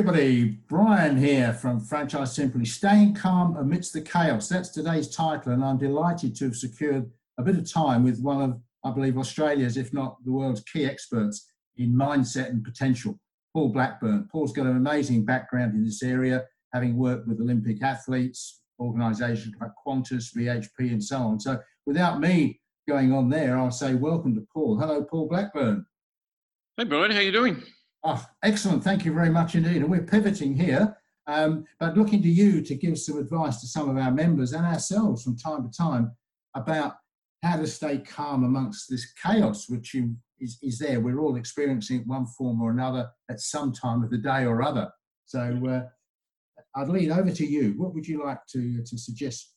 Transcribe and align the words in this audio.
Everybody. 0.00 0.56
Brian 0.66 1.18
here 1.18 1.52
from 1.52 1.78
Franchise 1.78 2.34
Simply. 2.34 2.64
Staying 2.64 3.14
calm 3.14 3.54
amidst 3.58 3.92
the 3.92 4.00
chaos. 4.00 4.48
That's 4.48 4.70
today's 4.70 5.14
title, 5.14 5.52
and 5.52 5.62
I'm 5.62 5.76
delighted 5.76 6.34
to 6.36 6.46
have 6.46 6.56
secured 6.56 7.10
a 7.36 7.42
bit 7.42 7.58
of 7.58 7.70
time 7.70 8.02
with 8.02 8.18
one 8.18 8.40
of, 8.40 8.58
I 8.82 8.92
believe, 8.92 9.18
Australia's, 9.18 9.76
if 9.76 9.92
not 9.92 10.16
the 10.24 10.32
world's 10.32 10.62
key 10.62 10.86
experts 10.86 11.52
in 11.76 11.92
mindset 11.92 12.48
and 12.48 12.64
potential, 12.64 13.20
Paul 13.52 13.74
Blackburn. 13.74 14.26
Paul's 14.32 14.54
got 14.54 14.64
an 14.64 14.78
amazing 14.78 15.26
background 15.26 15.74
in 15.74 15.84
this 15.84 16.02
area, 16.02 16.46
having 16.72 16.96
worked 16.96 17.28
with 17.28 17.38
Olympic 17.38 17.82
athletes, 17.82 18.62
organisations 18.80 19.54
like 19.60 19.72
Qantas, 19.86 20.34
BHP, 20.34 20.92
and 20.92 21.04
so 21.04 21.18
on. 21.18 21.38
So, 21.38 21.58
without 21.84 22.20
me 22.20 22.58
going 22.88 23.12
on 23.12 23.28
there, 23.28 23.58
I'll 23.58 23.70
say 23.70 23.96
welcome 23.96 24.34
to 24.34 24.46
Paul. 24.50 24.78
Hello, 24.78 25.04
Paul 25.04 25.28
Blackburn. 25.28 25.84
Hey, 26.78 26.84
Brian. 26.84 27.10
How 27.10 27.20
you 27.20 27.32
doing? 27.32 27.62
Oh, 28.02 28.24
excellent. 28.42 28.82
Thank 28.82 29.04
you 29.04 29.12
very 29.12 29.30
much 29.30 29.54
indeed. 29.54 29.76
And 29.76 29.90
we're 29.90 30.02
pivoting 30.02 30.54
here, 30.54 30.96
um, 31.26 31.64
but 31.78 31.96
looking 31.96 32.22
to 32.22 32.28
you 32.28 32.62
to 32.62 32.74
give 32.74 32.98
some 32.98 33.18
advice 33.18 33.60
to 33.60 33.66
some 33.66 33.90
of 33.90 33.96
our 33.96 34.10
members 34.10 34.52
and 34.52 34.64
ourselves 34.64 35.22
from 35.22 35.36
time 35.36 35.68
to 35.68 35.76
time 35.76 36.12
about 36.54 36.94
how 37.42 37.56
to 37.56 37.66
stay 37.66 37.98
calm 37.98 38.44
amongst 38.44 38.88
this 38.88 39.12
chaos 39.12 39.68
which 39.68 39.94
is, 40.38 40.58
is 40.62 40.78
there. 40.78 41.00
We're 41.00 41.20
all 41.20 41.36
experiencing 41.36 42.00
it 42.00 42.06
one 42.06 42.26
form 42.26 42.60
or 42.62 42.70
another 42.70 43.10
at 43.30 43.40
some 43.40 43.72
time 43.72 44.02
of 44.02 44.10
the 44.10 44.18
day 44.18 44.44
or 44.44 44.62
other. 44.62 44.90
So 45.26 45.60
uh, 45.68 45.82
I'd 46.74 46.88
lean 46.88 47.12
over 47.12 47.30
to 47.30 47.46
you. 47.46 47.74
What 47.76 47.94
would 47.94 48.06
you 48.06 48.24
like 48.24 48.40
to, 48.52 48.82
to 48.82 48.98
suggest? 48.98 49.54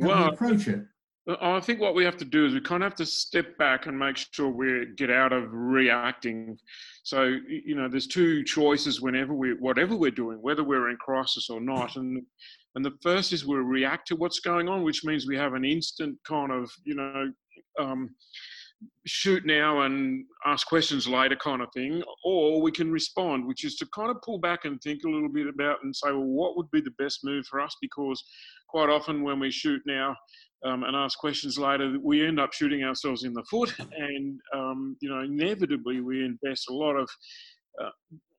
How 0.00 0.08
well, 0.08 0.28
approach 0.28 0.68
it? 0.68 0.84
I 1.28 1.58
think 1.58 1.80
what 1.80 1.96
we 1.96 2.04
have 2.04 2.16
to 2.18 2.24
do 2.24 2.46
is 2.46 2.54
we 2.54 2.60
kind 2.60 2.84
of 2.84 2.92
have 2.92 2.98
to 2.98 3.06
step 3.06 3.58
back 3.58 3.86
and 3.86 3.98
make 3.98 4.16
sure 4.16 4.48
we 4.48 4.86
get 4.96 5.10
out 5.10 5.32
of 5.32 5.52
reacting. 5.52 6.56
So 7.02 7.36
you 7.48 7.74
know, 7.74 7.88
there's 7.88 8.06
two 8.06 8.44
choices 8.44 9.00
whenever 9.00 9.34
we, 9.34 9.54
whatever 9.54 9.96
we're 9.96 10.12
doing, 10.12 10.40
whether 10.40 10.62
we're 10.62 10.88
in 10.88 10.96
crisis 10.98 11.50
or 11.50 11.60
not, 11.60 11.96
and 11.96 12.22
and 12.76 12.84
the 12.84 12.94
first 13.02 13.32
is 13.32 13.44
we 13.44 13.56
react 13.56 14.06
to 14.08 14.16
what's 14.16 14.38
going 14.38 14.68
on, 14.68 14.84
which 14.84 15.04
means 15.04 15.26
we 15.26 15.36
have 15.36 15.54
an 15.54 15.64
instant 15.64 16.16
kind 16.24 16.52
of 16.52 16.70
you 16.84 16.94
know. 16.94 17.32
Um, 17.78 18.14
shoot 19.06 19.46
now 19.46 19.82
and 19.82 20.24
ask 20.44 20.66
questions 20.66 21.08
later 21.08 21.36
kind 21.36 21.62
of 21.62 21.68
thing 21.72 22.02
or 22.24 22.60
we 22.60 22.70
can 22.70 22.92
respond 22.92 23.46
which 23.46 23.64
is 23.64 23.76
to 23.76 23.86
kind 23.94 24.10
of 24.10 24.20
pull 24.20 24.38
back 24.38 24.66
and 24.66 24.80
think 24.82 25.02
a 25.04 25.08
little 25.08 25.30
bit 25.30 25.46
about 25.46 25.78
and 25.82 25.96
say 25.96 26.10
well 26.10 26.22
what 26.22 26.56
would 26.58 26.70
be 26.70 26.80
the 26.82 26.90
best 26.98 27.24
move 27.24 27.46
for 27.46 27.58
us 27.58 27.74
because 27.80 28.22
quite 28.68 28.90
often 28.90 29.22
when 29.22 29.38
we 29.40 29.50
shoot 29.50 29.80
now 29.86 30.14
um, 30.64 30.84
and 30.84 30.96
ask 30.96 31.18
questions 31.18 31.58
later, 31.58 31.96
we 32.02 32.26
end 32.26 32.40
up 32.40 32.52
shooting 32.52 32.82
ourselves 32.82 33.24
in 33.24 33.32
the 33.32 33.44
foot. 33.50 33.74
And, 33.96 34.38
um, 34.54 34.96
you 35.00 35.08
know, 35.08 35.20
inevitably 35.20 36.00
we 36.00 36.24
invest 36.24 36.68
a 36.68 36.74
lot 36.74 36.96
of, 36.96 37.08
uh, 37.82 37.90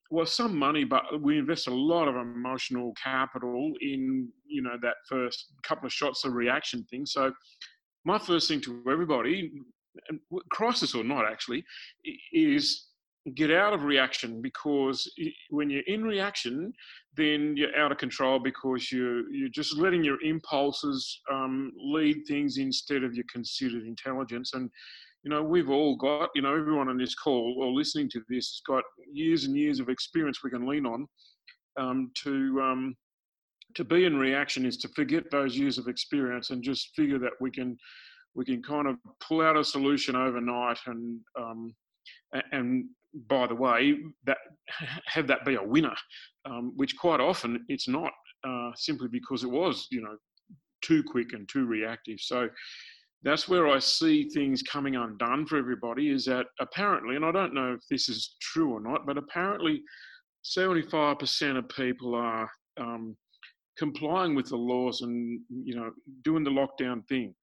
well, 0.09 0.25
some 0.25 0.57
money, 0.57 0.83
but 0.83 1.21
we 1.21 1.37
invest 1.37 1.67
a 1.67 1.73
lot 1.73 2.07
of 2.07 2.15
emotional 2.15 2.93
capital 3.01 3.73
in, 3.81 4.29
you 4.45 4.61
know, 4.61 4.77
that 4.81 4.95
first 5.09 5.53
couple 5.63 5.85
of 5.85 5.93
shots 5.93 6.25
of 6.25 6.33
reaction 6.33 6.85
thing. 6.89 7.05
So 7.05 7.31
my 8.05 8.17
first 8.17 8.47
thing 8.47 8.61
to 8.61 8.83
everybody, 8.89 9.51
crisis 10.51 10.95
or 10.95 11.03
not 11.03 11.25
actually, 11.25 11.63
is 12.31 12.86
get 13.35 13.51
out 13.51 13.73
of 13.73 13.83
reaction 13.83 14.41
because 14.41 15.11
when 15.49 15.69
you're 15.69 15.83
in 15.87 16.03
reaction, 16.03 16.71
then 17.15 17.55
you're 17.57 17.75
out 17.77 17.91
of 17.91 17.97
control 17.97 18.39
because 18.39 18.91
you're 18.91 19.29
you're 19.31 19.49
just 19.49 19.77
letting 19.77 20.03
your 20.03 20.21
impulses 20.21 21.21
um, 21.31 21.71
lead 21.77 22.23
things 22.27 22.57
instead 22.57 23.03
of 23.03 23.13
your 23.13 23.25
considered 23.31 23.85
intelligence. 23.85 24.51
And 24.53 24.69
you 25.23 25.29
know 25.29 25.43
we've 25.43 25.69
all 25.69 25.95
got 25.95 26.29
you 26.35 26.41
know 26.41 26.55
everyone 26.55 26.89
on 26.89 26.97
this 26.97 27.15
call 27.15 27.55
or 27.59 27.71
listening 27.71 28.09
to 28.11 28.21
this 28.29 28.47
has 28.47 28.61
got 28.65 28.83
years 29.11 29.45
and 29.45 29.55
years 29.55 29.79
of 29.79 29.89
experience 29.89 30.43
we 30.43 30.51
can 30.51 30.67
lean 30.67 30.85
on 30.85 31.07
um, 31.77 32.11
to. 32.23 32.61
Um, 32.61 32.95
to 33.75 33.83
be 33.83 34.05
in 34.05 34.15
reaction 34.15 34.65
is 34.65 34.77
to 34.77 34.87
forget 34.95 35.29
those 35.29 35.55
years 35.57 35.77
of 35.77 35.87
experience 35.87 36.49
and 36.49 36.63
just 36.63 36.95
figure 36.95 37.19
that 37.19 37.33
we 37.41 37.51
can 37.51 37.77
we 38.33 38.45
can 38.45 38.63
kind 38.63 38.87
of 38.87 38.95
pull 39.19 39.41
out 39.41 39.57
a 39.57 39.63
solution 39.63 40.15
overnight 40.15 40.79
and 40.87 41.19
um, 41.39 41.75
and 42.51 42.85
by 43.27 43.47
the 43.47 43.55
way, 43.55 43.97
that 44.25 44.37
have 45.05 45.27
that 45.27 45.45
be 45.45 45.55
a 45.55 45.63
winner, 45.63 45.95
um, 46.45 46.73
which 46.75 46.97
quite 46.97 47.19
often 47.19 47.65
it's 47.67 47.87
not, 47.87 48.11
uh, 48.47 48.71
simply 48.75 49.07
because 49.07 49.43
it 49.43 49.49
was, 49.49 49.87
you 49.91 50.01
know, 50.01 50.15
too 50.81 51.03
quick 51.03 51.33
and 51.33 51.49
too 51.49 51.65
reactive. 51.65 52.19
So 52.19 52.49
that's 53.23 53.49
where 53.49 53.67
I 53.67 53.79
see 53.79 54.29
things 54.29 54.61
coming 54.61 54.95
undone 54.95 55.45
for 55.47 55.57
everybody. 55.57 56.11
Is 56.11 56.25
that 56.25 56.45
apparently, 56.59 57.15
and 57.15 57.25
I 57.25 57.31
don't 57.31 57.53
know 57.53 57.73
if 57.73 57.81
this 57.89 58.09
is 58.09 58.35
true 58.41 58.73
or 58.73 58.79
not, 58.79 59.05
but 59.05 59.17
apparently, 59.17 59.81
seventy-five 60.43 61.17
percent 61.17 61.57
of 61.57 61.67
people 61.69 62.13
are 62.13 62.49
um, 62.79 63.17
complying 63.77 64.35
with 64.35 64.49
the 64.49 64.55
laws 64.55 65.01
and 65.01 65.41
you 65.49 65.75
know 65.75 65.91
doing 66.23 66.43
the 66.43 66.51
lockdown 66.51 67.05
thing. 67.07 67.33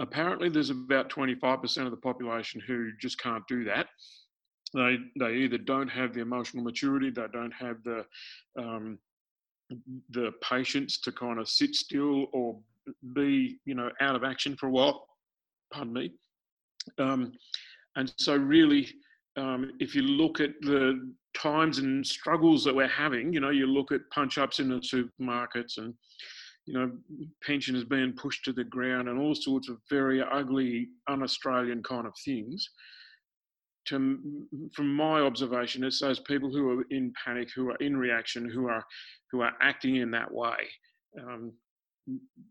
Apparently, 0.00 0.48
there's 0.48 0.70
about 0.70 1.10
25% 1.10 1.84
of 1.84 1.90
the 1.90 1.96
population 1.98 2.58
who 2.66 2.88
just 3.02 3.20
can't 3.20 3.46
do 3.48 3.64
that 3.64 3.86
they 4.74 4.98
they 5.18 5.34
either 5.34 5.58
don't 5.58 5.88
have 5.88 6.14
the 6.14 6.20
emotional 6.20 6.62
maturity, 6.62 7.10
they 7.10 7.26
don't 7.32 7.52
have 7.52 7.82
the 7.82 8.04
um, 8.58 8.98
the 10.10 10.32
patience 10.42 11.00
to 11.00 11.12
kind 11.12 11.38
of 11.38 11.48
sit 11.48 11.74
still 11.74 12.26
or 12.32 12.58
be 13.14 13.58
you 13.64 13.74
know 13.74 13.90
out 14.00 14.16
of 14.16 14.24
action 14.24 14.56
for 14.56 14.66
a 14.66 14.70
while. 14.70 15.06
Pardon 15.72 15.92
me. 15.92 16.12
Um, 16.98 17.32
and 17.96 18.12
so 18.16 18.36
really, 18.36 18.88
um, 19.36 19.72
if 19.80 19.94
you 19.94 20.02
look 20.02 20.40
at 20.40 20.50
the 20.60 21.12
times 21.34 21.78
and 21.78 22.06
struggles 22.06 22.64
that 22.64 22.74
we're 22.74 22.88
having, 22.88 23.32
you 23.32 23.40
know, 23.40 23.50
you 23.50 23.66
look 23.66 23.92
at 23.92 24.00
punch 24.12 24.38
ups 24.38 24.58
in 24.58 24.68
the 24.68 24.76
supermarkets 24.76 25.78
and 25.78 25.94
you 26.66 26.74
know, 26.74 26.90
pensioners 27.42 27.84
being 27.84 28.12
pushed 28.12 28.44
to 28.44 28.52
the 28.52 28.64
ground 28.64 29.08
and 29.08 29.18
all 29.18 29.34
sorts 29.34 29.68
of 29.68 29.78
very 29.88 30.22
ugly, 30.22 30.88
un-Australian 31.08 31.82
kind 31.82 32.06
of 32.06 32.12
things 32.24 32.68
to, 33.86 34.18
from 34.74 34.94
my 34.94 35.20
observation, 35.20 35.84
it's 35.84 36.00
those 36.00 36.20
people 36.20 36.50
who 36.50 36.78
are 36.78 36.84
in 36.90 37.12
panic, 37.24 37.50
who 37.54 37.70
are 37.70 37.76
in 37.76 37.96
reaction, 37.96 38.48
who 38.48 38.68
are 38.68 38.84
who 39.30 39.40
are 39.40 39.52
acting 39.60 39.96
in 39.96 40.10
that 40.12 40.32
way. 40.32 40.56
Um, 41.20 41.52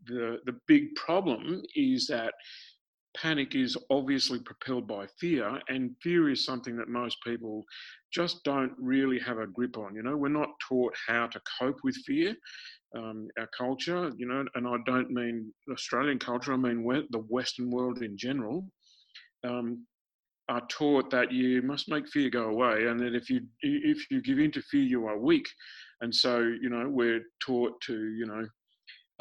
the 0.05 0.39
the 0.45 0.57
big 0.67 0.95
problem 0.95 1.61
is 1.75 2.07
that 2.07 2.33
panic 3.15 3.55
is 3.55 3.75
obviously 3.89 4.39
propelled 4.39 4.87
by 4.87 5.07
fear, 5.19 5.59
and 5.67 5.95
fear 6.01 6.29
is 6.29 6.45
something 6.45 6.75
that 6.77 6.87
most 6.87 7.17
people 7.25 7.63
just 8.13 8.43
don't 8.43 8.73
really 8.77 9.19
have 9.19 9.37
a 9.39 9.47
grip 9.47 9.77
on. 9.77 9.95
You 9.95 10.03
know, 10.03 10.17
we're 10.17 10.29
not 10.29 10.49
taught 10.67 10.93
how 11.07 11.27
to 11.27 11.41
cope 11.59 11.79
with 11.83 11.95
fear. 12.05 12.35
Um, 12.95 13.27
our 13.37 13.47
culture, 13.55 14.11
you 14.17 14.27
know, 14.27 14.43
and 14.55 14.67
I 14.67 14.77
don't 14.85 15.11
mean 15.11 15.53
Australian 15.71 16.17
culture, 16.17 16.53
I 16.53 16.57
mean 16.57 16.83
the 17.11 17.19
Western 17.29 17.69
world 17.69 18.01
in 18.01 18.17
general. 18.17 18.67
Um, 19.43 19.85
are 20.49 20.65
taught 20.67 21.09
that 21.11 21.31
you 21.31 21.61
must 21.61 21.87
make 21.87 22.09
fear 22.09 22.29
go 22.29 22.49
away, 22.49 22.87
and 22.87 22.99
that 22.99 23.15
if 23.15 23.29
you 23.29 23.41
if 23.61 24.09
you 24.11 24.21
give 24.21 24.39
in 24.39 24.51
to 24.51 24.61
fear, 24.63 24.83
you 24.83 25.05
are 25.07 25.17
weak. 25.17 25.47
And 26.01 26.13
so, 26.13 26.39
you 26.39 26.69
know, 26.69 26.87
we're 26.89 27.21
taught 27.45 27.79
to, 27.81 27.93
you 27.93 28.25
know, 28.25 28.47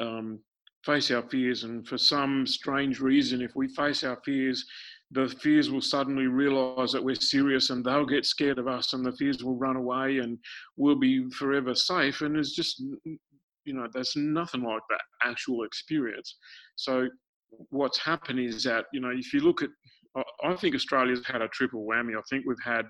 um, 0.05 0.39
face 0.85 1.11
our 1.11 1.23
fears. 1.29 1.63
And 1.63 1.87
for 1.87 1.97
some 1.97 2.47
strange 2.47 2.99
reason, 2.99 3.41
if 3.41 3.51
we 3.55 3.67
face 3.67 4.03
our 4.03 4.19
fears, 4.25 4.65
the 5.11 5.27
fears 5.41 5.69
will 5.69 5.81
suddenly 5.81 6.27
realize 6.27 6.91
that 6.91 7.03
we're 7.03 7.15
serious 7.15 7.69
and 7.69 7.83
they'll 7.83 8.05
get 8.05 8.25
scared 8.25 8.59
of 8.59 8.67
us 8.67 8.93
and 8.93 9.05
the 9.05 9.11
fears 9.13 9.43
will 9.43 9.57
run 9.57 9.75
away 9.75 10.19
and 10.19 10.37
we'll 10.77 10.95
be 10.95 11.29
forever 11.31 11.75
safe. 11.75 12.21
And 12.21 12.37
it's 12.37 12.55
just, 12.55 12.79
you 12.79 13.73
know, 13.73 13.87
there's 13.93 14.15
nothing 14.15 14.63
like 14.63 14.81
that 14.89 15.01
actual 15.23 15.63
experience. 15.63 16.37
So 16.75 17.09
what's 17.69 17.99
happened 17.99 18.39
is 18.39 18.63
that, 18.63 18.85
you 18.93 19.01
know, 19.01 19.11
if 19.13 19.33
you 19.33 19.41
look 19.41 19.63
at 19.63 19.69
I 20.15 20.55
think 20.55 20.75
Australia's 20.75 21.25
had 21.25 21.41
a 21.41 21.47
triple 21.49 21.85
whammy. 21.85 22.17
I 22.17 22.21
think 22.29 22.45
we've 22.45 22.57
had, 22.63 22.85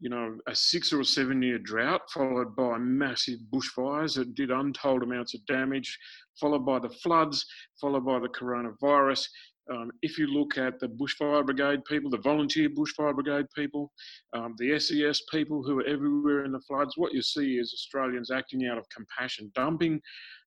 you 0.00 0.08
know, 0.08 0.36
a 0.46 0.54
six 0.54 0.92
or 0.92 1.04
seven 1.04 1.42
year 1.42 1.58
drought, 1.58 2.02
followed 2.12 2.56
by 2.56 2.78
massive 2.78 3.38
bushfires 3.52 4.14
that 4.16 4.34
did 4.34 4.50
untold 4.50 5.02
amounts 5.02 5.34
of 5.34 5.44
damage, 5.46 5.98
followed 6.40 6.64
by 6.64 6.78
the 6.78 6.88
floods, 6.88 7.44
followed 7.80 8.06
by 8.06 8.18
the 8.18 8.28
coronavirus. 8.28 9.26
Um, 9.70 9.90
if 10.00 10.16
you 10.16 10.26
look 10.28 10.56
at 10.56 10.80
the 10.80 10.88
bushfire 10.88 11.44
brigade 11.44 11.84
people, 11.84 12.10
the 12.10 12.16
volunteer 12.18 12.70
bushfire 12.70 13.14
brigade 13.14 13.46
people, 13.54 13.92
um, 14.32 14.54
the 14.56 14.78
SES 14.78 15.22
people 15.30 15.62
who 15.62 15.80
are 15.80 15.86
everywhere 15.86 16.44
in 16.44 16.52
the 16.52 16.60
floods, 16.60 16.94
what 16.96 17.12
you 17.12 17.20
see 17.20 17.58
is 17.58 17.74
Australians 17.74 18.30
acting 18.30 18.66
out 18.66 18.78
of 18.78 18.88
compassion, 18.88 19.52
dumping, 19.54 20.00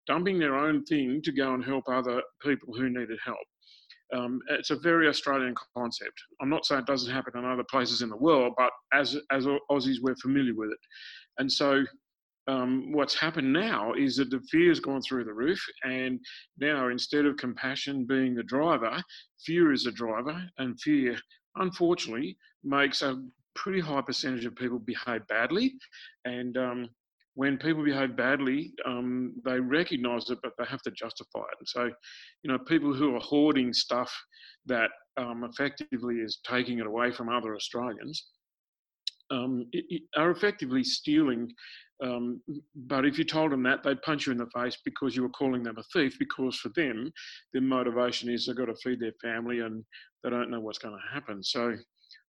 dumping 0.08 0.40
their 0.40 0.56
own 0.56 0.84
thing 0.86 1.22
to 1.24 1.32
go 1.32 1.54
and 1.54 1.64
help 1.64 1.84
other 1.88 2.24
people 2.42 2.74
who 2.74 2.90
needed 2.90 3.20
help. 3.24 3.38
Um, 4.14 4.42
it's 4.50 4.72
a 4.72 4.76
very 4.76 5.08
Australian 5.08 5.56
concept. 5.76 6.22
I'm 6.42 6.50
not 6.50 6.66
saying 6.66 6.82
it 6.82 6.88
doesn't 6.88 7.14
happen 7.14 7.38
in 7.38 7.46
other 7.46 7.64
places 7.70 8.02
in 8.02 8.10
the 8.10 8.18
world, 8.18 8.54
but 8.58 8.72
as 8.94 9.18
as 9.32 9.46
Aussies, 9.70 10.02
we're 10.02 10.16
familiar 10.16 10.54
with 10.56 10.72
it. 10.72 10.80
And 11.38 11.52
so, 11.52 11.84
um, 12.48 12.92
what's 12.92 13.16
happened 13.16 13.52
now 13.54 13.94
is 13.94 14.18
that 14.18 14.30
the 14.30 14.42
fear 14.52 14.70
has 14.70 14.80
gone 14.80 15.02
through 15.02 15.24
the 15.24 15.34
roof, 15.34 15.64
and 15.84 16.20
now 16.60 16.90
instead 16.90 17.26
of 17.26 17.38
compassion 17.38 18.06
being 18.06 18.36
the 18.36 18.44
driver, 18.44 19.02
fear 19.46 19.72
is 19.72 19.84
the 19.84 19.92
driver, 19.92 20.42
and 20.58 20.80
fear, 20.82 21.18
unfortunately, 21.56 22.38
makes 22.64 23.02
a 23.02 23.24
pretty 23.56 23.80
high 23.80 24.02
percentage 24.02 24.46
of 24.46 24.56
people 24.56 24.80
behave 24.80 25.26
badly, 25.28 25.74
and 26.26 26.58
um, 26.58 26.90
when 27.36 27.58
people 27.58 27.84
behave 27.84 28.16
badly, 28.16 28.74
um, 28.86 29.34
they 29.46 29.60
recognise 29.60 30.30
it, 30.30 30.40
but 30.44 30.52
they 30.58 30.66
have 30.66 30.82
to 30.82 30.92
justify 30.92 31.40
it. 31.40 31.58
And 31.60 31.68
so, 31.68 31.86
you 32.44 32.52
know, 32.52 32.58
people 32.60 32.94
who 32.94 33.16
are 33.16 33.22
hoarding 33.22 33.74
stuff 33.74 34.14
that 34.66 34.90
um, 35.18 35.44
effectively 35.44 36.16
is 36.16 36.40
taking 36.46 36.80
it 36.80 36.86
away 36.86 37.12
from 37.12 37.30
other 37.30 37.56
Australians 37.56 38.26
um, 39.32 39.66
it, 39.72 39.86
it 39.90 40.02
are 40.18 40.32
effectively 40.32 40.84
stealing. 40.84 41.52
Um, 42.04 42.42
but 42.76 43.06
if 43.06 43.18
you 43.18 43.24
told 43.24 43.52
them 43.52 43.64
that, 43.64 43.84
they'd 43.84 44.02
punch 44.02 44.26
you 44.26 44.32
in 44.32 44.38
the 44.38 44.50
face 44.54 44.78
because 44.84 45.16
you 45.16 45.22
were 45.22 45.30
calling 45.30 45.64
them 45.64 45.78
a 45.78 45.84
thief. 45.94 46.18
Because 46.20 46.58
for 46.58 46.70
them, 46.76 47.12
their 47.54 47.62
motivation 47.62 48.30
is 48.30 48.46
they've 48.46 48.56
got 48.56 48.66
to 48.66 48.76
feed 48.84 49.00
their 49.00 49.14
family 49.22 49.60
and 49.60 49.84
they 50.24 50.30
don't 50.30 50.52
know 50.52 50.60
what's 50.60 50.80
going 50.80 50.96
to 50.96 51.14
happen. 51.14 51.44
So, 51.44 51.76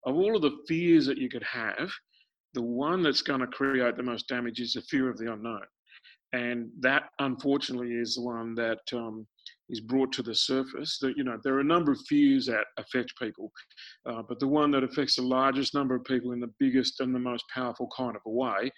of 0.05 0.15
all 0.15 0.35
of 0.35 0.41
the 0.41 0.57
fears 0.67 1.05
that 1.07 1.17
you 1.17 1.29
could 1.29 1.43
have, 1.43 1.89
the 2.53 2.61
one 2.61 3.01
that's 3.03 3.21
going 3.21 3.39
to 3.39 3.47
create 3.47 3.95
the 3.95 4.03
most 4.03 4.27
damage 4.27 4.59
is 4.59 4.73
the 4.73 4.81
fear 4.81 5.09
of 5.09 5.17
the 5.17 5.31
unknown. 5.31 5.61
And 6.33 6.69
that, 6.79 7.09
unfortunately, 7.19 7.91
is 7.91 8.15
the 8.15 8.21
one 8.21 8.55
that 8.55 8.79
um, 8.93 9.27
is 9.69 9.81
brought 9.81 10.13
to 10.13 10.23
the 10.23 10.33
surface. 10.33 10.97
That 10.99 11.17
you 11.17 11.25
know, 11.25 11.37
there 11.43 11.55
are 11.55 11.59
a 11.59 11.63
number 11.63 11.91
of 11.91 11.99
fears 12.07 12.45
that 12.45 12.65
affect 12.77 13.13
people, 13.21 13.51
uh, 14.05 14.21
but 14.27 14.39
the 14.39 14.47
one 14.47 14.71
that 14.71 14.83
affects 14.83 15.17
the 15.17 15.23
largest 15.23 15.73
number 15.73 15.93
of 15.93 16.05
people 16.05 16.31
in 16.31 16.39
the 16.39 16.53
biggest 16.57 17.01
and 17.01 17.13
the 17.13 17.19
most 17.19 17.43
powerful 17.53 17.89
kind 17.95 18.15
of 18.15 18.21
a 18.25 18.29
way 18.29 18.71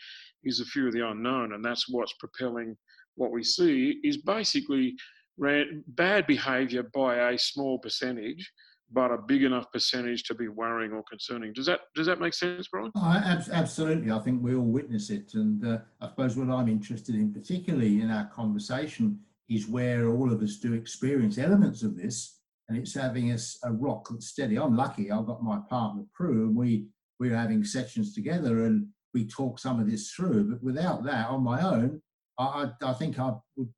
is 0.44 0.58
the 0.58 0.66
fear 0.66 0.88
of 0.88 0.94
the 0.94 1.08
unknown, 1.08 1.54
and 1.54 1.64
that's 1.64 1.88
what's 1.90 2.14
propelling 2.14 2.76
what 3.16 3.32
we 3.32 3.44
see 3.44 4.00
is 4.04 4.18
basically 4.18 4.96
bad 5.38 6.28
behaviour 6.28 6.84
by 6.94 7.30
a 7.30 7.38
small 7.38 7.80
percentage 7.80 8.52
but 8.94 9.12
a 9.12 9.18
big 9.18 9.44
enough 9.44 9.72
percentage 9.72 10.24
to 10.24 10.36
be 10.36 10.48
worrying 10.48 10.92
or 10.92 11.04
concerning. 11.04 11.52
Does 11.54 11.66
that 11.66 11.82
does 11.96 12.06
that 12.06 12.20
make 12.20 12.34
sense, 12.34 12.68
Brian? 12.68 12.92
Oh, 12.96 13.42
absolutely. 13.52 14.12
I 14.12 14.20
think 14.20 14.42
we 14.42 14.56
all 14.56 14.62
witness 14.62 15.10
it, 15.10 15.34
and 15.34 15.66
uh, 15.66 15.80
I 16.00 16.08
suppose 16.08 16.38
what 16.38 16.50
I'm 16.50 16.70
interested 16.70 17.16
in, 17.16 17.34
particularly 17.34 18.02
in 18.02 18.12
our 18.12 18.26
conversation, 18.26 19.20
is 19.50 19.68
where 19.68 20.08
all 20.10 20.32
of 20.32 20.42
us 20.42 20.58
do 20.58 20.74
experience 20.74 21.38
elements 21.38 21.82
of 21.84 21.98
this, 21.98 22.40
and 22.70 22.78
it's 22.78 22.94
having 22.94 23.32
us 23.32 23.58
a 23.64 23.72
rock 23.72 24.08
that's 24.10 24.28
steady. 24.28 24.58
I'm 24.58 24.78
lucky. 24.78 25.12
I've 25.12 25.26
got 25.26 25.44
my 25.44 25.60
partner 25.70 26.04
Prue, 26.14 26.48
and 26.48 26.56
we 26.56 26.88
we're 27.20 27.36
having 27.36 27.64
sessions 27.64 28.14
together, 28.14 28.66
and 28.66 28.88
we 29.14 29.26
talk 29.26 29.60
some 29.60 29.80
of 29.80 29.90
this 29.90 30.12
through. 30.12 30.52
But 30.52 30.64
without 30.64 31.04
that, 31.06 31.30
on 31.30 31.44
my 31.44 31.62
own, 31.62 32.02
I, 32.38 32.70
I, 32.84 32.90
I 32.90 32.94
think 32.94 33.20
I 33.20 33.34
would. 33.56 33.70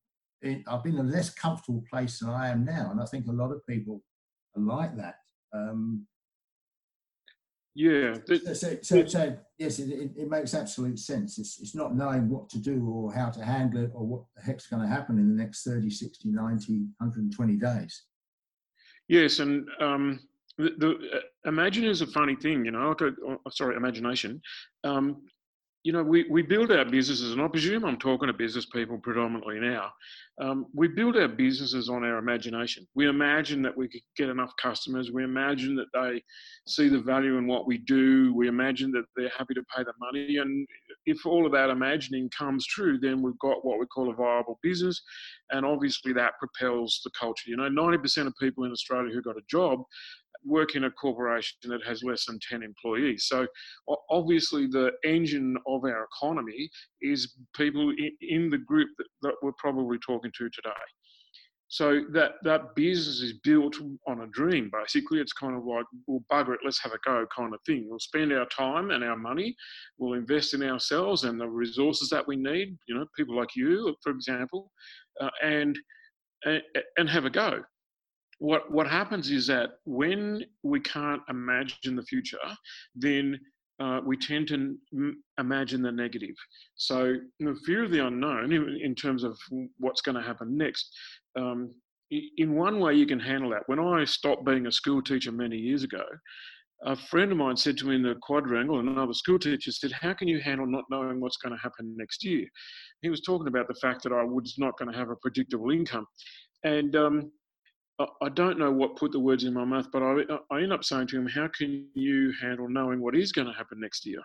I've 0.68 0.84
been 0.84 1.00
in 1.00 1.08
a 1.08 1.10
less 1.10 1.32
comfortable 1.32 1.84
place 1.90 2.20
than 2.20 2.30
I 2.30 2.50
am 2.50 2.66
now, 2.66 2.90
and 2.92 3.02
I 3.02 3.06
think 3.06 3.26
a 3.28 3.32
lot 3.32 3.52
of 3.52 3.66
people 3.68 4.04
like 4.56 4.96
that. 4.98 5.16
Um, 5.54 6.06
yeah. 7.76 8.16
so, 8.54 8.78
so, 8.82 9.06
so, 9.06 9.38
yes, 9.58 9.80
it, 9.80 9.90
it, 9.90 10.12
it, 10.16 10.30
makes 10.30 10.54
absolute 10.54 10.98
sense. 10.98 11.38
It's, 11.38 11.60
it's 11.60 11.76
not 11.76 11.94
knowing 11.94 12.30
what 12.30 12.50
to 12.52 12.58
do 12.58 12.88
or 12.88 13.14
how 13.14 13.30
to 13.30 13.44
handle 13.44 13.84
it 13.84 13.92
or 13.94 14.06
what 14.06 14.24
the 14.36 14.42
heck's 14.44 14.68
going 14.68 14.82
to 14.82 14.88
happen 14.88 15.20
in 15.20 15.36
the 15.36 15.44
next 15.44 15.64
30, 15.64 15.90
60, 15.90 16.30
90, 16.30 16.74
120 17.00 17.56
days. 17.58 18.04
Yes, 19.10 19.40
and 19.40 19.68
um, 19.82 20.22
the, 20.58 20.74
the 20.78 20.90
uh, 21.14 21.50
imagine 21.50 21.84
is 21.84 22.02
a 22.02 22.08
funny 22.08 22.36
thing, 22.36 22.64
you 22.64 22.72
know. 22.72 22.90
Like 22.90 23.02
a, 23.02 23.12
oh, 23.28 23.40
sorry, 23.50 23.76
imagination. 23.76 24.42
Um, 24.84 25.24
you 25.86 25.92
know, 25.92 26.02
we, 26.02 26.26
we 26.32 26.42
build 26.42 26.72
our 26.72 26.84
businesses, 26.84 27.32
and 27.32 27.40
I 27.40 27.48
presume 27.48 27.86
I'm 27.86 28.00
talking 28.00 28.26
to 28.26 28.34
business 28.34 28.66
people 28.66 28.98
predominantly 28.98 29.60
now. 29.60 29.92
Um, 30.42 30.66
we 30.74 30.88
build 30.88 31.16
our 31.16 31.28
businesses 31.28 31.90
on 31.90 32.04
our 32.04 32.18
imagination. 32.18 32.88
We 32.96 33.08
imagine 33.08 33.62
that 33.62 33.78
we 33.78 33.88
could 33.88 34.02
get 34.18 34.30
enough 34.30 34.52
customers. 34.60 35.12
We 35.12 35.24
imagine 35.24 35.76
that 35.76 35.86
they 35.94 36.24
see 36.68 36.90
the 36.90 37.00
value 37.00 37.38
in 37.38 37.46
what 37.46 37.68
we 37.68 37.78
do. 37.78 38.34
We 38.34 38.48
imagine 38.48 38.92
that 38.94 39.06
they're 39.16 39.32
happy 39.38 39.54
to 39.54 39.64
pay 39.76 39.84
the 39.84 39.94
money. 40.00 40.38
And 40.38 40.68
if 41.06 41.24
all 41.24 41.46
of 41.46 41.52
that 41.52 41.70
imagining 41.70 42.32
comes 42.36 42.66
true, 42.66 42.98
then 43.00 43.22
we've 43.22 43.38
got 43.38 43.64
what 43.64 43.78
we 43.80 43.86
call 43.86 44.10
a 44.10 44.16
viable 44.16 44.58
business. 44.64 45.00
And 45.52 45.68
obviously, 45.68 46.14
that 46.14 46.34
propels 46.40 47.00
the 47.04 47.12
culture. 47.12 47.52
You 47.52 47.58
know, 47.58 47.70
90% 47.70 48.26
of 48.26 48.34
people 48.42 48.64
in 48.64 48.72
Australia 48.72 49.14
who 49.14 49.22
got 49.22 49.38
a 49.38 49.46
job 49.52 49.84
work 50.46 50.76
in 50.76 50.86
a 50.86 50.92
corporation 50.92 51.58
that 51.64 51.86
has 51.86 52.04
less 52.04 52.26
than 52.26 52.40
10 52.50 52.64
employees. 52.64 53.26
So 53.28 53.48
obviously 54.10 54.68
the 54.68 54.92
engine 55.04 55.58
of 55.68 55.84
our 55.84 56.08
economy 56.14 56.70
is 57.02 57.36
people 57.56 57.94
in 58.22 58.50
the 58.50 58.58
group 58.58 58.90
that, 58.98 59.08
that 59.24 59.34
we're 59.42 59.52
probably 59.58 59.98
talking 60.06 60.32
to 60.38 60.50
today. 60.50 60.72
So 61.68 62.02
that 62.14 62.34
that 62.44 62.76
business 62.76 63.22
is 63.22 63.34
built 63.44 63.78
on 64.08 64.22
a 64.22 64.28
dream. 64.28 64.70
Basically, 64.72 65.20
it's 65.20 65.34
kind 65.34 65.58
of 65.58 65.66
like, 65.66 65.86
well, 66.06 66.24
bugger 66.32 66.54
it, 66.54 66.60
let's 66.64 66.82
have 66.84 66.94
a 66.94 67.00
go, 67.04 67.26
kind 67.36 67.56
of 67.56 67.60
thing. 67.66 67.88
We'll 67.90 68.00
spend 68.00 68.32
our 68.32 68.46
time 68.46 68.92
and 68.92 69.04
our 69.04 69.18
money. 69.18 69.56
We'll 69.98 70.14
invest 70.14 70.54
in 70.54 70.62
ourselves 70.62 71.24
and 71.24 71.42
the 71.42 71.50
resources 71.50 72.08
that 72.10 72.26
we 72.28 72.36
need. 72.36 72.78
You 72.88 72.96
know, 72.96 73.06
people 73.18 73.36
like 73.36 73.56
you, 73.56 73.96
for 74.04 74.12
example, 74.12 74.72
uh, 75.20 75.32
and, 75.42 75.78
and 76.46 76.62
and 76.98 77.10
have 77.10 77.26
a 77.26 77.32
go 77.32 77.64
what 78.40 78.70
what 78.72 78.88
happens 78.88 79.30
is 79.32 79.48
that 79.48 79.72
when 79.86 80.44
we 80.64 80.80
can't 80.80 81.22
imagine 81.30 81.96
the 81.96 82.04
future, 82.04 82.38
then 82.96 83.40
uh, 83.80 84.00
we 84.06 84.18
tend 84.18 84.48
to 84.48 84.78
m- 84.94 85.24
imagine 85.40 85.82
the 85.82 85.92
negative. 85.92 86.36
So 86.76 87.16
the 87.40 87.56
fear 87.66 87.84
of 87.84 87.92
the 87.92 88.06
unknown, 88.06 88.52
in, 88.52 88.80
in 88.82 88.96
terms 88.96 89.24
of 89.24 89.38
what's 89.78 90.02
going 90.02 90.16
to 90.16 90.22
happen 90.22 90.58
next, 90.58 90.90
um, 91.38 91.74
in 92.12 92.56
one 92.56 92.80
way 92.80 92.94
you 92.94 93.06
can 93.06 93.20
handle 93.20 93.50
that. 93.50 93.64
When 93.68 93.80
I 93.80 94.06
stopped 94.06 94.46
being 94.46 94.68
a 94.68 94.72
school 94.72 95.02
teacher 95.02 95.32
many 95.32 95.58
years 95.58 95.84
ago, 95.84 96.04
a 96.84 96.96
friend 96.96 97.32
of 97.32 97.38
mine 97.38 97.58
said 97.58 97.78
to 97.78 97.86
me 97.86 97.96
in 97.96 98.04
the 98.04 98.16
quadrangle, 98.22 98.80
another 98.80 99.14
school 99.14 99.40
teacher 99.40 99.72
said, 99.72 99.92
How 99.92 100.14
can 100.14 100.28
you 100.28 100.40
handle 100.40 100.68
not 100.68 100.84
knowing 100.90 101.20
what's 101.20 101.38
going 101.38 101.56
to 101.56 101.62
happen 101.62 101.96
next 101.98 102.24
year? 102.24 102.48
He 103.02 103.10
was 103.10 103.22
talking 103.22 103.48
about 103.48 103.68
the 103.68 103.80
fact 103.82 104.04
that 104.04 104.14
I 104.14 104.24
was 104.24 104.56
not 104.58 104.78
going 104.78 104.92
to 104.92 104.98
have 104.98 105.10
a 105.10 105.16
predictable 105.16 105.72
income. 105.72 106.06
And 106.64 106.96
um, 106.96 107.32
I 108.00 108.30
don't 108.30 108.60
know 108.60 108.72
what 108.72 108.98
put 108.98 109.12
the 109.12 109.20
words 109.20 109.46
in 109.46 109.54
my 109.54 109.64
mouth, 109.64 109.88
but 109.92 110.04
I, 110.04 110.16
I 110.52 110.62
end 110.62 110.74
up 110.74 110.84
saying 110.84 111.08
to 111.08 111.18
him, 111.18 111.28
How 111.28 111.48
can 111.48 111.88
you 111.94 112.34
handle 112.42 112.68
knowing 112.68 113.02
what 113.02 113.16
is 113.16 113.32
going 113.32 113.48
to 113.48 113.54
happen 113.54 113.80
next 113.80 114.06
year? 114.06 114.22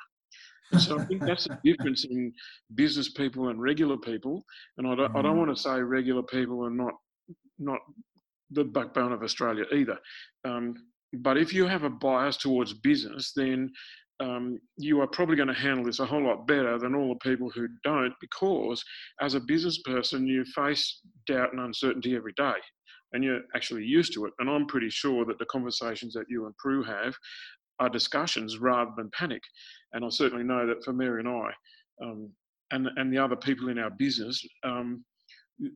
so 0.79 0.99
I 0.99 1.05
think 1.05 1.21
that's 1.21 1.45
the 1.45 1.59
difference 1.65 2.05
in 2.05 2.33
business 2.75 3.11
people 3.11 3.49
and 3.49 3.61
regular 3.61 3.97
people. 3.97 4.45
And 4.79 4.87
I 4.87 4.95
don't, 4.95 5.17
I 5.17 5.23
don't 5.23 5.37
mm. 5.37 5.47
want 5.47 5.57
to 5.57 5.63
say 5.63 5.81
regular 5.81 6.23
people 6.23 6.65
are 6.65 6.71
not 6.71 6.95
not 7.59 7.79
the 8.51 8.65
backbone 8.65 9.13
of 9.13 9.23
Australia 9.23 9.65
either. 9.73 9.99
Um, 10.45 10.75
but 11.19 11.37
if 11.37 11.53
you 11.53 11.67
have 11.67 11.85
a 11.85 11.91
bias 11.91 12.37
towards 12.37 12.73
business, 12.73 13.33
then 13.35 13.71
um, 14.19 14.59
you 14.77 15.01
are 15.01 15.07
probably 15.07 15.37
going 15.37 15.49
to 15.49 15.55
handle 15.55 15.85
this 15.85 16.01
a 16.01 16.07
whole 16.07 16.25
lot 16.25 16.47
better 16.47 16.79
than 16.79 16.95
all 16.95 17.09
the 17.09 17.31
people 17.31 17.51
who 17.51 17.69
don't, 17.85 18.13
because 18.21 18.83
as 19.21 19.35
a 19.35 19.41
business 19.41 19.81
person, 19.85 20.27
you 20.27 20.45
face 20.55 21.01
doubt 21.27 21.53
and 21.53 21.61
uncertainty 21.61 22.17
every 22.17 22.33
day 22.37 22.55
and 23.13 23.25
you're 23.25 23.41
actually 23.55 23.85
used 23.85 24.13
to 24.15 24.27
it. 24.27 24.33
And 24.39 24.49
I'm 24.49 24.67
pretty 24.67 24.91
sure 24.91 25.25
that 25.25 25.39
the 25.39 25.47
conversations 25.47 26.15
that 26.15 26.27
you 26.29 26.47
and 26.47 26.57
Prue 26.57 26.83
have 26.85 27.15
are 27.81 27.89
discussions 27.89 28.59
rather 28.59 28.91
than 28.97 29.11
panic. 29.13 29.43
And 29.93 30.05
I 30.05 30.09
certainly 30.11 30.45
know 30.45 30.67
that 30.67 30.85
for 30.85 30.93
Mary 30.93 31.21
and 31.21 31.29
I, 31.29 31.51
um, 32.03 32.31
and 32.71 32.89
and 32.97 33.13
the 33.13 33.19
other 33.19 33.37
people 33.37 33.69
in 33.69 33.79
our 33.79 33.91
business, 33.91 34.45
um, 34.65 35.05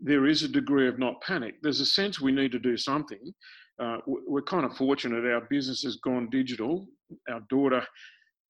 there 0.03 0.27
is 0.27 0.43
a 0.43 0.49
degree 0.49 0.89
of 0.89 0.99
not 0.99 1.21
panic. 1.23 1.57
There's 1.63 1.81
a 1.81 1.87
sense 1.87 2.21
we 2.21 2.33
need 2.33 2.53
to 2.53 2.59
do 2.59 2.77
something. 2.77 3.35
Uh, 3.83 3.99
we're 4.07 4.43
kind 4.43 4.65
of 4.65 4.77
fortunate. 4.77 5.25
Our 5.25 5.47
business 5.51 5.83
has 5.83 5.97
gone 5.97 6.31
digital. 6.31 6.87
Our 7.29 7.41
daughter 7.51 7.85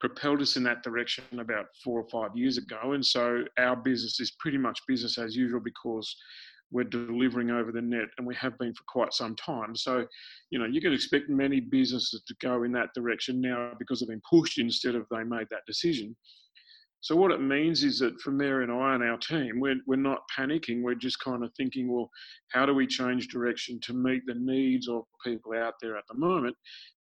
propelled 0.01 0.43
us 0.43 0.57
in 0.57 0.63
that 0.65 0.83
direction 0.83 1.25
about 1.39 1.67
four 1.83 2.01
or 2.01 2.09
five 2.11 2.37
years 2.37 2.59
ago, 2.59 2.93
and 2.93 3.05
so 3.05 3.45
our 3.59 3.77
business 3.77 4.21
is 4.21 4.37
pretty 4.39 4.59
much 4.59 4.79
business 4.87 5.17
as 5.17 5.35
usual 5.35 5.61
because 5.61 6.15
we're 6.75 6.83
delivering 6.83 7.53
over 7.53 7.71
the 7.71 7.81
net 7.81 8.09
and 8.19 8.27
we 8.27 8.35
have 8.35 8.59
been 8.59 8.75
for 8.75 8.83
quite 8.89 9.15
some 9.15 9.37
time. 9.37 9.77
So, 9.77 10.05
you 10.51 10.59
know, 10.59 10.67
you 10.67 10.81
can 10.81 10.93
expect 10.93 11.31
many 11.31 11.61
businesses 11.61 12.21
to 12.27 12.35
go 12.43 12.65
in 12.65 12.73
that 12.73 12.93
direction 12.97 13.41
now 13.41 13.71
because 13.79 14.01
they've 14.01 14.09
been 14.09 14.21
pushed 14.29 14.59
instead 14.59 14.97
of 14.97 15.07
they 15.09 15.23
made 15.23 15.47
that 15.51 15.65
decision. 15.69 16.17
So 17.01 17.15
what 17.15 17.31
it 17.31 17.41
means 17.41 17.85
is 17.85 18.01
that 18.01 18.21
for 18.21 18.33
Mary 18.33 18.65
and 18.65 18.73
I 18.73 18.95
and 18.95 19.05
our 19.05 19.19
team, 19.19 19.61
we're, 19.61 19.77
we're 19.87 19.97
not 19.97 20.23
panicking. 20.37 20.83
We're 20.83 20.97
just 20.97 21.21
kind 21.21 21.45
of 21.45 21.53
thinking, 21.57 21.93
well, 21.93 22.11
how 22.51 22.67
do 22.67 22.75
we 22.75 22.89
change 22.89 23.29
direction 23.29 23.79
to 23.83 23.93
meet 23.93 24.23
the 24.27 24.35
needs 24.35 24.89
of 24.89 25.05
people 25.25 25.53
out 25.55 25.75
there 25.81 25.97
at 25.97 26.05
the 26.09 26.19
moment? 26.19 26.57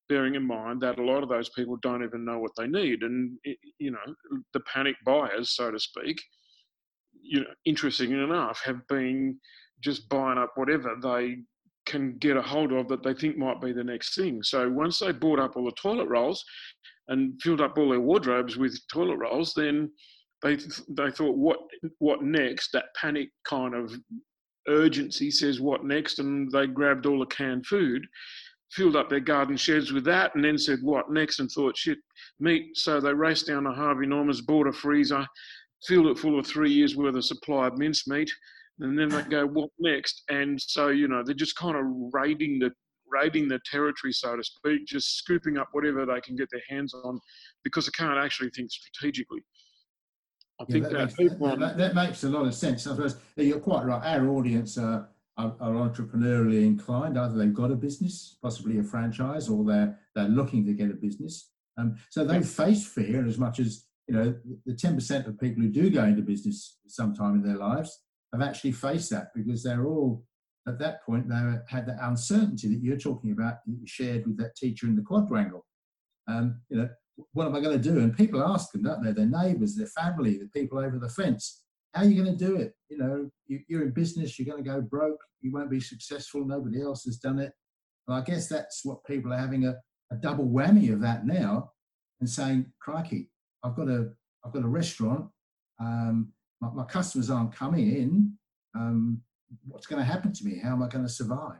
Bearing 0.08 0.36
in 0.36 0.46
mind 0.46 0.82
that 0.82 1.00
a 1.00 1.04
lot 1.04 1.24
of 1.24 1.28
those 1.28 1.48
people 1.48 1.78
don't 1.82 2.04
even 2.04 2.24
know 2.24 2.38
what 2.38 2.52
they 2.56 2.68
need. 2.68 3.02
And, 3.02 3.38
you 3.78 3.90
know, 3.90 4.14
the 4.52 4.60
panic 4.60 4.94
buyers, 5.04 5.56
so 5.56 5.72
to 5.72 5.80
speak, 5.80 6.22
you 7.20 7.40
know, 7.40 7.54
interesting 7.64 8.12
enough, 8.12 8.60
have 8.64 8.86
been 8.88 9.40
just 9.84 10.08
buying 10.08 10.38
up 10.38 10.52
whatever 10.56 10.96
they 11.00 11.36
can 11.86 12.16
get 12.18 12.36
a 12.36 12.42
hold 12.42 12.72
of 12.72 12.88
that 12.88 13.02
they 13.02 13.12
think 13.12 13.36
might 13.36 13.60
be 13.60 13.72
the 13.72 13.84
next 13.84 14.14
thing. 14.16 14.42
So 14.42 14.70
once 14.70 14.98
they 14.98 15.12
bought 15.12 15.38
up 15.38 15.56
all 15.56 15.66
the 15.66 15.72
toilet 15.72 16.08
rolls 16.08 16.42
and 17.08 17.40
filled 17.42 17.60
up 17.60 17.76
all 17.76 17.90
their 17.90 18.00
wardrobes 18.00 18.56
with 18.56 18.78
toilet 18.90 19.18
rolls, 19.18 19.52
then 19.54 19.90
they 20.42 20.56
they 20.88 21.10
thought, 21.10 21.36
what 21.36 21.58
what 21.98 22.22
next? 22.22 22.72
That 22.72 22.86
panic 23.00 23.28
kind 23.44 23.74
of 23.74 23.92
urgency 24.66 25.30
says, 25.30 25.60
what 25.60 25.84
next? 25.84 26.18
And 26.18 26.50
they 26.50 26.66
grabbed 26.66 27.04
all 27.04 27.18
the 27.18 27.26
canned 27.26 27.66
food, 27.66 28.06
filled 28.72 28.96
up 28.96 29.10
their 29.10 29.20
garden 29.20 29.56
sheds 29.56 29.92
with 29.92 30.04
that, 30.04 30.34
and 30.34 30.44
then 30.44 30.58
said, 30.58 30.78
"What 30.82 31.10
next?" 31.10 31.38
and 31.40 31.50
thought, 31.50 31.76
"Shit, 31.76 31.98
meat." 32.40 32.76
So 32.76 33.00
they 33.00 33.12
raced 33.12 33.46
down 33.46 33.64
to 33.64 33.72
Harvey 33.72 34.06
Norman's, 34.06 34.40
bought 34.40 34.66
a 34.66 34.72
freezer, 34.72 35.26
filled 35.86 36.06
it 36.06 36.18
full 36.18 36.38
of 36.38 36.46
three 36.46 36.72
years 36.72 36.96
worth 36.96 37.14
of 37.14 37.24
supply 37.24 37.66
of 37.66 37.78
mincemeat, 37.78 38.30
and 38.80 38.98
then 38.98 39.08
they 39.08 39.22
go, 39.22 39.46
"What 39.46 39.70
next?" 39.78 40.22
And 40.30 40.60
so 40.60 40.88
you 40.88 41.08
know 41.08 41.22
they're 41.24 41.34
just 41.34 41.56
kind 41.56 41.76
of 41.76 41.84
raiding 42.12 42.58
the 42.58 42.72
raiding 43.06 43.48
the 43.48 43.60
territory, 43.70 44.12
so 44.12 44.36
to 44.36 44.42
speak, 44.42 44.86
just 44.86 45.18
scooping 45.18 45.58
up 45.58 45.68
whatever 45.72 46.06
they 46.06 46.20
can 46.20 46.36
get 46.36 46.48
their 46.50 46.62
hands 46.68 46.94
on, 46.94 47.20
because 47.62 47.86
they 47.86 47.92
can't 47.96 48.18
actually 48.18 48.50
think 48.50 48.70
strategically. 48.70 49.40
I 50.60 50.64
yeah, 50.68 50.72
think 50.72 50.84
that, 50.84 50.92
that 50.92 50.98
makes, 50.98 51.14
people 51.14 51.48
that, 51.48 51.58
that, 51.58 51.76
that, 51.78 51.94
makes 51.94 52.24
a 52.24 52.28
lot 52.28 52.46
of 52.46 52.54
sense. 52.54 52.86
I 52.86 52.90
suppose 52.90 53.16
you're 53.36 53.60
quite 53.60 53.84
right. 53.84 54.02
Our 54.04 54.28
audience 54.28 54.78
are, 54.78 55.08
are, 55.36 55.54
are, 55.60 55.72
entrepreneurially 55.72 56.64
inclined. 56.64 57.18
Either 57.18 57.36
they've 57.36 57.52
got 57.52 57.70
a 57.70 57.76
business, 57.76 58.36
possibly 58.42 58.78
a 58.78 58.82
franchise, 58.82 59.48
or 59.48 59.64
they're 59.64 59.98
they're 60.14 60.28
looking 60.28 60.64
to 60.66 60.72
get 60.72 60.90
a 60.90 60.94
business. 60.94 61.50
Um, 61.76 61.96
so 62.08 62.24
they 62.24 62.40
face 62.42 62.86
fear 62.86 63.26
as 63.26 63.36
much 63.36 63.58
as 63.58 63.84
you 64.06 64.14
know. 64.14 64.34
The 64.64 64.74
ten 64.74 64.94
percent 64.94 65.26
of 65.26 65.40
people 65.40 65.62
who 65.62 65.68
do 65.68 65.90
go 65.90 66.04
into 66.04 66.22
business 66.22 66.78
sometime 66.86 67.34
in 67.34 67.42
their 67.42 67.56
lives 67.56 68.03
have 68.34 68.48
actually 68.48 68.72
faced 68.72 69.10
that 69.10 69.28
because 69.34 69.62
they're 69.62 69.86
all 69.86 70.24
at 70.66 70.78
that 70.78 71.04
point 71.04 71.28
they 71.28 71.34
had 71.68 71.86
that 71.86 71.98
uncertainty 72.02 72.68
that 72.68 72.82
you're 72.82 72.96
talking 72.96 73.32
about 73.32 73.56
shared 73.84 74.26
with 74.26 74.38
that 74.38 74.56
teacher 74.56 74.86
in 74.86 74.96
the 74.96 75.02
quadrangle. 75.02 75.64
Um, 76.26 76.60
you 76.70 76.78
know, 76.78 76.88
what 77.32 77.46
am 77.46 77.54
I 77.54 77.60
going 77.60 77.80
to 77.80 77.90
do? 77.90 77.98
And 77.98 78.16
people 78.16 78.42
ask 78.42 78.72
them, 78.72 78.82
don't 78.82 79.02
they? 79.04 79.12
Their 79.12 79.26
neighbours, 79.26 79.76
their 79.76 79.86
family, 79.88 80.38
the 80.38 80.48
people 80.48 80.78
over 80.78 80.98
the 80.98 81.08
fence. 81.08 81.62
How 81.92 82.02
are 82.02 82.06
you 82.06 82.22
going 82.22 82.36
to 82.36 82.44
do 82.44 82.56
it? 82.56 82.72
You 82.88 82.98
know, 82.98 83.30
you, 83.46 83.78
are 83.78 83.82
in 83.82 83.92
business, 83.92 84.38
you're 84.38 84.52
going 84.52 84.64
to 84.64 84.68
go 84.68 84.80
broke, 84.80 85.20
you 85.40 85.52
won't 85.52 85.70
be 85.70 85.80
successful, 85.80 86.44
nobody 86.44 86.82
else 86.82 87.04
has 87.04 87.18
done 87.18 87.38
it. 87.38 87.52
Well, 88.08 88.18
I 88.18 88.22
guess 88.22 88.48
that's 88.48 88.80
what 88.84 89.04
people 89.04 89.32
are 89.32 89.38
having 89.38 89.66
a, 89.66 89.74
a 90.10 90.16
double 90.16 90.46
whammy 90.46 90.92
of 90.92 91.00
that 91.02 91.26
now 91.26 91.70
and 92.20 92.28
saying, 92.28 92.72
crikey, 92.80 93.30
I've 93.62 93.76
got 93.76 93.88
a, 93.88 94.10
I've 94.44 94.52
got 94.52 94.64
a 94.64 94.68
restaurant, 94.68 95.26
um, 95.80 96.32
my, 96.64 96.82
my, 96.82 96.84
customers 96.84 97.30
aren't 97.30 97.54
coming 97.54 97.94
in. 97.94 98.32
Um, 98.74 99.20
what's 99.66 99.86
going 99.86 100.00
to 100.00 100.04
happen 100.04 100.32
to 100.32 100.44
me? 100.44 100.58
How 100.58 100.72
am 100.72 100.82
I 100.82 100.88
going 100.88 101.04
to 101.04 101.10
survive? 101.10 101.58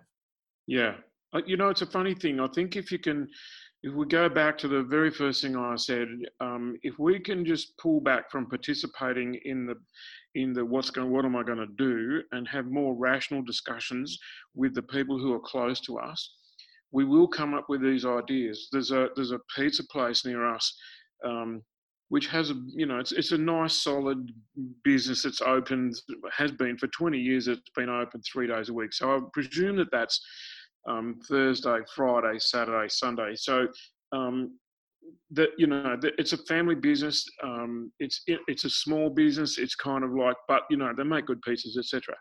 Yeah. 0.67 0.95
Uh, 1.33 1.41
you 1.47 1.57
know, 1.57 1.69
it's 1.69 1.83
a 1.83 1.87
funny 1.87 2.15
thing. 2.15 2.41
I 2.41 2.47
think 2.55 2.77
if 2.77 2.91
you 2.93 2.99
can, 2.99 3.29
if 3.83 3.93
we 3.93 4.07
go 4.07 4.29
back 4.29 4.57
to 4.59 4.69
the 4.69 4.83
very 4.83 5.11
first 5.11 5.43
thing 5.43 5.57
I 5.57 5.77
said, 5.77 6.09
um, 6.41 6.77
if 6.83 6.99
we 6.99 7.19
can 7.19 7.45
just 7.45 7.77
pull 7.79 8.01
back 8.01 8.31
from 8.31 8.47
participating 8.47 9.39
in 9.45 9.67
the 9.67 9.75
in 10.37 10.53
the 10.53 10.65
what's 10.65 10.91
going, 10.91 11.11
what 11.11 11.25
am 11.25 11.37
I 11.37 11.43
going 11.43 11.59
to 11.59 11.67
do, 11.67 12.23
and 12.33 12.49
have 12.49 12.67
more 12.67 12.95
rational 12.95 13.43
discussions 13.43 14.19
with 14.55 14.75
the 14.75 14.83
people 14.83 15.19
who 15.19 15.33
are 15.33 15.41
close 15.41 15.81
to 15.83 15.99
us, 15.99 16.35
we 16.93 17.05
will 17.05 17.29
come 17.29 17.55
up 17.55 17.69
with 17.69 17.83
these 17.83 18.05
ideas. 18.05 18.69
There's 18.73 18.91
a 18.91 19.09
there's 19.17 19.33
a 19.33 19.41
pizza 19.55 19.85
place 19.89 20.25
near 20.25 20.47
us, 20.47 20.77
um, 21.25 21.63
which 22.09 22.27
has 22.29 22.51
a 22.51 22.55
you 22.75 22.87
know 22.87 22.99
it's 22.99 23.13
it's 23.13 23.33
a 23.33 23.39
nice 23.39 23.83
solid 23.83 24.31
business. 24.85 25.25
It's 25.25 25.41
open 25.41 25.93
has 26.33 26.53
been 26.53 26.77
for 26.79 26.87
20 26.89 27.19
years. 27.19 27.49
It's 27.49 27.71
been 27.75 27.89
open 27.89 28.21
three 28.23 28.47
days 28.47 28.69
a 28.69 28.73
week. 28.73 28.93
So 28.93 29.17
I 29.17 29.21
presume 29.33 29.77
that 29.77 29.91
that's 29.91 30.21
um, 30.89 31.19
Thursday, 31.29 31.79
Friday, 31.95 32.39
Saturday, 32.39 32.89
Sunday. 32.89 33.35
So 33.37 33.67
um, 34.13 34.59
that 35.31 35.51
you 35.59 35.67
know 35.67 35.97
that 36.01 36.13
it's 36.19 36.33
a 36.33 36.39
family 36.39 36.75
business. 36.75 37.27
Um, 37.43 37.93
it's 37.99 38.23
it, 38.27 38.41
it's 38.47 38.65
a 38.65 38.71
small 38.71 39.11
business. 39.11 39.59
It's 39.59 39.75
kind 39.75 40.05
of 40.05 40.13
like, 40.13 40.37
but 40.49 40.63
you 40.71 40.77
know 40.77 40.93
they 40.97 41.05
make 41.05 41.27
good 41.27 41.41
pizzas, 41.43 41.79
etc. 41.79 42.15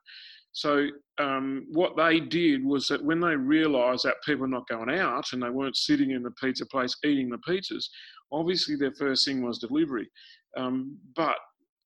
So 0.54 0.88
um, 1.18 1.66
what 1.72 1.98
they 1.98 2.20
did 2.20 2.64
was 2.64 2.88
that 2.88 3.04
when 3.04 3.20
they 3.20 3.36
realised 3.36 4.06
that 4.06 4.24
people 4.24 4.42
were 4.42 4.48
not 4.48 4.68
going 4.68 4.90
out 4.90 5.34
and 5.34 5.42
they 5.42 5.50
weren't 5.50 5.76
sitting 5.76 6.12
in 6.12 6.22
the 6.22 6.32
pizza 6.32 6.66
place 6.68 6.96
eating 7.04 7.30
the 7.30 7.40
pizzas, 7.40 7.86
obviously 8.32 8.76
their 8.76 8.94
first 8.94 9.26
thing 9.26 9.44
was 9.44 9.58
delivery. 9.58 10.10
Um, 10.56 10.98
but 11.16 11.38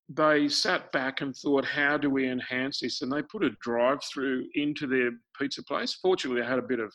they 0.10 0.50
sat 0.50 0.92
back 0.92 1.22
and 1.22 1.36
thought, 1.36 1.66
how 1.66 1.98
do 1.98 2.10
we 2.10 2.30
enhance 2.30 2.82
this? 2.82 3.02
And 3.02 3.12
they 3.12 3.22
put 3.22 3.44
a 3.44 3.52
drive 3.62 4.00
through 4.04 4.46
into 4.56 4.86
their 4.86 5.12
pizza 5.40 5.64
place. 5.64 5.98
Fortunately, 6.02 6.42
they 6.42 6.48
had 6.48 6.60
a 6.60 6.62
bit 6.62 6.80
of 6.80 6.94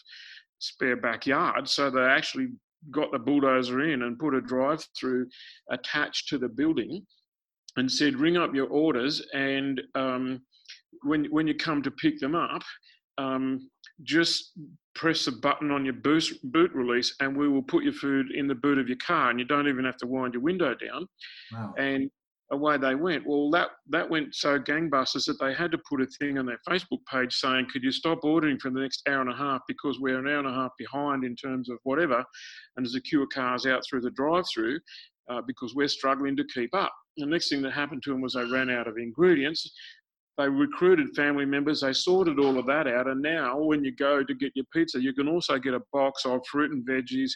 spare 0.58 0.96
backyard, 0.96 1.68
so 1.68 1.90
they 1.90 2.02
actually 2.02 2.48
got 2.90 3.12
the 3.12 3.18
bulldozer 3.18 3.80
in 3.82 4.02
and 4.02 4.18
put 4.18 4.34
a 4.34 4.40
drive 4.40 4.84
through 4.98 5.26
attached 5.70 6.28
to 6.28 6.38
the 6.38 6.48
building 6.48 7.06
and 7.76 7.90
said, 7.90 8.16
ring 8.16 8.36
up 8.36 8.54
your 8.54 8.66
orders 8.68 9.26
and 9.32 9.80
um, 9.94 10.42
when, 11.02 11.24
when 11.26 11.46
you 11.46 11.54
come 11.54 11.82
to 11.82 11.90
pick 11.90 12.18
them 12.18 12.34
up, 12.34 12.62
um, 13.18 13.68
just 14.02 14.52
press 14.94 15.26
a 15.26 15.32
button 15.32 15.70
on 15.70 15.84
your 15.84 15.94
boot, 15.94 16.24
boot 16.44 16.70
release 16.74 17.14
and 17.20 17.36
we 17.36 17.48
will 17.48 17.62
put 17.62 17.84
your 17.84 17.92
food 17.92 18.26
in 18.34 18.46
the 18.46 18.54
boot 18.54 18.78
of 18.78 18.88
your 18.88 18.98
car 18.98 19.30
and 19.30 19.38
you 19.38 19.44
don't 19.44 19.68
even 19.68 19.84
have 19.84 19.96
to 19.98 20.06
wind 20.06 20.34
your 20.34 20.42
window 20.42 20.74
down. 20.74 21.06
Wow. 21.52 21.74
And 21.78 22.10
away 22.52 22.76
they 22.76 22.94
went. 22.94 23.26
Well, 23.26 23.50
that 23.50 23.70
that 23.88 24.08
went 24.08 24.34
so 24.34 24.58
gangbusters 24.58 25.24
that 25.26 25.40
they 25.40 25.54
had 25.54 25.72
to 25.72 25.78
put 25.88 26.02
a 26.02 26.06
thing 26.18 26.38
on 26.38 26.46
their 26.46 26.60
Facebook 26.68 27.00
page 27.10 27.34
saying, 27.34 27.66
"Could 27.72 27.82
you 27.82 27.90
stop 27.90 28.20
ordering 28.22 28.58
for 28.58 28.70
the 28.70 28.80
next 28.80 29.02
hour 29.08 29.20
and 29.20 29.30
a 29.30 29.36
half 29.36 29.62
because 29.66 29.98
we're 29.98 30.18
an 30.18 30.28
hour 30.28 30.38
and 30.38 30.48
a 30.48 30.52
half 30.52 30.70
behind 30.78 31.24
in 31.24 31.34
terms 31.34 31.68
of 31.68 31.78
whatever, 31.82 32.22
and 32.76 32.84
there's 32.84 32.94
a 32.94 33.00
queue 33.00 33.22
of 33.22 33.30
cars 33.30 33.66
out 33.66 33.82
through 33.88 34.02
the 34.02 34.10
drive-through 34.10 34.78
uh, 35.30 35.40
because 35.46 35.74
we're 35.74 35.88
struggling 35.88 36.36
to 36.36 36.44
keep 36.54 36.74
up." 36.74 36.92
The 37.16 37.26
next 37.26 37.48
thing 37.48 37.62
that 37.62 37.72
happened 37.72 38.02
to 38.04 38.10
them 38.10 38.20
was 38.20 38.34
they 38.34 38.44
ran 38.44 38.70
out 38.70 38.86
of 38.86 38.96
ingredients. 38.96 39.72
They 40.38 40.48
recruited 40.48 41.14
family 41.14 41.44
members. 41.44 41.82
They 41.82 41.92
sorted 41.92 42.38
all 42.38 42.58
of 42.58 42.66
that 42.66 42.86
out, 42.86 43.06
and 43.06 43.20
now 43.20 43.58
when 43.58 43.84
you 43.84 43.94
go 43.94 44.24
to 44.24 44.34
get 44.34 44.52
your 44.54 44.64
pizza, 44.72 45.00
you 45.00 45.12
can 45.12 45.28
also 45.28 45.58
get 45.58 45.74
a 45.74 45.82
box 45.92 46.24
of 46.24 46.40
fruit 46.46 46.72
and 46.72 46.86
veggies 46.86 47.32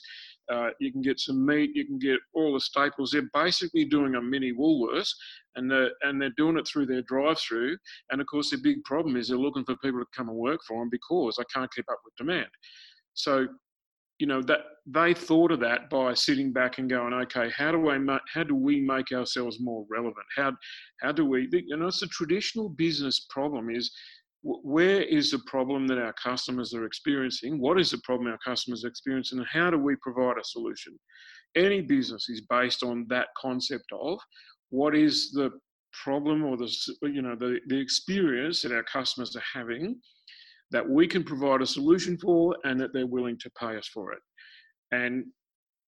uh, 0.52 0.68
you 0.78 0.92
can 0.92 1.02
get 1.02 1.18
some 1.18 1.44
meat. 1.44 1.70
You 1.74 1.84
can 1.84 1.98
get 1.98 2.18
all 2.34 2.54
the 2.54 2.60
staples. 2.60 3.10
They're 3.10 3.30
basically 3.34 3.84
doing 3.84 4.14
a 4.14 4.22
mini 4.22 4.52
Woolworths, 4.52 5.10
and 5.56 5.70
they're, 5.70 5.90
and 6.02 6.20
they're 6.20 6.30
doing 6.36 6.56
it 6.56 6.66
through 6.68 6.86
their 6.86 7.02
drive-through. 7.02 7.76
And 8.10 8.20
of 8.20 8.26
course, 8.28 8.50
the 8.50 8.58
big 8.58 8.84
problem 8.84 9.16
is 9.16 9.28
they're 9.28 9.38
looking 9.38 9.64
for 9.64 9.76
people 9.76 10.00
to 10.00 10.06
come 10.16 10.28
and 10.28 10.38
work 10.38 10.60
for 10.66 10.80
them 10.80 10.90
because 10.90 11.36
they 11.36 11.44
can't 11.52 11.72
keep 11.74 11.86
up 11.90 11.98
with 12.04 12.14
demand. 12.16 12.48
So, 13.14 13.46
you 14.18 14.26
know 14.26 14.42
that 14.42 14.60
they 14.86 15.12
thought 15.12 15.50
of 15.52 15.60
that 15.60 15.90
by 15.90 16.14
sitting 16.14 16.52
back 16.52 16.78
and 16.78 16.88
going, 16.88 17.12
okay, 17.12 17.50
how 17.56 17.72
do 17.72 17.98
ma- 17.98 18.18
how 18.32 18.44
do 18.44 18.54
we 18.54 18.80
make 18.80 19.12
ourselves 19.12 19.58
more 19.60 19.84
relevant? 19.90 20.26
How 20.36 20.52
how 21.00 21.12
do 21.12 21.26
we? 21.26 21.48
You 21.52 21.76
know, 21.76 21.88
it's 21.88 22.02
a 22.02 22.08
traditional 22.08 22.68
business 22.68 23.26
problem. 23.30 23.70
Is 23.70 23.90
where 24.42 25.02
is 25.02 25.32
the 25.32 25.40
problem 25.46 25.86
that 25.88 25.98
our 25.98 26.14
customers 26.22 26.72
are 26.72 26.84
experiencing? 26.84 27.60
What 27.60 27.80
is 27.80 27.90
the 27.90 28.00
problem 28.04 28.28
our 28.28 28.38
customers 28.38 28.84
are 28.84 28.88
experiencing? 28.88 29.38
And 29.38 29.48
how 29.48 29.70
do 29.70 29.78
we 29.78 29.96
provide 29.96 30.38
a 30.38 30.44
solution? 30.44 30.98
Any 31.56 31.80
business 31.80 32.28
is 32.28 32.42
based 32.48 32.82
on 32.82 33.06
that 33.08 33.28
concept 33.40 33.86
of 33.92 34.18
what 34.70 34.94
is 34.94 35.32
the 35.32 35.50
problem 36.04 36.44
or 36.44 36.56
the 36.56 36.70
you 37.02 37.22
know 37.22 37.34
the, 37.34 37.58
the 37.68 37.78
experience 37.78 38.62
that 38.62 38.72
our 38.72 38.84
customers 38.84 39.34
are 39.34 39.58
having 39.58 40.00
that 40.70 40.88
we 40.88 41.06
can 41.06 41.22
provide 41.22 41.62
a 41.62 41.66
solution 41.66 42.18
for 42.18 42.56
and 42.64 42.80
that 42.80 42.92
they're 42.92 43.06
willing 43.06 43.38
to 43.38 43.50
pay 43.58 43.76
us 43.76 43.88
for 43.88 44.12
it. 44.12 44.18
And 44.92 45.24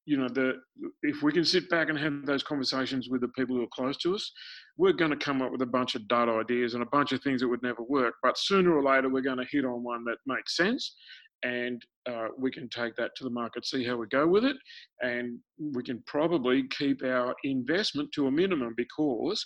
you 0.08 0.16
know, 0.16 0.28
the 0.28 0.54
if 1.02 1.22
we 1.22 1.32
can 1.32 1.44
sit 1.44 1.68
back 1.68 1.90
and 1.90 1.98
have 1.98 2.24
those 2.24 2.42
conversations 2.42 3.10
with 3.10 3.20
the 3.20 3.28
people 3.28 3.54
who 3.54 3.62
are 3.62 3.74
close 3.74 3.98
to 3.98 4.14
us, 4.14 4.32
we're 4.78 4.94
going 4.94 5.10
to 5.10 5.18
come 5.18 5.42
up 5.42 5.52
with 5.52 5.60
a 5.60 5.66
bunch 5.66 5.96
of 5.96 6.08
dud 6.08 6.30
ideas 6.30 6.72
and 6.72 6.82
a 6.82 6.86
bunch 6.86 7.12
of 7.12 7.22
things 7.22 7.42
that 7.42 7.48
would 7.48 7.62
never 7.62 7.82
work. 7.82 8.14
But 8.22 8.38
sooner 8.38 8.74
or 8.74 8.82
later, 8.82 9.10
we're 9.10 9.20
going 9.20 9.36
to 9.36 9.44
hit 9.50 9.66
on 9.66 9.84
one 9.84 10.04
that 10.04 10.16
makes 10.26 10.56
sense, 10.56 10.96
and 11.42 11.82
uh, 12.08 12.28
we 12.38 12.50
can 12.50 12.70
take 12.70 12.96
that 12.96 13.10
to 13.16 13.24
the 13.24 13.28
market, 13.30 13.66
see 13.66 13.84
how 13.84 13.96
we 13.96 14.06
go 14.06 14.26
with 14.26 14.46
it, 14.46 14.56
and 15.02 15.38
we 15.74 15.82
can 15.82 16.02
probably 16.06 16.66
keep 16.70 17.04
our 17.04 17.34
investment 17.44 18.10
to 18.14 18.28
a 18.28 18.30
minimum 18.30 18.72
because. 18.78 19.44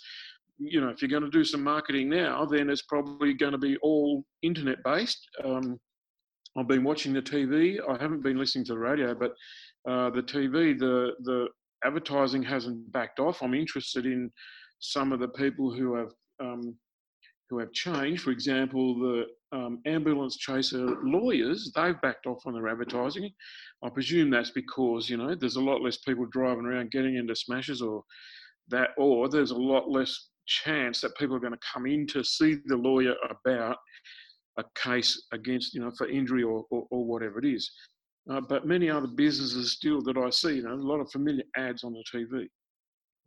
You 0.65 0.81
know, 0.81 0.89
if 0.89 1.01
you're 1.01 1.09
going 1.09 1.23
to 1.23 1.29
do 1.29 1.43
some 1.43 1.63
marketing 1.63 2.09
now, 2.09 2.45
then 2.45 2.69
it's 2.69 2.83
probably 2.83 3.33
going 3.33 3.51
to 3.51 3.57
be 3.57 3.77
all 3.77 4.23
internet 4.41 4.83
based. 4.83 5.27
Um, 5.43 5.79
I've 6.57 6.67
been 6.67 6.83
watching 6.83 7.13
the 7.13 7.21
TV. 7.21 7.79
I 7.87 8.01
haven't 8.01 8.23
been 8.23 8.37
listening 8.37 8.65
to 8.65 8.73
the 8.73 8.79
radio, 8.79 9.15
but 9.15 9.31
uh, 9.89 10.09
the 10.11 10.21
TV, 10.21 10.77
the 10.77 11.13
the 11.23 11.47
advertising 11.83 12.43
hasn't 12.43 12.91
backed 12.91 13.19
off. 13.19 13.41
I'm 13.41 13.53
interested 13.53 14.05
in 14.05 14.31
some 14.79 15.11
of 15.11 15.19
the 15.19 15.29
people 15.29 15.73
who 15.73 15.95
have 15.95 16.11
um, 16.39 16.75
who 17.49 17.59
have 17.59 17.71
changed. 17.71 18.23
For 18.23 18.31
example, 18.31 18.99
the 18.99 19.25
um, 19.57 19.79
ambulance 19.85 20.37
chaser 20.37 20.85
lawyers 21.03 21.71
they've 21.75 21.99
backed 22.01 22.25
off 22.25 22.45
on 22.45 22.53
their 22.53 22.67
advertising. 22.67 23.29
I 23.83 23.89
presume 23.89 24.29
that's 24.29 24.51
because 24.51 25.09
you 25.09 25.17
know 25.17 25.35
there's 25.35 25.57
a 25.57 25.61
lot 25.61 25.81
less 25.81 25.97
people 25.97 26.25
driving 26.31 26.65
around 26.65 26.91
getting 26.91 27.15
into 27.15 27.35
smashes 27.35 27.81
or 27.81 28.03
that, 28.69 28.89
or 28.97 29.27
there's 29.27 29.51
a 29.51 29.55
lot 29.55 29.89
less 29.89 30.29
chance 30.47 31.01
that 31.01 31.15
people 31.17 31.35
are 31.35 31.39
going 31.39 31.53
to 31.53 31.59
come 31.73 31.85
in 31.85 32.05
to 32.07 32.23
see 32.23 32.57
the 32.65 32.77
lawyer 32.77 33.15
about 33.29 33.77
a 34.57 34.63
case 34.75 35.25
against 35.31 35.73
you 35.73 35.81
know 35.81 35.91
for 35.97 36.07
injury 36.07 36.43
or, 36.43 36.65
or, 36.69 36.85
or 36.91 37.05
whatever 37.05 37.39
it 37.39 37.45
is. 37.45 37.71
Uh, 38.29 38.39
but 38.39 38.65
many 38.65 38.89
other 38.89 39.07
businesses 39.07 39.73
still 39.73 40.01
that 40.01 40.15
I 40.15 40.29
see, 40.29 40.55
you 40.55 40.63
know, 40.63 40.73
a 40.73 40.75
lot 40.75 41.01
of 41.01 41.11
familiar 41.11 41.43
ads 41.57 41.83
on 41.83 41.91
the 41.91 42.03
TV. 42.13 42.47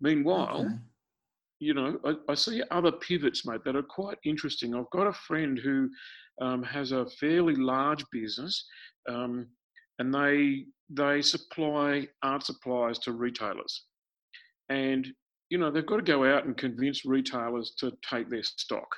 Meanwhile, 0.00 0.61
okay. 0.61 0.75
you 1.58 1.75
know, 1.75 1.99
I, 2.02 2.14
I, 2.30 2.35
see 2.35 2.62
other 2.70 2.92
pivots, 2.92 3.44
mate, 3.44 3.61
that 3.66 3.76
are 3.76 3.82
quite 3.82 4.16
interesting. 4.25 4.75
I've 4.75 4.88
got 4.92 5.06
a 5.06 5.12
friend 5.12 5.58
who 5.62 5.90
um, 6.40 6.62
has 6.62 6.92
a 6.92 7.06
fairly 7.20 7.56
large 7.56 8.04
business. 8.11 8.66
Um, 9.06 9.49
and 9.99 10.12
they 10.12 10.64
they 10.90 11.23
supply 11.23 12.06
art 12.23 12.44
supplies 12.44 12.99
to 13.00 13.12
retailers, 13.12 13.85
and 14.68 15.06
you 15.50 15.59
know 15.59 15.71
they've 15.71 15.87
got 15.87 15.97
to 15.97 16.03
go 16.03 16.25
out 16.25 16.45
and 16.45 16.57
convince 16.57 17.05
retailers 17.05 17.75
to 17.79 17.93
take 18.09 18.31
their 18.31 18.43
stock. 18.43 18.88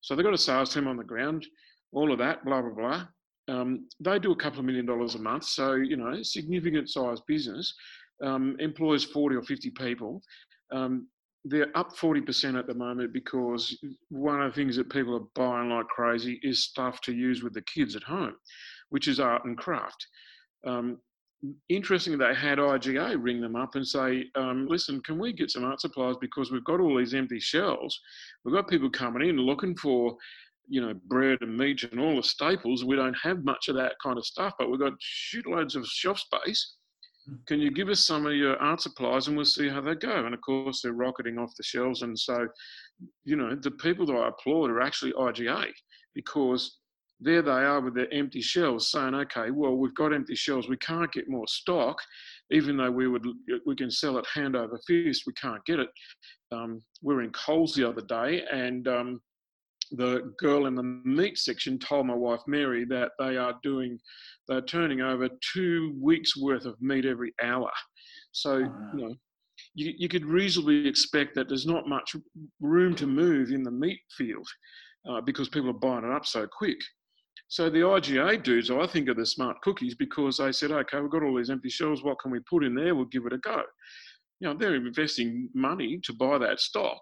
So 0.00 0.14
they've 0.14 0.24
got 0.24 0.34
a 0.34 0.38
sales 0.38 0.72
team 0.72 0.86
on 0.86 0.96
the 0.96 1.04
ground, 1.04 1.46
all 1.92 2.12
of 2.12 2.18
that, 2.18 2.44
blah 2.44 2.62
blah 2.62 2.74
blah. 2.74 3.06
Um, 3.48 3.88
they 4.00 4.18
do 4.18 4.32
a 4.32 4.36
couple 4.36 4.60
of 4.60 4.66
million 4.66 4.86
dollars 4.86 5.14
a 5.14 5.18
month, 5.18 5.44
so 5.44 5.74
you 5.74 5.96
know, 5.96 6.22
significant 6.22 6.90
size 6.90 7.20
business. 7.26 7.74
Um, 8.22 8.56
employs 8.58 9.04
40 9.04 9.36
or 9.36 9.42
50 9.42 9.70
people. 9.70 10.20
Um, 10.72 11.06
they're 11.44 11.76
up 11.76 11.96
40% 11.96 12.58
at 12.58 12.66
the 12.66 12.74
moment 12.74 13.12
because 13.12 13.78
one 14.08 14.42
of 14.42 14.52
the 14.52 14.56
things 14.56 14.76
that 14.76 14.90
people 14.90 15.14
are 15.14 15.28
buying 15.34 15.70
like 15.70 15.86
crazy 15.86 16.40
is 16.42 16.64
stuff 16.64 17.00
to 17.02 17.12
use 17.12 17.42
with 17.42 17.54
the 17.54 17.62
kids 17.62 17.96
at 17.96 18.02
home, 18.02 18.34
which 18.90 19.08
is 19.08 19.20
art 19.20 19.44
and 19.44 19.56
craft. 19.56 20.06
Um, 20.66 20.98
interesting 21.68 22.18
they 22.18 22.34
had 22.34 22.58
IGA 22.58 23.16
ring 23.20 23.40
them 23.40 23.56
up 23.56 23.74
and 23.74 23.86
say, 23.86 24.24
um, 24.34 24.66
listen, 24.68 25.00
can 25.02 25.18
we 25.18 25.32
get 25.32 25.50
some 25.50 25.64
art 25.64 25.80
supplies 25.80 26.16
because 26.20 26.50
we've 26.50 26.64
got 26.64 26.80
all 26.80 26.96
these 26.96 27.14
empty 27.14 27.40
shelves. 27.40 28.00
We've 28.44 28.54
got 28.54 28.68
people 28.68 28.90
coming 28.90 29.28
in 29.28 29.36
looking 29.36 29.76
for, 29.76 30.16
you 30.68 30.80
know, 30.80 30.94
bread 31.06 31.38
and 31.40 31.56
meat 31.56 31.84
and 31.84 32.00
all 32.00 32.16
the 32.16 32.22
staples. 32.22 32.84
We 32.84 32.96
don't 32.96 33.16
have 33.22 33.44
much 33.44 33.68
of 33.68 33.76
that 33.76 33.94
kind 34.02 34.18
of 34.18 34.26
stuff, 34.26 34.54
but 34.58 34.70
we've 34.70 34.80
got 34.80 34.94
shitloads 35.00 35.76
of 35.76 35.86
shelf 35.86 36.18
space. 36.18 36.74
Hmm. 37.28 37.36
Can 37.46 37.60
you 37.60 37.70
give 37.70 37.88
us 37.88 38.04
some 38.04 38.26
of 38.26 38.34
your 38.34 38.56
art 38.56 38.80
supplies 38.80 39.28
and 39.28 39.36
we'll 39.36 39.46
see 39.46 39.68
how 39.68 39.80
they 39.80 39.94
go? 39.94 40.26
And 40.26 40.34
of 40.34 40.40
course, 40.40 40.82
they're 40.82 40.92
rocketing 40.92 41.38
off 41.38 41.54
the 41.56 41.62
shelves. 41.62 42.02
And 42.02 42.18
so, 42.18 42.48
you 43.24 43.36
know, 43.36 43.54
the 43.54 43.70
people 43.70 44.06
that 44.06 44.14
I 44.14 44.28
applaud 44.28 44.70
are 44.70 44.80
actually 44.80 45.12
IGA 45.12 45.66
because 46.14 46.78
there 47.20 47.42
they 47.42 47.50
are 47.50 47.80
with 47.80 47.94
their 47.94 48.12
empty 48.12 48.40
shelves 48.40 48.90
saying, 48.90 49.14
okay, 49.14 49.50
well, 49.50 49.74
we've 49.74 49.94
got 49.94 50.14
empty 50.14 50.34
shelves. 50.34 50.68
We 50.68 50.76
can't 50.76 51.12
get 51.12 51.28
more 51.28 51.48
stock, 51.48 51.96
even 52.50 52.76
though 52.76 52.90
we 52.90 53.08
would 53.08 53.26
we 53.66 53.74
can 53.74 53.90
sell 53.90 54.18
it 54.18 54.26
hand 54.32 54.56
over 54.56 54.78
fist. 54.86 55.24
We 55.26 55.32
can't 55.34 55.64
get 55.64 55.80
it. 55.80 55.88
Um, 56.52 56.82
we 57.02 57.14
were 57.14 57.22
in 57.22 57.32
Coles 57.32 57.74
the 57.74 57.88
other 57.88 58.02
day, 58.02 58.44
and 58.52 58.86
um, 58.86 59.20
the 59.92 60.32
girl 60.38 60.66
in 60.66 60.74
the 60.74 60.82
meat 60.82 61.38
section 61.38 61.78
told 61.78 62.06
my 62.06 62.14
wife 62.14 62.40
Mary 62.46 62.84
that 62.86 63.12
they 63.18 63.36
are 63.36 63.58
doing, 63.62 63.98
they're 64.46 64.60
turning 64.60 65.00
over 65.00 65.28
two 65.52 65.96
weeks 66.00 66.36
worth 66.36 66.66
of 66.66 66.80
meat 66.80 67.04
every 67.04 67.32
hour. 67.42 67.70
So, 68.32 68.64
oh, 68.64 68.96
you 68.96 69.08
know, 69.08 69.14
you, 69.74 69.94
you 69.96 70.08
could 70.08 70.24
reasonably 70.24 70.86
expect 70.86 71.34
that 71.34 71.48
there's 71.48 71.66
not 71.66 71.88
much 71.88 72.14
room 72.60 72.94
to 72.96 73.06
move 73.06 73.50
in 73.50 73.62
the 73.62 73.70
meat 73.70 74.00
field 74.16 74.46
uh, 75.08 75.20
because 75.20 75.48
people 75.48 75.70
are 75.70 75.72
buying 75.72 76.04
it 76.04 76.12
up 76.12 76.26
so 76.26 76.46
quick. 76.46 76.78
So 77.48 77.70
the 77.70 77.78
IGA 77.78 78.42
dudes, 78.42 78.70
I 78.70 78.86
think, 78.86 79.08
are 79.08 79.14
the 79.14 79.24
smart 79.24 79.60
cookies 79.62 79.94
because 79.94 80.36
they 80.36 80.52
said, 80.52 80.70
okay, 80.70 81.00
we've 81.00 81.10
got 81.10 81.22
all 81.22 81.36
these 81.36 81.50
empty 81.50 81.70
shelves. 81.70 82.02
What 82.02 82.18
can 82.20 82.30
we 82.30 82.40
put 82.40 82.62
in 82.62 82.74
there? 82.74 82.94
We'll 82.94 83.06
give 83.06 83.24
it 83.24 83.32
a 83.32 83.38
go. 83.38 83.62
You 84.40 84.48
know, 84.48 84.54
they're 84.54 84.74
investing 84.74 85.48
money 85.54 85.98
to 86.04 86.12
buy 86.12 86.36
that 86.38 86.60
stock, 86.60 86.98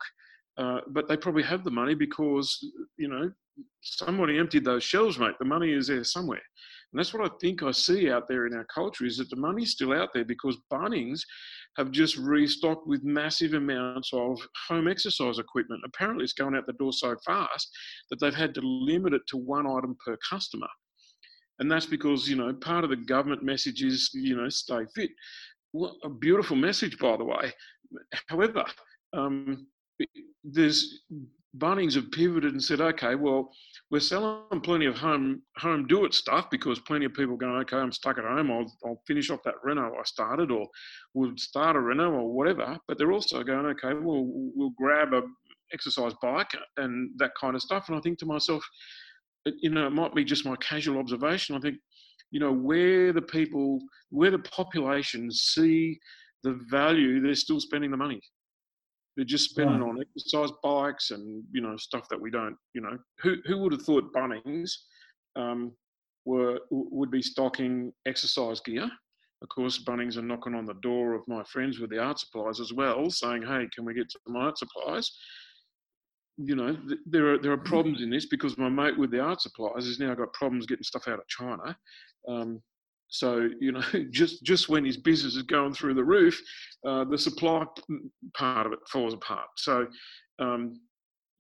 uh, 0.56 0.80
but 0.88 1.08
they 1.08 1.16
probably 1.16 1.42
have 1.42 1.64
the 1.64 1.70
money 1.70 1.94
because, 1.94 2.64
you 2.96 3.08
know, 3.08 3.30
somebody 3.82 4.38
emptied 4.38 4.64
those 4.64 4.84
shelves, 4.84 5.18
mate. 5.18 5.34
The 5.38 5.44
money 5.44 5.72
is 5.72 5.88
there 5.88 6.04
somewhere. 6.04 6.42
And 6.92 7.00
that's 7.00 7.12
what 7.12 7.30
I 7.30 7.34
think 7.40 7.62
I 7.62 7.72
see 7.72 8.10
out 8.10 8.28
there 8.28 8.46
in 8.46 8.54
our 8.54 8.66
culture 8.72 9.04
is 9.04 9.16
that 9.18 9.28
the 9.30 9.36
money's 9.36 9.72
still 9.72 9.92
out 9.92 10.10
there 10.14 10.24
because 10.24 10.56
Bunnings 10.72 11.22
have 11.76 11.90
just 11.90 12.16
restocked 12.16 12.86
with 12.86 13.04
massive 13.04 13.54
amounts 13.54 14.10
of 14.12 14.40
home 14.68 14.88
exercise 14.88 15.38
equipment. 15.38 15.82
Apparently, 15.84 16.24
it's 16.24 16.32
going 16.32 16.54
out 16.54 16.66
the 16.66 16.72
door 16.74 16.92
so 16.92 17.16
fast 17.24 17.68
that 18.10 18.18
they've 18.20 18.34
had 18.34 18.54
to 18.54 18.60
limit 18.62 19.12
it 19.12 19.22
to 19.28 19.36
one 19.36 19.66
item 19.66 19.96
per 20.04 20.16
customer. 20.28 20.68
And 21.58 21.70
that's 21.70 21.86
because, 21.86 22.28
you 22.28 22.36
know, 22.36 22.52
part 22.54 22.84
of 22.84 22.90
the 22.90 22.96
government 22.96 23.42
message 23.42 23.82
is, 23.82 24.10
you 24.12 24.36
know, 24.36 24.48
stay 24.48 24.80
fit. 24.94 25.10
Well, 25.72 25.96
a 26.04 26.08
beautiful 26.08 26.56
message, 26.56 26.98
by 26.98 27.16
the 27.16 27.24
way. 27.24 27.52
However, 28.28 28.64
um, 29.12 29.66
there's 30.44 31.02
Bunnings 31.58 31.94
have 31.94 32.10
pivoted 32.10 32.52
and 32.52 32.62
said, 32.62 32.80
okay, 32.80 33.14
well, 33.14 33.50
we're 33.90 34.00
selling 34.00 34.60
plenty 34.62 34.86
of 34.86 34.96
home 34.96 35.42
home 35.58 35.86
do 35.86 36.04
it 36.04 36.12
stuff 36.12 36.50
because 36.50 36.78
plenty 36.80 37.04
of 37.04 37.14
people 37.14 37.36
going, 37.36 37.60
okay, 37.62 37.76
I'm 37.76 37.92
stuck 37.92 38.18
at 38.18 38.24
home. 38.24 38.50
I'll, 38.50 38.72
I'll 38.84 39.02
finish 39.06 39.30
off 39.30 39.42
that 39.44 39.54
reno 39.62 39.92
I 39.94 40.02
started, 40.04 40.50
or 40.50 40.66
we'll 41.14 41.36
start 41.36 41.76
a 41.76 41.80
reno 41.80 42.10
or 42.10 42.32
whatever. 42.32 42.76
But 42.88 42.98
they're 42.98 43.12
also 43.12 43.42
going, 43.42 43.66
okay, 43.66 43.94
well, 43.94 44.24
we'll 44.26 44.72
grab 44.76 45.12
a 45.12 45.22
exercise 45.72 46.12
bike 46.22 46.50
and 46.76 47.10
that 47.18 47.32
kind 47.40 47.54
of 47.54 47.62
stuff. 47.62 47.88
And 47.88 47.96
I 47.96 48.00
think 48.00 48.18
to 48.18 48.26
myself, 48.26 48.64
you 49.44 49.70
know, 49.70 49.86
it 49.86 49.92
might 49.92 50.14
be 50.14 50.24
just 50.24 50.44
my 50.44 50.56
casual 50.56 50.98
observation. 50.98 51.56
I 51.56 51.60
think, 51.60 51.76
you 52.30 52.40
know, 52.40 52.52
where 52.52 53.12
the 53.12 53.22
people, 53.22 53.80
where 54.10 54.30
the 54.30 54.38
population 54.40 55.30
see 55.30 55.98
the 56.42 56.58
value, 56.70 57.20
they're 57.20 57.34
still 57.34 57.60
spending 57.60 57.90
the 57.90 57.96
money. 57.96 58.20
They're 59.16 59.24
just 59.24 59.50
spending 59.50 59.80
right. 59.80 59.88
on 59.88 60.00
exercise 60.00 60.50
bikes 60.62 61.10
and 61.10 61.42
you 61.50 61.62
know 61.62 61.76
stuff 61.76 62.08
that 62.10 62.20
we 62.20 62.30
don't. 62.30 62.56
You 62.74 62.82
know, 62.82 62.98
who 63.20 63.36
who 63.46 63.58
would 63.58 63.72
have 63.72 63.82
thought 63.82 64.12
Bunnings 64.12 64.70
um, 65.36 65.72
were 66.24 66.60
would 66.70 67.10
be 67.10 67.22
stocking 67.22 67.92
exercise 68.06 68.60
gear? 68.60 68.90
Of 69.42 69.48
course, 69.48 69.82
Bunnings 69.82 70.16
are 70.16 70.22
knocking 70.22 70.54
on 70.54 70.66
the 70.66 70.74
door 70.74 71.14
of 71.14 71.22
my 71.28 71.42
friends 71.44 71.78
with 71.78 71.90
the 71.90 71.98
art 71.98 72.18
supplies 72.18 72.60
as 72.60 72.72
well, 72.72 73.10
saying, 73.10 73.42
"Hey, 73.42 73.68
can 73.74 73.84
we 73.84 73.94
get 73.94 74.12
some 74.12 74.36
art 74.36 74.58
supplies?" 74.58 75.10
You 76.38 76.54
know, 76.54 76.76
th- 76.76 77.00
there 77.06 77.32
are 77.32 77.38
there 77.38 77.52
are 77.52 77.58
problems 77.58 78.02
in 78.02 78.10
this 78.10 78.26
because 78.26 78.58
my 78.58 78.68
mate 78.68 78.98
with 78.98 79.10
the 79.10 79.20
art 79.20 79.40
supplies 79.40 79.86
has 79.86 79.98
now 79.98 80.14
got 80.14 80.32
problems 80.34 80.66
getting 80.66 80.84
stuff 80.84 81.08
out 81.08 81.18
of 81.18 81.28
China. 81.28 81.76
Um, 82.28 82.62
so 83.18 83.48
you 83.60 83.72
know, 83.72 83.82
just 84.10 84.42
just 84.44 84.68
when 84.68 84.84
his 84.84 84.96
business 84.96 85.36
is 85.36 85.42
going 85.42 85.74
through 85.74 85.94
the 85.94 86.04
roof, 86.04 86.40
uh, 86.86 87.04
the 87.04 87.18
supply 87.18 87.64
part 88.34 88.66
of 88.66 88.72
it 88.72 88.78
falls 88.88 89.14
apart. 89.14 89.48
So 89.56 89.86
um, 90.38 90.80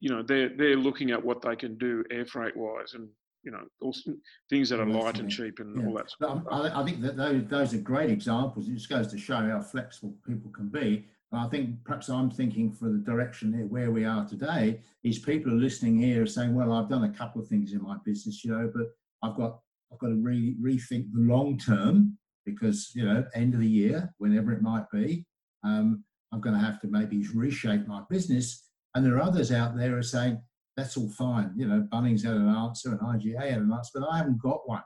you 0.00 0.10
know, 0.10 0.22
they're 0.22 0.50
they're 0.56 0.76
looking 0.76 1.10
at 1.10 1.24
what 1.24 1.42
they 1.42 1.56
can 1.56 1.76
do 1.78 2.04
air 2.10 2.26
freight 2.26 2.56
wise, 2.56 2.94
and 2.94 3.08
you 3.42 3.52
know, 3.52 3.62
also 3.80 4.12
things 4.50 4.68
that 4.70 4.80
are 4.80 4.86
light 4.86 5.20
and 5.20 5.30
cheap 5.30 5.60
and 5.60 5.76
yeah. 5.76 5.86
all 5.86 5.94
that. 5.94 6.10
Sort 6.10 6.42
I, 6.50 6.80
I, 6.80 6.84
think 6.84 7.00
that 7.02 7.16
those 7.16 7.44
those 7.46 7.74
are 7.74 7.78
great 7.78 8.10
examples. 8.10 8.68
It 8.68 8.74
just 8.74 8.88
goes 8.88 9.08
to 9.08 9.18
show 9.18 9.36
how 9.36 9.60
flexible 9.60 10.14
people 10.26 10.50
can 10.50 10.68
be. 10.68 11.06
And 11.32 11.40
I 11.40 11.48
think 11.48 11.82
perhaps 11.84 12.08
I'm 12.08 12.30
thinking 12.30 12.72
for 12.72 12.86
the 12.88 12.98
direction 12.98 13.52
here 13.52 13.66
where 13.66 13.90
we 13.90 14.04
are 14.04 14.26
today 14.26 14.80
is 15.02 15.18
people 15.18 15.52
are 15.52 15.56
listening 15.56 15.98
here 15.98 16.24
saying, 16.24 16.54
well, 16.54 16.72
I've 16.72 16.88
done 16.88 17.04
a 17.04 17.10
couple 17.10 17.42
of 17.42 17.48
things 17.48 17.72
in 17.72 17.82
my 17.82 17.96
business, 18.04 18.44
you 18.44 18.52
know, 18.52 18.70
but 18.72 18.94
I've 19.22 19.36
got 19.36 19.58
I've 19.92 19.98
got 19.98 20.08
to 20.08 20.16
re- 20.16 20.56
rethink 20.62 21.12
the 21.12 21.20
long 21.20 21.58
term 21.58 22.18
because 22.44 22.90
you 22.94 23.04
know 23.04 23.24
end 23.34 23.54
of 23.54 23.60
the 23.60 23.68
year, 23.68 24.12
whenever 24.18 24.52
it 24.52 24.62
might 24.62 24.84
be, 24.92 25.24
um, 25.64 26.04
I'm 26.32 26.40
going 26.40 26.54
to 26.54 26.64
have 26.64 26.80
to 26.80 26.88
maybe 26.88 27.26
reshape 27.34 27.86
my 27.86 28.02
business. 28.10 28.64
And 28.94 29.04
there 29.04 29.16
are 29.16 29.22
others 29.22 29.52
out 29.52 29.76
there 29.76 29.90
who 29.90 29.96
are 29.96 30.02
saying 30.02 30.40
that's 30.76 30.96
all 30.96 31.10
fine. 31.10 31.52
You 31.56 31.68
know, 31.68 31.86
Bunnings 31.92 32.24
had 32.24 32.34
an 32.34 32.48
answer 32.48 32.90
and 32.90 33.00
IGA 33.00 33.50
had 33.50 33.62
an 33.62 33.72
answer, 33.72 33.98
but 34.00 34.08
I 34.10 34.18
haven't 34.18 34.40
got 34.40 34.68
one. 34.68 34.82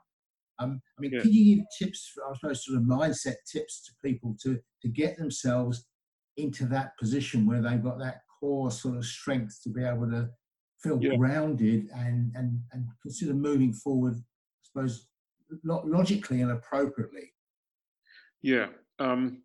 Um, 0.59 0.81
I 0.99 1.01
mean, 1.01 1.13
yeah. 1.13 1.21
can 1.21 1.33
you 1.33 1.57
give 1.57 1.65
tips, 1.79 2.13
I 2.29 2.35
suppose, 2.35 2.65
sort 2.65 2.79
of 2.79 2.85
mindset 2.85 3.37
tips 3.51 3.85
to 3.85 3.93
people 4.05 4.37
to 4.43 4.59
to 4.83 4.89
get 4.89 5.17
themselves 5.17 5.87
into 6.37 6.67
that 6.67 6.97
position 6.99 7.47
where 7.47 7.63
they've 7.63 7.83
got 7.83 7.99
that 7.99 8.21
core 8.39 8.71
sort 8.71 8.97
of 8.97 9.05
strength 9.05 9.59
to 9.63 9.71
be 9.71 9.85
able 9.85 10.09
to 10.11 10.29
feel 10.83 10.99
yeah. 11.03 11.17
grounded 11.17 11.89
and, 11.95 12.33
and 12.35 12.61
and 12.73 12.87
consider 13.03 13.35
moving 13.35 13.73
forward 13.73 14.15
suppose, 14.73 15.07
logically 15.65 16.43
and 16.43 16.53
appropriately. 16.53 17.33
Yeah. 18.43 18.69
Um, 18.99 19.43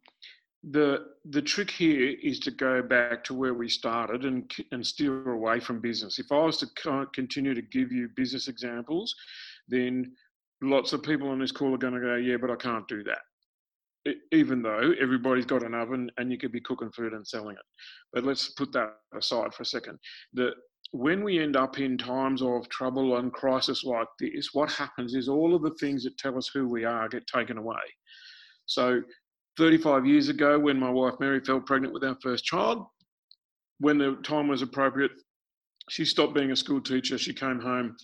the 0.71 1.07
the 1.25 1.41
trick 1.41 1.69
here 1.69 2.15
is 2.23 2.39
to 2.39 2.51
go 2.51 2.81
back 2.81 3.23
to 3.25 3.33
where 3.33 3.53
we 3.53 3.69
started 3.69 4.25
and 4.25 4.51
and 4.71 4.85
steer 4.85 5.31
away 5.31 5.59
from 5.59 5.79
business. 5.79 6.17
If 6.17 6.31
I 6.31 6.39
was 6.39 6.57
to 6.57 7.07
continue 7.13 7.53
to 7.53 7.61
give 7.61 7.91
you 7.91 8.09
business 8.15 8.47
examples, 8.47 9.13
then 9.67 10.11
lots 10.61 10.93
of 10.93 11.03
people 11.03 11.29
on 11.29 11.39
this 11.39 11.51
call 11.51 11.73
are 11.73 11.77
going 11.77 11.93
to 11.93 11.99
go, 11.99 12.15
yeah, 12.15 12.37
but 12.37 12.49
I 12.49 12.55
can't 12.55 12.87
do 12.87 13.03
that. 13.03 13.19
even 14.31 14.61
though 14.61 14.93
everybody's 14.99 15.45
got 15.45 15.63
an 15.63 15.73
oven 15.73 16.09
and 16.17 16.31
you 16.31 16.37
could 16.37 16.51
be 16.51 16.61
cooking 16.61 16.91
food 16.91 17.13
and 17.13 17.27
selling 17.27 17.55
it. 17.55 17.65
But 18.13 18.23
let's 18.23 18.49
put 18.49 18.71
that 18.73 18.97
aside 19.15 19.53
for 19.53 19.63
a 19.63 19.65
second. 19.65 19.97
The 20.33 20.51
when 20.91 21.23
we 21.23 21.39
end 21.39 21.55
up 21.55 21.79
in 21.79 21.97
times 21.97 22.41
of 22.41 22.69
trouble 22.69 23.17
and 23.17 23.33
crisis 23.33 23.83
like 23.83 24.07
this, 24.19 24.49
what 24.53 24.71
happens 24.71 25.13
is 25.13 25.27
all 25.27 25.55
of 25.55 25.61
the 25.61 25.75
things 25.79 26.03
that 26.03 26.17
tell 26.17 26.37
us 26.37 26.49
who 26.53 26.67
we 26.67 26.85
are 26.85 27.09
get 27.09 27.27
taken 27.27 27.57
away. 27.57 27.75
So, 28.65 29.01
35 29.57 30.05
years 30.05 30.29
ago, 30.29 30.59
when 30.59 30.79
my 30.79 30.89
wife 30.89 31.13
Mary 31.19 31.39
fell 31.39 31.61
pregnant 31.61 31.93
with 31.93 32.03
our 32.03 32.17
first 32.21 32.43
child, 32.43 32.85
when 33.79 33.97
the 33.97 34.17
time 34.23 34.47
was 34.47 34.61
appropriate, 34.61 35.11
she 35.89 36.05
stopped 36.05 36.33
being 36.33 36.51
a 36.51 36.55
school 36.55 36.81
teacher. 36.81 37.17
She 37.17 37.33
came 37.33 37.59
home, 37.59 37.95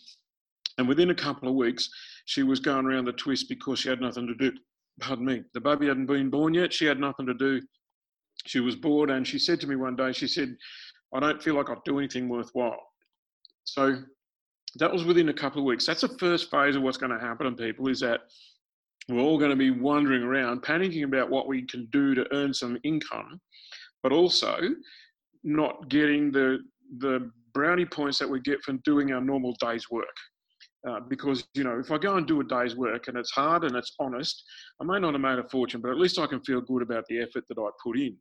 and 0.78 0.88
within 0.88 1.10
a 1.10 1.16
couple 1.16 1.50
of 1.50 1.56
weeks, 1.56 1.90
she 2.26 2.44
was 2.44 2.60
going 2.60 2.86
around 2.86 3.06
the 3.06 3.14
twist 3.14 3.50
because 3.50 3.80
she 3.80 3.90
had 3.90 4.02
nothing 4.02 4.28
to 4.28 4.36
do. 4.36 4.52
Pardon 5.00 5.26
me. 5.26 5.44
The 5.54 5.62
baby 5.62 5.88
hadn't 5.88 6.06
been 6.06 6.30
born 6.30 6.54
yet. 6.54 6.72
She 6.72 6.86
had 6.86 7.00
nothing 7.00 7.26
to 7.26 7.34
do. 7.34 7.62
She 8.46 8.60
was 8.60 8.76
bored, 8.76 9.10
and 9.10 9.28
she 9.28 9.40
said 9.40 9.60
to 9.62 9.68
me 9.68 9.76
one 9.76 9.96
day, 9.96 10.12
she 10.12 10.28
said, 10.28 10.56
I 11.14 11.20
don't 11.20 11.42
feel 11.42 11.56
like 11.56 11.70
I'll 11.70 11.82
do 11.86 12.00
anything 12.00 12.30
worthwhile. 12.30 12.82
So 13.64 14.02
that 14.76 14.92
was 14.92 15.04
within 15.04 15.30
a 15.30 15.34
couple 15.34 15.60
of 15.60 15.66
weeks. 15.66 15.86
That's 15.86 16.02
the 16.02 16.18
first 16.20 16.50
phase 16.50 16.76
of 16.76 16.82
what's 16.82 16.98
going 16.98 17.12
to 17.12 17.20
happen 17.20 17.46
to 17.46 17.52
people 17.52 17.88
is 17.88 18.00
that 18.00 18.22
we're 19.10 19.22
all 19.22 19.38
going 19.38 19.52
to 19.52 19.58
be 19.58 19.72
wandering 19.72 20.24
around, 20.24 20.62
panicking 20.62 21.04
about 21.04 21.30
what 21.30 21.48
we 21.48 21.64
can 21.64 21.88
do 21.92 22.16
to 22.16 22.26
earn 22.34 22.54
some 22.54 22.78
income, 22.84 23.42
but 24.04 24.12
also 24.12 24.58
not 25.44 25.90
getting 25.90 26.32
the 26.32 26.60
the 27.00 27.32
brownie 27.54 27.86
points 27.86 28.20
that 28.20 28.30
we 28.30 28.40
get 28.42 28.62
from 28.64 28.82
doing 28.84 29.12
our 29.12 29.22
normal 29.22 29.56
day's 29.60 29.90
work. 29.90 30.06
Uh, 30.88 31.00
because 31.10 31.48
you 31.54 31.64
know, 31.64 31.80
if 31.80 31.92
I 31.92 31.98
go 31.98 32.16
and 32.16 32.26
do 32.26 32.42
a 32.42 32.44
day's 32.44 32.76
work 32.76 33.08
and 33.08 33.18
it's 33.18 33.32
hard 33.32 33.64
and 33.64 33.76
it's 33.76 33.94
honest, 34.00 34.44
I 34.80 34.84
may 34.84 35.00
not 35.00 35.14
have 35.14 35.22
made 35.22 35.40
a 35.40 35.48
fortune, 35.48 35.82
but 35.82 35.92
at 35.92 35.98
least 35.98 36.18
I 36.18 36.26
can 36.26 36.42
feel 36.42 36.62
good 36.62 36.82
about 36.82 37.06
the 37.08 37.20
effort 37.20 37.44
that 37.50 37.58
I 37.58 37.70
put 37.84 38.00
in. 38.00 38.18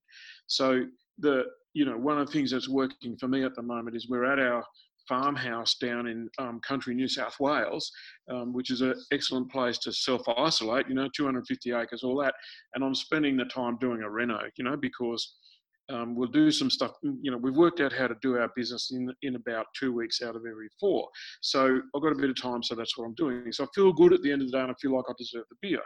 So 0.47 0.85
the 1.19 1.45
you 1.73 1.85
know 1.85 1.97
one 1.97 2.19
of 2.19 2.27
the 2.27 2.33
things 2.33 2.51
that's 2.51 2.69
working 2.69 3.17
for 3.19 3.29
me 3.29 3.45
at 3.45 3.55
the 3.55 3.63
moment 3.63 3.97
is 3.97 4.09
we're 4.09 4.25
at 4.25 4.39
our 4.39 4.65
farmhouse 5.09 5.75
down 5.75 6.07
in 6.07 6.29
um, 6.39 6.61
country 6.61 6.95
New 6.95 7.09
South 7.09 7.35
Wales, 7.41 7.91
um, 8.31 8.53
which 8.53 8.71
is 8.71 8.81
an 8.81 8.95
excellent 9.13 9.51
place 9.51 9.77
to 9.79 9.93
self 9.93 10.23
isolate. 10.37 10.89
You 10.89 10.95
know, 10.95 11.09
250 11.15 11.73
acres, 11.73 12.05
all 12.05 12.21
that, 12.23 12.35
and 12.75 12.85
I'm 12.85 12.95
spending 12.95 13.37
the 13.37 13.47
time 13.47 13.77
doing 13.79 14.03
a 14.03 14.11
reno. 14.11 14.41
You 14.57 14.65
know, 14.65 14.77
because 14.77 15.35
um, 15.91 16.15
we'll 16.15 16.29
do 16.29 16.51
some 16.51 16.71
stuff. 16.71 16.93
Mm, 17.05 17.19
you 17.23 17.31
know, 17.31 17.37
we've 17.37 17.57
worked 17.57 17.81
out 17.81 17.93
how 17.93 18.07
to 18.07 18.17
do 18.23 18.39
our 18.39 18.51
business 18.57 18.91
in 18.93 19.13
in 19.23 19.37
about 19.37 19.67
two 19.79 19.93
weeks 19.93 20.23
out 20.23 20.37
of 20.37 20.43
every 20.47 20.69
four. 20.79 21.09
So 21.41 21.81
I've 21.95 22.03
got 22.03 22.13
a 22.13 22.17
bit 22.17 22.31
of 22.31 22.41
time, 22.41 22.63
so 22.63 22.75
that's 22.75 22.97
what 22.97 23.07
I'm 23.07 23.15
doing. 23.15 23.53
So 23.53 23.65
I 23.65 23.67
feel 23.75 23.93
good 23.93 24.13
at 24.13 24.23
the 24.23 24.33
end 24.33 24.43
of 24.43 24.51
the 24.51 24.57
day, 24.57 24.63
and 24.63 24.71
I 24.71 24.75
feel 24.81 24.95
like 24.97 25.07
I 25.09 25.13
deserve 25.19 25.45
the 25.51 25.57
beer. 25.61 25.83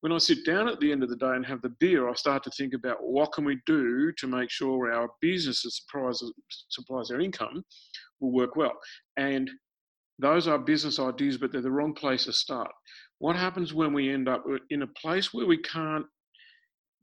When 0.00 0.12
I 0.12 0.18
sit 0.18 0.44
down 0.44 0.68
at 0.68 0.78
the 0.80 0.92
end 0.92 1.02
of 1.02 1.08
the 1.08 1.16
day 1.16 1.34
and 1.34 1.44
have 1.46 1.62
the 1.62 1.74
beer, 1.80 2.08
I 2.08 2.14
start 2.14 2.44
to 2.44 2.50
think 2.50 2.74
about 2.74 2.98
what 3.00 3.32
can 3.32 3.44
we 3.44 3.58
do 3.66 4.12
to 4.18 4.26
make 4.26 4.50
sure 4.50 4.92
our 4.92 5.08
business 5.20 5.62
that 5.62 5.72
supplies 5.72 6.22
supplies 6.68 7.10
our 7.10 7.20
income 7.20 7.64
will 8.20 8.32
work 8.32 8.56
well. 8.56 8.74
And 9.16 9.50
those 10.18 10.48
are 10.48 10.58
business 10.58 10.98
ideas, 10.98 11.38
but 11.38 11.52
they're 11.52 11.60
the 11.60 11.70
wrong 11.70 11.94
place 11.94 12.24
to 12.24 12.32
start. 12.32 12.70
What 13.18 13.36
happens 13.36 13.72
when 13.72 13.92
we 13.92 14.12
end 14.12 14.28
up 14.28 14.44
in 14.70 14.82
a 14.82 14.86
place 14.86 15.32
where 15.32 15.46
we 15.46 15.58
can't 15.58 16.06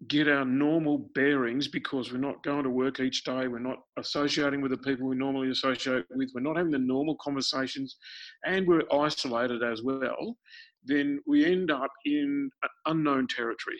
get 0.07 0.27
our 0.27 0.45
normal 0.45 1.09
bearings 1.13 1.67
because 1.67 2.11
we're 2.11 2.17
not 2.17 2.43
going 2.43 2.63
to 2.63 2.69
work 2.69 2.99
each 2.99 3.23
day, 3.23 3.47
we're 3.47 3.59
not 3.59 3.79
associating 3.97 4.61
with 4.61 4.71
the 4.71 4.77
people 4.77 5.07
we 5.07 5.15
normally 5.15 5.49
associate 5.49 6.05
with, 6.11 6.29
we're 6.33 6.41
not 6.41 6.57
having 6.57 6.71
the 6.71 6.79
normal 6.79 7.15
conversations, 7.21 7.97
and 8.45 8.67
we're 8.67 8.83
isolated 8.91 9.63
as 9.63 9.81
well, 9.83 10.37
then 10.83 11.19
we 11.25 11.45
end 11.45 11.71
up 11.71 11.91
in 12.05 12.49
unknown 12.85 13.27
territory. 13.27 13.79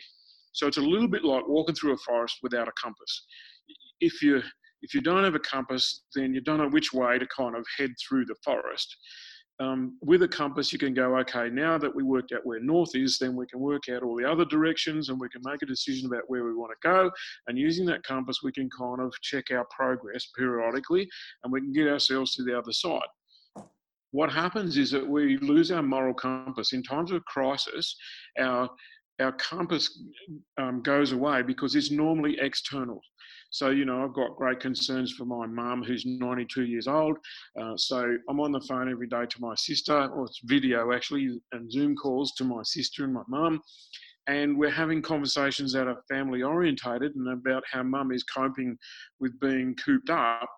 So 0.52 0.66
it's 0.66 0.78
a 0.78 0.82
little 0.82 1.08
bit 1.08 1.24
like 1.24 1.46
walking 1.46 1.74
through 1.74 1.92
a 1.92 1.98
forest 1.98 2.38
without 2.42 2.68
a 2.68 2.72
compass. 2.82 3.26
If 4.00 4.22
you 4.22 4.42
if 4.82 4.94
you 4.94 5.00
don't 5.00 5.24
have 5.24 5.34
a 5.34 5.40
compass, 5.40 6.02
then 6.14 6.34
you 6.34 6.40
don't 6.40 6.58
know 6.58 6.68
which 6.68 6.92
way 6.92 7.18
to 7.18 7.26
kind 7.34 7.56
of 7.56 7.64
head 7.78 7.90
through 8.06 8.26
the 8.26 8.36
forest 8.44 8.96
um, 9.58 9.96
with 10.02 10.22
a 10.22 10.28
compass, 10.28 10.72
you 10.72 10.78
can 10.78 10.92
go, 10.92 11.16
okay, 11.18 11.48
now 11.48 11.78
that 11.78 11.94
we 11.94 12.02
worked 12.02 12.32
out 12.32 12.44
where 12.44 12.60
north 12.60 12.94
is, 12.94 13.18
then 13.18 13.34
we 13.34 13.46
can 13.46 13.58
work 13.58 13.88
out 13.88 14.02
all 14.02 14.16
the 14.16 14.30
other 14.30 14.44
directions 14.44 15.08
and 15.08 15.18
we 15.18 15.30
can 15.30 15.40
make 15.44 15.62
a 15.62 15.66
decision 15.66 16.06
about 16.06 16.24
where 16.28 16.44
we 16.44 16.54
want 16.54 16.72
to 16.72 16.88
go. 16.88 17.10
And 17.46 17.58
using 17.58 17.86
that 17.86 18.02
compass, 18.02 18.40
we 18.42 18.52
can 18.52 18.68
kind 18.68 19.00
of 19.00 19.12
check 19.22 19.50
our 19.50 19.66
progress 19.74 20.28
periodically 20.36 21.08
and 21.42 21.52
we 21.52 21.60
can 21.60 21.72
get 21.72 21.88
ourselves 21.88 22.34
to 22.34 22.42
the 22.42 22.56
other 22.56 22.72
side. 22.72 23.00
What 24.10 24.30
happens 24.30 24.76
is 24.76 24.90
that 24.90 25.06
we 25.06 25.38
lose 25.38 25.70
our 25.70 25.82
moral 25.82 26.14
compass. 26.14 26.72
In 26.72 26.82
times 26.82 27.10
of 27.10 27.24
crisis, 27.24 27.96
our 28.38 28.68
our 29.18 29.32
compass 29.32 30.02
um, 30.58 30.82
goes 30.82 31.12
away 31.12 31.40
because 31.42 31.74
it's 31.74 31.90
normally 31.90 32.36
external. 32.38 33.00
So, 33.50 33.70
you 33.70 33.84
know, 33.84 34.04
I've 34.04 34.14
got 34.14 34.36
great 34.36 34.60
concerns 34.60 35.12
for 35.12 35.24
my 35.24 35.46
mum 35.46 35.82
who's 35.82 36.04
92 36.04 36.64
years 36.64 36.88
old. 36.88 37.16
Uh, 37.60 37.76
so 37.76 38.16
I'm 38.28 38.40
on 38.40 38.52
the 38.52 38.60
phone 38.60 38.90
every 38.90 39.08
day 39.08 39.24
to 39.28 39.40
my 39.40 39.54
sister, 39.54 40.06
or 40.08 40.26
it's 40.26 40.40
video 40.44 40.92
actually, 40.92 41.38
and 41.52 41.70
Zoom 41.70 41.96
calls 41.96 42.32
to 42.32 42.44
my 42.44 42.62
sister 42.62 43.04
and 43.04 43.14
my 43.14 43.22
mum. 43.28 43.60
And 44.28 44.58
we're 44.58 44.70
having 44.70 45.02
conversations 45.02 45.72
that 45.72 45.86
are 45.86 46.02
family 46.08 46.42
orientated 46.42 47.14
and 47.14 47.32
about 47.32 47.62
how 47.70 47.84
mum 47.84 48.10
is 48.10 48.24
coping 48.24 48.76
with 49.20 49.38
being 49.38 49.76
cooped 49.76 50.10
up 50.10 50.50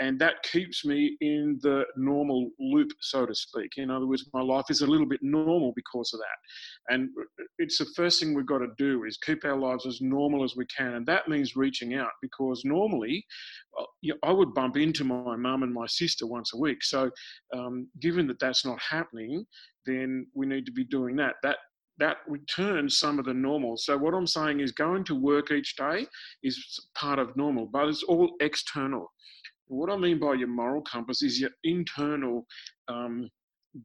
and 0.00 0.18
that 0.20 0.42
keeps 0.44 0.84
me 0.84 1.16
in 1.20 1.58
the 1.62 1.84
normal 1.96 2.50
loop, 2.60 2.90
so 3.00 3.26
to 3.26 3.34
speak. 3.34 3.72
In 3.76 3.90
other 3.90 4.06
words, 4.06 4.28
my 4.32 4.42
life 4.42 4.66
is 4.70 4.80
a 4.80 4.86
little 4.86 5.06
bit 5.06 5.20
normal 5.22 5.72
because 5.74 6.12
of 6.14 6.20
that. 6.20 6.94
And 6.94 7.10
it's 7.58 7.78
the 7.78 7.86
first 7.96 8.20
thing 8.20 8.34
we've 8.34 8.46
got 8.46 8.58
to 8.58 8.68
do 8.78 9.04
is 9.04 9.18
keep 9.18 9.44
our 9.44 9.56
lives 9.56 9.86
as 9.86 10.00
normal 10.00 10.44
as 10.44 10.54
we 10.56 10.66
can, 10.66 10.94
and 10.94 11.06
that 11.06 11.28
means 11.28 11.56
reaching 11.56 11.94
out 11.94 12.10
because 12.22 12.62
normally, 12.64 13.24
I 14.24 14.32
would 14.32 14.54
bump 14.54 14.76
into 14.76 15.04
my 15.04 15.36
mum 15.36 15.62
and 15.62 15.72
my 15.72 15.86
sister 15.86 16.26
once 16.26 16.52
a 16.54 16.58
week. 16.58 16.82
So, 16.82 17.10
um, 17.54 17.88
given 18.00 18.26
that 18.28 18.40
that's 18.40 18.64
not 18.64 18.80
happening, 18.80 19.44
then 19.86 20.26
we 20.34 20.46
need 20.46 20.66
to 20.66 20.72
be 20.72 20.84
doing 20.84 21.16
that. 21.16 21.34
That 21.42 21.56
that 21.98 22.18
returns 22.28 22.98
some 22.98 23.18
of 23.18 23.24
the 23.24 23.34
normal. 23.34 23.76
So 23.76 23.96
what 23.96 24.14
I'm 24.14 24.26
saying 24.26 24.60
is 24.60 24.72
going 24.72 25.04
to 25.04 25.14
work 25.14 25.50
each 25.50 25.76
day 25.76 26.06
is 26.42 26.80
part 26.94 27.18
of 27.18 27.36
normal, 27.36 27.66
but 27.66 27.88
it's 27.88 28.04
all 28.04 28.30
external. 28.40 29.10
What 29.68 29.90
I 29.90 29.96
mean 29.96 30.18
by 30.18 30.34
your 30.34 30.48
moral 30.48 30.82
compass 30.82 31.22
is 31.22 31.40
your 31.40 31.50
internal 31.64 32.46
um, 32.88 33.28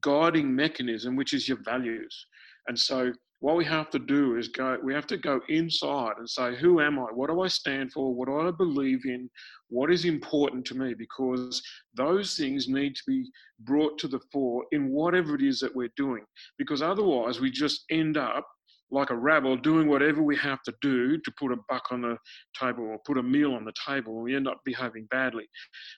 guiding 0.01 0.53
mechanism, 0.55 1.15
which 1.15 1.33
is 1.33 1.47
your 1.47 1.59
values. 1.63 2.25
And 2.67 2.77
so, 2.77 3.13
what 3.39 3.57
we 3.57 3.65
have 3.65 3.89
to 3.89 3.99
do 3.99 4.37
is 4.37 4.47
go, 4.47 4.77
we 4.81 4.93
have 4.93 5.05
to 5.07 5.17
go 5.17 5.41
inside 5.49 6.13
and 6.17 6.29
say, 6.29 6.55
Who 6.55 6.79
am 6.79 6.97
I? 6.97 7.07
What 7.13 7.29
do 7.29 7.41
I 7.41 7.49
stand 7.49 7.91
for? 7.91 8.13
What 8.13 8.29
do 8.29 8.39
I 8.39 8.51
believe 8.51 9.01
in? 9.03 9.29
What 9.67 9.91
is 9.91 10.05
important 10.05 10.63
to 10.67 10.75
me? 10.75 10.93
Because 10.93 11.61
those 11.93 12.37
things 12.37 12.69
need 12.69 12.95
to 12.95 13.03
be 13.05 13.29
brought 13.59 13.97
to 13.99 14.07
the 14.07 14.21
fore 14.31 14.63
in 14.71 14.89
whatever 14.89 15.35
it 15.35 15.41
is 15.41 15.59
that 15.59 15.75
we're 15.75 15.91
doing. 15.97 16.23
Because 16.57 16.81
otherwise, 16.81 17.41
we 17.41 17.51
just 17.51 17.83
end 17.91 18.15
up 18.15 18.47
like 18.93 19.09
a 19.09 19.15
rabble 19.15 19.57
doing 19.57 19.87
whatever 19.87 20.21
we 20.21 20.37
have 20.37 20.61
to 20.63 20.73
do 20.81 21.17
to 21.17 21.31
put 21.37 21.51
a 21.51 21.57
buck 21.67 21.87
on 21.91 22.01
the 22.01 22.17
table 22.57 22.83
or 22.83 22.99
put 23.05 23.17
a 23.17 23.23
meal 23.23 23.53
on 23.55 23.65
the 23.65 23.73
table 23.85 24.13
and 24.13 24.23
we 24.23 24.35
end 24.35 24.47
up 24.47 24.61
behaving 24.63 25.07
badly. 25.09 25.45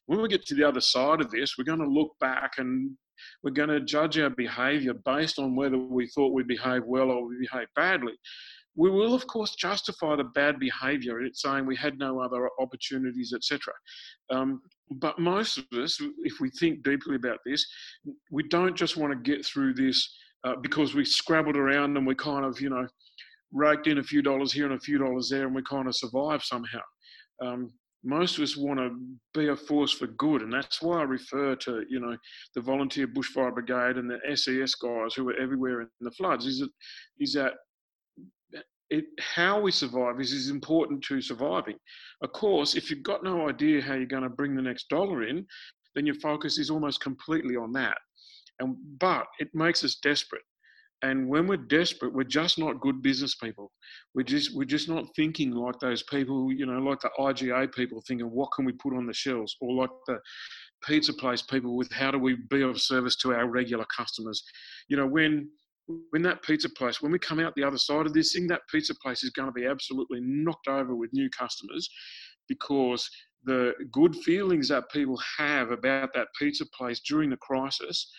When 0.06 0.22
we 0.22 0.30
get 0.30 0.46
to 0.46 0.56
the 0.56 0.64
other 0.64 0.82
side 0.82 1.20
of 1.20 1.30
this, 1.30 1.56
we're 1.58 1.66
going 1.66 1.80
to 1.80 1.88
look 1.88 2.12
back 2.20 2.54
and 2.58 2.92
we're 3.44 3.52
going 3.52 3.70
to 3.70 3.82
judge 3.82 4.18
our 4.18 4.30
behavior 4.30 4.94
based 4.94 5.40
on 5.40 5.56
whether 5.56 5.78
we 5.78 6.08
thought 6.08 6.34
we 6.34 6.44
behaved 6.44 6.86
well 6.88 7.12
or 7.12 7.28
we 7.28 7.36
behaved 7.40 7.72
badly. 7.76 8.14
We 8.78 8.90
will, 8.90 9.14
of 9.14 9.26
course, 9.28 9.56
justify 9.56 10.18
the 10.18 10.26
bad 10.26 10.60
behavior. 10.60 11.22
It's 11.22 11.42
saying 11.42 11.66
we 11.66 11.78
had 11.78 11.98
no 11.98 12.20
other 12.20 12.50
opportunities, 12.60 13.34
etc. 13.34 13.74
Um, 14.30 14.62
but 14.92 15.18
most 15.18 15.58
of 15.58 15.66
us, 15.80 16.02
if 16.24 16.42
we 16.42 16.50
think 16.50 16.84
deeply 16.84 17.16
about 17.16 17.40
this, 17.46 17.66
we 18.32 18.44
don't 18.50 18.76
just 18.76 18.98
want 18.98 19.14
to 19.14 19.32
get 19.32 19.46
through 19.46 19.76
this 19.76 20.14
uh, 20.46 20.56
because 20.62 20.94
we 20.94 21.04
scrabbled 21.04 21.58
around 21.58 21.98
and 21.98 22.06
we 22.06 22.16
kind 22.16 22.46
of, 22.46 22.62
you 22.62 22.70
know, 22.70 22.88
raked 23.52 23.88
in 23.88 23.98
a 23.98 24.04
few 24.04 24.22
dollars 24.22 24.54
here 24.54 24.66
and 24.66 24.76
a 24.76 24.80
few 24.80 24.98
dollars 24.98 25.30
there 25.30 25.46
and 25.46 25.56
we 25.56 25.62
kind 25.64 25.88
of 25.88 25.96
survived 25.96 26.44
somehow. 26.44 26.82
Um, 27.42 27.72
most 28.04 28.38
of 28.38 28.44
us 28.44 28.56
want 28.56 28.80
to 28.80 28.96
be 29.34 29.48
a 29.48 29.56
force 29.56 29.92
for 29.92 30.06
good, 30.06 30.44
and 30.44 30.54
that's 30.54 30.80
why 30.80 31.00
I 31.00 31.04
refer 31.04 31.56
to, 31.56 31.84
you 31.90 32.00
know, 32.00 32.16
the 32.54 32.62
volunteer 32.62 33.08
bushfire 33.08 33.52
brigade 33.52 33.98
and 33.98 34.08
the 34.08 34.20
SES 34.36 34.76
guys 34.76 35.16
who 35.16 35.28
are 35.30 35.42
everywhere 35.42 35.82
in 35.82 35.88
the 36.02 36.12
floods. 36.12 36.46
Is 36.46 36.60
that 36.60 36.70
is 37.20 37.34
that 37.34 37.54
it, 38.92 39.06
how 39.20 39.60
we 39.60 39.72
survive 39.72 40.20
is, 40.22 40.32
is 40.32 40.50
important 40.50 41.04
to 41.06 41.20
surviving. 41.20 41.76
Of 42.22 42.32
course, 42.34 42.76
if 42.76 42.92
you've 42.92 43.02
got 43.02 43.24
no 43.24 43.50
idea 43.50 43.82
how 43.82 43.96
you're 43.96 44.06
going 44.06 44.22
to 44.22 44.30
bring 44.30 44.56
the 44.56 44.62
next 44.62 44.88
dollar 44.90 45.24
in, 45.24 45.46
then 45.96 46.06
your 46.06 46.16
focus 46.16 46.60
is 46.60 46.70
almost 46.70 47.02
completely 47.02 47.56
on 47.56 47.72
that. 47.74 47.98
And 48.60 48.76
but 49.00 49.28
it 49.40 49.50
makes 49.54 49.84
us 49.84 49.96
desperate. 49.96 50.44
And 51.02 51.28
when 51.28 51.46
we're 51.46 51.58
desperate, 51.58 52.14
we're 52.14 52.24
just 52.24 52.58
not 52.58 52.80
good 52.80 53.02
business 53.02 53.36
people. 53.36 53.72
We're 54.14 54.24
just 54.24 54.56
we're 54.56 54.64
just 54.64 54.90
not 54.90 55.06
thinking 55.16 55.52
like 55.52 55.80
those 55.80 56.04
people, 56.04 56.52
you 56.52 56.66
know, 56.66 56.80
like 56.80 57.02
the 57.02 57.12
IGA 57.20 57.74
people 57.74 58.02
thinking, 58.08 58.28
what 58.28 58.50
can 58.56 58.66
we 58.66 58.72
put 58.72 58.96
on 58.96 59.06
the 59.06 59.14
shelves, 59.14 59.56
or 59.60 59.74
like 59.74 59.90
the 60.08 60.20
pizza 60.84 61.14
place 61.14 61.42
people 61.42 61.76
with 61.76 61.92
how 61.92 62.12
do 62.12 62.18
we 62.18 62.38
be 62.50 62.62
of 62.62 62.82
service 62.82 63.16
to 63.18 63.34
our 63.34 63.48
regular 63.48 63.86
customers. 63.96 64.44
You 64.88 64.98
know, 64.98 65.08
when 65.08 65.50
when 66.10 66.24
that 66.24 66.42
pizza 66.42 66.70
place, 66.70 67.02
when 67.02 67.12
we 67.12 67.20
come 67.20 67.40
out 67.40 67.54
the 67.56 67.64
other 67.64 67.78
side 67.78 68.06
of 68.06 68.14
this 68.14 68.34
thing, 68.34 68.48
that 68.48 68.62
pizza 68.72 68.96
place 68.96 69.24
is 69.24 69.30
going 69.30 69.48
to 69.48 69.54
be 69.54 69.68
absolutely 69.68 70.20
knocked 70.22 70.68
over 70.68 70.96
with 70.96 71.14
new 71.14 71.30
customers 71.30 71.90
because 72.48 73.08
the 73.44 73.74
good 73.92 74.16
feelings 74.16 74.68
that 74.70 74.90
people 74.92 75.20
have 75.38 75.72
about 75.72 76.14
that 76.14 76.28
pizza 76.40 76.66
place 76.76 77.02
during 77.08 77.30
the 77.30 77.38
crisis 77.38 78.12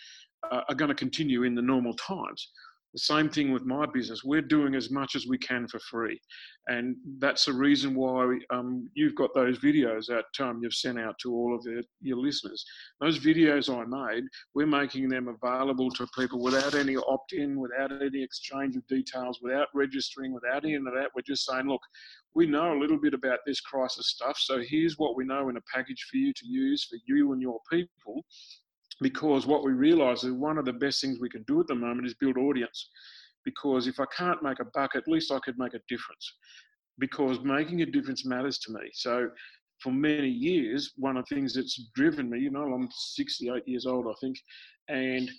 uh, 0.51 0.61
are 0.69 0.75
going 0.75 0.89
to 0.89 0.95
continue 0.95 1.43
in 1.43 1.55
the 1.55 1.61
normal 1.61 1.93
times. 1.93 2.51
The 2.93 2.99
same 2.99 3.29
thing 3.29 3.51
with 3.51 3.65
my 3.65 3.85
business. 3.85 4.23
We're 4.23 4.41
doing 4.41 4.73
as 4.73 4.89
much 4.89 5.15
as 5.15 5.27
we 5.27 5.37
can 5.37 5.67
for 5.67 5.77
free. 5.79 6.19
And 6.67 6.95
that's 7.19 7.45
the 7.45 7.53
reason 7.53 7.93
why 7.93 8.39
um, 8.49 8.89
you've 8.93 9.13
got 9.13 9.35
those 9.35 9.59
videos 9.59 10.07
that 10.07 10.25
um, 10.43 10.61
you've 10.63 10.73
sent 10.73 10.97
out 10.97 11.15
to 11.19 11.33
all 11.33 11.53
of 11.53 11.63
the, 11.63 11.83
your 12.01 12.17
listeners. 12.17 12.65
Those 12.99 13.19
videos 13.19 13.69
I 13.69 13.85
made, 13.85 14.23
we're 14.55 14.65
making 14.65 15.09
them 15.09 15.27
available 15.27 15.91
to 15.91 16.07
people 16.17 16.41
without 16.41 16.75
any 16.75 16.95
opt 16.95 17.33
in, 17.33 17.59
without 17.59 17.91
any 17.91 18.23
exchange 18.23 18.75
of 18.75 18.87
details, 18.87 19.39
without 19.41 19.67
registering, 19.75 20.33
without 20.33 20.63
any 20.63 20.75
of 20.75 20.85
that. 20.85 21.09
We're 21.13 21.21
just 21.23 21.45
saying, 21.45 21.67
look, 21.67 21.81
we 22.35 22.47
know 22.47 22.73
a 22.73 22.79
little 22.79 22.99
bit 22.99 23.13
about 23.13 23.39
this 23.45 23.59
crisis 23.61 24.09
stuff. 24.09 24.37
So 24.39 24.61
here's 24.65 24.97
what 24.97 25.15
we 25.15 25.25
know 25.25 25.49
in 25.49 25.57
a 25.57 25.61
package 25.73 26.07
for 26.09 26.17
you 26.17 26.33
to 26.33 26.47
use 26.47 26.85
for 26.85 26.97
you 27.05 27.33
and 27.33 27.41
your 27.41 27.59
people 27.69 28.23
because 29.01 29.45
what 29.45 29.63
we 29.63 29.71
realize 29.73 30.23
is 30.23 30.31
one 30.31 30.57
of 30.57 30.65
the 30.65 30.73
best 30.73 31.01
things 31.01 31.19
we 31.19 31.29
can 31.29 31.43
do 31.43 31.59
at 31.59 31.67
the 31.67 31.75
moment 31.75 32.07
is 32.07 32.15
build 32.15 32.37
audience 32.37 32.89
because 33.45 33.87
if 33.87 33.99
I 33.99 34.05
can't 34.15 34.43
make 34.43 34.59
a 34.59 34.65
buck, 34.73 34.95
at 34.95 35.07
least 35.07 35.31
I 35.31 35.39
could 35.39 35.57
make 35.57 35.73
a 35.73 35.79
difference 35.87 36.33
because 36.99 37.39
making 37.41 37.81
a 37.81 37.85
difference 37.85 38.25
matters 38.25 38.57
to 38.59 38.73
me. 38.73 38.89
So 38.93 39.29
for 39.79 39.91
many 39.91 40.27
years, 40.27 40.91
one 40.97 41.17
of 41.17 41.25
the 41.27 41.35
things 41.35 41.53
that's 41.53 41.89
driven 41.95 42.29
me, 42.29 42.39
you 42.39 42.49
know, 42.49 42.73
I'm 42.73 42.89
68 42.91 43.67
years 43.67 43.85
old, 43.85 44.07
I 44.07 44.13
think, 44.19 44.37
and 44.89 45.29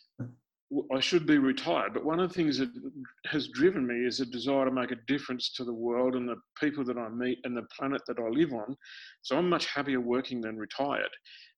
I 0.95 1.01
should 1.01 1.27
be 1.27 1.39
retired. 1.39 1.95
But 1.95 2.05
one 2.05 2.21
of 2.21 2.29
the 2.29 2.35
things 2.35 2.59
that 2.59 2.71
has 3.27 3.49
driven 3.49 3.87
me 3.87 4.07
is 4.07 4.21
a 4.21 4.27
desire 4.27 4.67
to 4.67 4.71
make 4.71 4.91
a 4.91 4.99
difference 5.07 5.53
to 5.55 5.65
the 5.65 5.73
world 5.73 6.15
and 6.15 6.29
the 6.29 6.37
people 6.61 6.85
that 6.85 6.99
I 6.99 7.09
meet 7.09 7.39
and 7.45 7.57
the 7.57 7.67
planet 7.77 8.03
that 8.07 8.19
I 8.19 8.29
live 8.29 8.53
on. 8.53 8.77
So 9.23 9.37
I'm 9.37 9.49
much 9.49 9.67
happier 9.67 10.01
working 10.01 10.41
than 10.41 10.57
retired. 10.57 11.11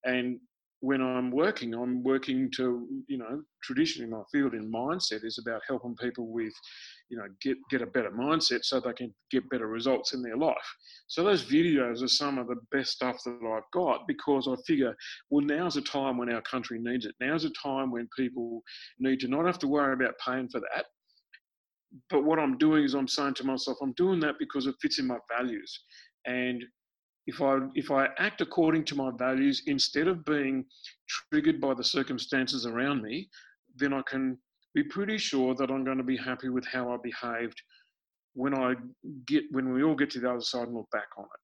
And 0.05 0.39
when 0.81 1.03
I'm 1.03 1.31
working, 1.31 1.75
I'm 1.75 2.03
working 2.03 2.51
to, 2.57 2.87
you 3.07 3.19
know, 3.19 3.43
traditionally 3.63 4.11
my 4.11 4.23
field 4.33 4.55
in 4.55 4.73
mindset 4.73 5.25
is 5.25 5.39
about 5.39 5.61
helping 5.69 5.95
people 5.97 6.33
with, 6.33 6.55
you 7.11 7.19
know, 7.19 7.27
get, 7.43 7.59
get 7.71 7.83
a 7.83 7.87
better 7.87 8.11
mindset 8.11 8.65
so 8.65 8.81
they 8.81 8.95
can 8.95 9.15
get 9.31 9.49
better 9.51 9.67
results 9.67 10.15
in 10.15 10.23
their 10.23 10.39
life. 10.39 10.57
So 11.07 11.23
those 11.23 11.45
videos 11.45 12.03
are 12.03 12.09
some 12.09 12.39
of 12.39 12.47
the 12.47 12.57
best 12.73 12.93
stuff 12.93 13.23
that 13.25 13.39
I've 13.45 13.71
got 13.75 14.09
because 14.09 14.49
I 14.49 14.55
figure, 14.67 14.97
well, 15.29 15.45
now's 15.45 15.77
a 15.77 15.83
time 15.83 16.17
when 16.17 16.33
our 16.33 16.43
country 16.43 16.79
needs 16.81 17.05
it. 17.05 17.15
Now's 17.21 17.45
a 17.45 17.51
time 17.63 17.91
when 17.91 18.09
people 18.17 18.63
need 18.99 19.21
to 19.21 19.29
not 19.29 19.45
have 19.45 19.59
to 19.59 19.69
worry 19.69 19.93
about 19.93 20.15
paying 20.25 20.49
for 20.49 20.61
that. 20.61 20.87
But 22.09 22.25
what 22.25 22.39
I'm 22.39 22.57
doing 22.57 22.85
is 22.85 22.95
I'm 22.95 23.09
saying 23.09 23.35
to 23.35 23.45
myself, 23.45 23.77
I'm 23.83 23.93
doing 23.95 24.21
that 24.21 24.37
because 24.39 24.67
it 24.67 24.77
fits 24.81 24.99
in 24.99 25.07
my 25.07 25.19
values. 25.37 25.79
And 26.25 26.65
if 27.31 27.41
I 27.41 27.59
if 27.77 27.93
I 27.93 28.09
act 28.19 28.41
according 28.41 28.85
to 28.87 28.97
my 28.97 29.11
values 29.17 29.63
instead 29.67 30.09
of 30.09 30.25
being 30.25 30.65
triggered 31.09 31.61
by 31.61 31.75
the 31.75 31.85
circumstances 31.85 32.67
around 32.67 33.03
me, 33.03 33.31
then 33.77 33.93
I 33.93 34.03
can 34.03 34.37
be 34.75 34.83
pretty 34.83 35.17
sure 35.17 35.55
that 35.55 35.71
I'm 35.71 35.85
going 35.85 35.99
to 35.99 36.13
be 36.15 36.17
happy 36.17 36.49
with 36.49 36.67
how 36.67 36.93
I 36.93 36.97
behaved 37.11 37.63
when 38.35 38.53
I 38.55 38.75
get 39.27 39.45
when 39.53 39.73
we 39.73 39.85
all 39.85 39.95
get 39.95 40.11
to 40.11 40.21
the 40.21 40.31
other 40.31 40.41
side 40.41 40.67
and 40.67 40.77
look 40.77 40.91
back 40.91 41.11
on 41.17 41.25
it. 41.25 41.41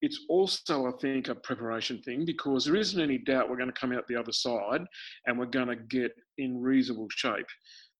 It's 0.00 0.20
also, 0.28 0.86
I 0.86 0.92
think, 1.00 1.28
a 1.28 1.34
preparation 1.34 2.02
thing 2.02 2.24
because 2.24 2.64
there 2.64 2.76
isn't 2.76 3.00
any 3.00 3.18
doubt 3.18 3.48
we're 3.48 3.62
going 3.62 3.72
to 3.72 3.80
come 3.80 3.92
out 3.92 4.06
the 4.08 4.16
other 4.16 4.32
side 4.32 4.82
and 5.26 5.38
we're 5.38 5.46
going 5.58 5.68
to 5.68 5.76
get 5.76 6.12
in 6.38 6.60
reasonable 6.60 7.08
shape 7.10 7.46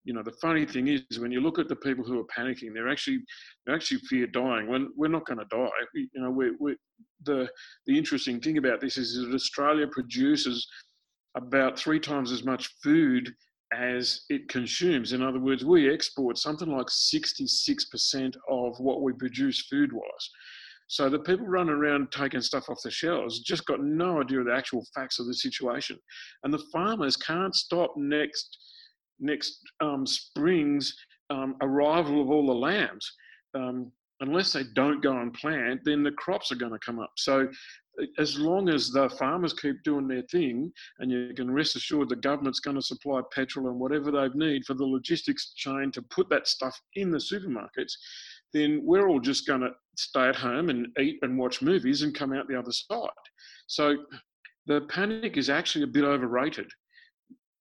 you 0.09 0.15
know, 0.15 0.23
the 0.23 0.33
funny 0.41 0.65
thing 0.65 0.89
is 0.89 1.19
when 1.19 1.31
you 1.31 1.43
look 1.43 1.59
at 1.59 1.69
the 1.69 1.77
people 1.77 2.03
who 2.03 2.19
are 2.19 2.25
panicking, 2.35 2.73
they're 2.73 2.89
actually 2.89 3.21
they 3.67 3.75
actually 3.75 4.01
fear 4.09 4.27
dying. 4.27 4.67
When 4.67 4.89
we're 4.97 5.09
not 5.09 5.27
going 5.27 5.39
to 5.39 5.45
die, 5.51 5.69
you 5.95 6.09
know, 6.15 6.31
we 6.31 6.53
we 6.59 6.77
the 7.25 7.47
the 7.87 7.99
interesting 7.99 8.41
thing 8.41 8.57
about 8.57 8.81
this 8.81 8.97
is 8.97 9.19
that 9.19 9.35
Australia 9.35 9.87
produces 9.87 10.67
about 11.37 11.79
three 11.79 12.01
times 12.01 12.33
as 12.33 12.43
much 12.43 12.71
food 12.83 13.31
as 13.75 14.23
it 14.31 14.49
consumes. 14.49 15.13
In 15.13 15.23
other 15.23 15.41
words, 15.41 15.63
we 15.63 15.93
export 15.93 16.39
something 16.39 16.75
like 16.75 16.87
66% 16.87 18.35
of 18.49 18.81
what 18.81 19.03
we 19.03 19.13
produce 19.13 19.67
food 19.67 19.93
wise. 19.93 20.31
So 20.87 21.11
the 21.11 21.19
people 21.19 21.47
running 21.47 21.75
around 21.75 22.11
taking 22.13 22.41
stuff 22.41 22.71
off 22.71 22.81
the 22.83 22.91
shelves 22.91 23.41
just 23.41 23.67
got 23.67 23.83
no 23.83 24.23
idea 24.23 24.41
of 24.41 24.47
the 24.47 24.55
actual 24.55 24.87
facts 24.95 25.19
of 25.19 25.27
the 25.27 25.35
situation. 25.35 25.99
And 26.45 26.55
the 26.55 26.65
farmers 26.73 27.15
can't 27.15 27.55
stop 27.55 27.93
next 27.99 28.57
next 29.21 29.61
um, 29.81 30.07
spring's 30.07 30.95
um, 31.31 31.57
arrival 31.61 32.21
of 32.23 32.31
all 32.31 32.47
the 32.47 32.55
lambs. 32.55 33.13
Um, 33.55 33.93
unless 34.21 34.53
they 34.53 34.65
don't 34.75 35.03
go 35.03 35.19
and 35.19 35.33
plant, 35.33 35.81
then 35.85 36.03
the 36.03 36.13
crops 36.13 36.51
are 36.51 36.57
going 36.57 36.73
to 36.73 36.79
come 36.79 36.99
up. 36.99 37.13
So, 37.17 37.49
as 38.19 38.39
long 38.39 38.69
as 38.69 38.91
the 38.91 39.11
farmers 39.11 39.53
keep 39.53 39.83
doing 39.83 40.07
their 40.07 40.23
thing, 40.23 40.73
and 41.01 41.11
you 41.11 41.33
can 41.35 41.51
rest 41.51 41.75
assured 41.75 42.09
the 42.09 42.17
government's 42.17 42.61
going 42.61 42.77
to 42.77 42.83
supply 42.83 43.21
petrol 43.33 43.69
and 43.69 43.79
whatever 43.79 44.13
they 44.13 44.29
need 44.35 44.65
for 44.65 44.75
the 44.75 44.85
logistics 44.85 45.53
chain 45.55 45.91
to 45.93 46.03
put 46.03 46.29
that 46.31 46.47
stuff 46.47 46.81
in 46.95 47.11
the 47.11 47.19
supermarkets, 47.19 47.93
then 48.53 48.81
we're 48.85 49.09
all 49.09 49.19
just 49.19 49.49
going 49.49 49.63
to 49.63 49.71
stay 49.97 50.29
at 50.29 50.37
home 50.37 50.69
and 50.69 50.87
eat 51.01 51.19
and 51.23 51.37
watch 51.37 51.61
movies 51.61 52.03
and 52.03 52.15
come 52.15 52.33
out 52.33 52.47
the 52.49 52.59
other 52.59 52.73
side. 52.73 53.09
So, 53.67 53.97
the 54.67 54.83
panic 54.83 55.37
is 55.37 55.51
actually 55.51 55.85
a 55.85 55.89
bit 55.89 56.05
overrated 56.05 56.71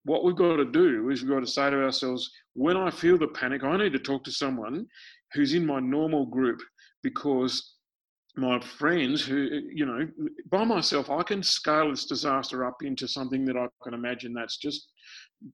what 0.07 0.23
we've 0.23 0.37
got 0.37 0.55
to 0.55 0.65
do 0.65 1.09
is 1.09 1.21
we've 1.21 1.31
got 1.31 1.41
to 1.41 1.51
say 1.51 1.69
to 1.69 1.83
ourselves, 1.83 2.31
when 2.53 2.77
I 2.77 2.89
feel 2.89 3.17
the 3.17 3.27
panic, 3.27 3.65
I 3.65 3.75
need 3.75 3.91
to 3.91 3.99
talk 3.99 4.23
to 4.23 4.31
someone 4.31 4.85
who's 5.33 5.53
in 5.53 5.65
my 5.65 5.81
normal 5.81 6.25
group 6.25 6.61
because 7.03 7.75
my 8.37 8.57
friends 8.61 9.25
who, 9.25 9.49
you 9.69 9.85
know, 9.85 10.07
by 10.49 10.63
myself, 10.63 11.09
I 11.09 11.23
can 11.23 11.43
scale 11.43 11.89
this 11.89 12.05
disaster 12.05 12.63
up 12.63 12.77
into 12.83 13.05
something 13.05 13.43
that 13.45 13.57
I 13.57 13.67
can 13.83 13.93
imagine 13.93 14.33
that's 14.33 14.57
just 14.57 14.87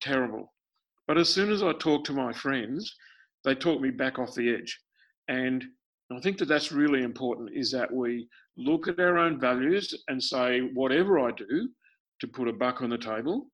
terrible. 0.02 0.54
But 1.08 1.18
as 1.18 1.30
soon 1.30 1.52
as 1.52 1.64
I 1.64 1.74
talk 1.74 2.04
to 2.06 2.14
my 2.14 2.32
friends, 2.32 2.96
they 3.44 3.56
talk 3.56 3.82
me 3.82 3.90
back 3.90 4.20
off 4.20 4.36
the 4.36 4.54
edge. 4.54 4.80
And 5.30 5.64
I 6.16 6.20
think 6.20 6.38
that 6.38 6.48
that's 6.48 6.72
really 6.72 7.02
important 7.02 7.50
is 7.56 7.72
that 7.72 7.92
we 7.92 8.28
look 8.56 8.88
at 8.88 9.00
our 9.00 9.18
own 9.18 9.40
values 9.40 9.96
and 10.10 10.22
say, 10.22 10.60
whatever 10.76 11.20
I 11.20 11.32
do 11.32 11.70
to 12.20 12.28
put 12.28 12.48
a 12.48 12.54
buck 12.54 12.84
on 12.84 12.92
the 12.92 13.00
table, 13.00 13.48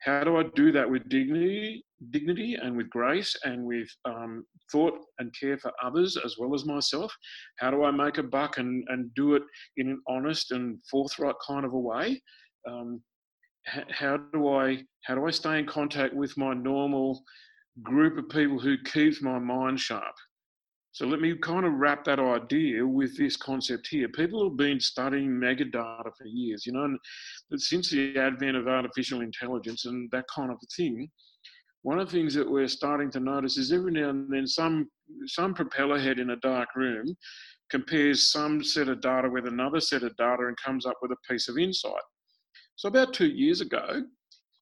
how 0.00 0.22
do 0.22 0.36
I 0.36 0.44
do 0.54 0.70
that 0.72 0.88
with 0.88 1.08
dignity, 1.08 1.84
dignity 2.10 2.54
and 2.54 2.76
with 2.76 2.88
grace 2.90 3.34
and 3.44 3.64
with 3.64 3.88
um, 4.04 4.44
thought 4.70 4.98
and 5.18 5.34
care 5.38 5.58
for 5.58 5.72
others 5.82 6.16
as 6.24 6.36
well 6.38 6.54
as 6.54 6.64
myself? 6.64 7.12
How 7.58 7.70
do 7.70 7.84
I 7.84 7.90
make 7.90 8.18
a 8.18 8.22
buck 8.22 8.58
and, 8.58 8.84
and 8.88 9.12
do 9.14 9.34
it 9.34 9.42
in 9.76 9.88
an 9.88 10.00
honest 10.08 10.52
and 10.52 10.78
forthright 10.90 11.34
kind 11.46 11.64
of 11.64 11.72
a 11.72 11.78
way? 11.78 12.22
Um, 12.68 13.02
how 13.90 14.16
do 14.32 14.48
I 14.48 14.82
how 15.04 15.14
do 15.14 15.26
I 15.26 15.30
stay 15.30 15.58
in 15.58 15.66
contact 15.66 16.14
with 16.14 16.36
my 16.38 16.54
normal 16.54 17.22
group 17.82 18.18
of 18.18 18.28
people 18.28 18.58
who 18.58 18.76
keeps 18.84 19.20
my 19.20 19.38
mind 19.38 19.80
sharp? 19.80 20.14
So 20.98 21.06
let 21.06 21.20
me 21.20 21.32
kind 21.36 21.64
of 21.64 21.74
wrap 21.74 22.02
that 22.06 22.18
idea 22.18 22.84
with 22.84 23.16
this 23.16 23.36
concept 23.36 23.86
here. 23.86 24.08
People 24.08 24.42
have 24.48 24.56
been 24.56 24.80
studying 24.80 25.30
megadata 25.30 26.10
for 26.18 26.26
years, 26.26 26.66
you 26.66 26.72
know, 26.72 26.82
and 26.82 26.98
since 27.62 27.90
the 27.90 28.18
advent 28.18 28.56
of 28.56 28.66
artificial 28.66 29.20
intelligence 29.20 29.84
and 29.84 30.10
that 30.10 30.24
kind 30.26 30.50
of 30.50 30.58
thing, 30.76 31.08
one 31.82 32.00
of 32.00 32.10
the 32.10 32.16
things 32.16 32.34
that 32.34 32.50
we're 32.50 32.66
starting 32.66 33.12
to 33.12 33.20
notice 33.20 33.56
is 33.58 33.72
every 33.72 33.92
now 33.92 34.08
and 34.08 34.28
then 34.28 34.44
some 34.44 34.88
some 35.26 35.54
propeller 35.54 36.00
head 36.00 36.18
in 36.18 36.30
a 36.30 36.36
dark 36.38 36.74
room 36.74 37.16
compares 37.70 38.32
some 38.32 38.64
set 38.64 38.88
of 38.88 39.00
data 39.00 39.30
with 39.30 39.46
another 39.46 39.78
set 39.78 40.02
of 40.02 40.16
data 40.16 40.48
and 40.48 40.56
comes 40.56 40.84
up 40.84 40.96
with 41.00 41.12
a 41.12 41.32
piece 41.32 41.46
of 41.46 41.58
insight. 41.58 41.92
So 42.74 42.88
about 42.88 43.14
two 43.14 43.28
years 43.28 43.60
ago, 43.60 44.02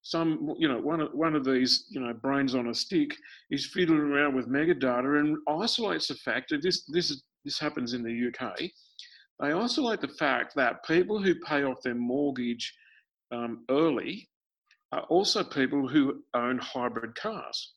some, 0.06 0.54
you 0.56 0.68
know, 0.68 0.78
one 0.78 1.00
of, 1.00 1.12
one 1.12 1.34
of 1.34 1.44
these, 1.44 1.86
you 1.88 2.00
know, 2.00 2.12
brains 2.12 2.54
on 2.54 2.68
a 2.68 2.74
stick 2.74 3.16
is 3.50 3.66
fiddling 3.66 3.98
around 3.98 4.36
with 4.36 4.48
megadata 4.48 5.18
and 5.18 5.36
isolates 5.48 6.06
the 6.06 6.14
fact 6.14 6.50
that 6.50 6.62
this, 6.62 6.84
this, 6.84 7.10
is, 7.10 7.24
this 7.44 7.58
happens 7.58 7.92
in 7.92 8.04
the 8.04 8.28
UK. 8.28 8.56
They 9.40 9.52
isolate 9.52 10.00
the 10.00 10.08
fact 10.08 10.54
that 10.54 10.84
people 10.84 11.20
who 11.20 11.34
pay 11.40 11.64
off 11.64 11.82
their 11.82 11.96
mortgage 11.96 12.72
um, 13.32 13.64
early 13.68 14.28
are 14.92 15.02
also 15.02 15.42
people 15.42 15.88
who 15.88 16.22
own 16.34 16.58
hybrid 16.58 17.16
cars. 17.16 17.74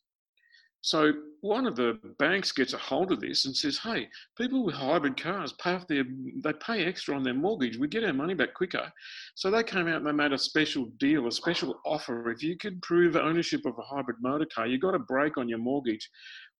So 0.82 1.12
one 1.42 1.66
of 1.66 1.76
the 1.76 2.00
banks 2.20 2.52
gets 2.52 2.74
a 2.74 2.78
hold 2.78 3.12
of 3.12 3.20
this 3.20 3.46
and 3.46 3.56
says, 3.56 3.78
"Hey, 3.78 4.10
people 4.38 4.64
with 4.64 4.76
hybrid 4.76 5.22
cars 5.22 5.54
pay 5.54 5.74
off 5.74 5.88
their 5.88 6.06
they 6.44 6.54
pay 6.54 6.86
extra 6.86 7.16
on 7.16 7.24
their 7.24 7.34
mortgage. 7.34 7.78
We 7.78 7.88
get 7.88 8.04
our 8.04 8.14
money 8.14 8.34
back 8.34 8.54
quicker." 8.54 8.92
So 9.36 9.52
they 9.52 9.64
came 9.64 9.88
out 9.88 9.98
and 9.98 10.08
they 10.08 10.12
made 10.12 10.32
a 10.32 10.38
special 10.38 10.86
deal, 10.98 11.28
a 11.28 11.32
special 11.32 11.80
offer. 11.86 12.32
If 12.32 12.44
you 12.44 12.58
could 12.58 12.82
prove 12.82 13.16
ownership 13.16 13.66
of 13.66 13.78
a 13.78 13.82
hybrid 13.82 14.18
motor 14.22 14.48
car, 14.54 14.68
you 14.68 14.80
got 14.80 14.96
a 14.96 15.00
break 15.00 15.38
on 15.38 15.50
your 15.50 15.60
mortgage. 15.60 16.10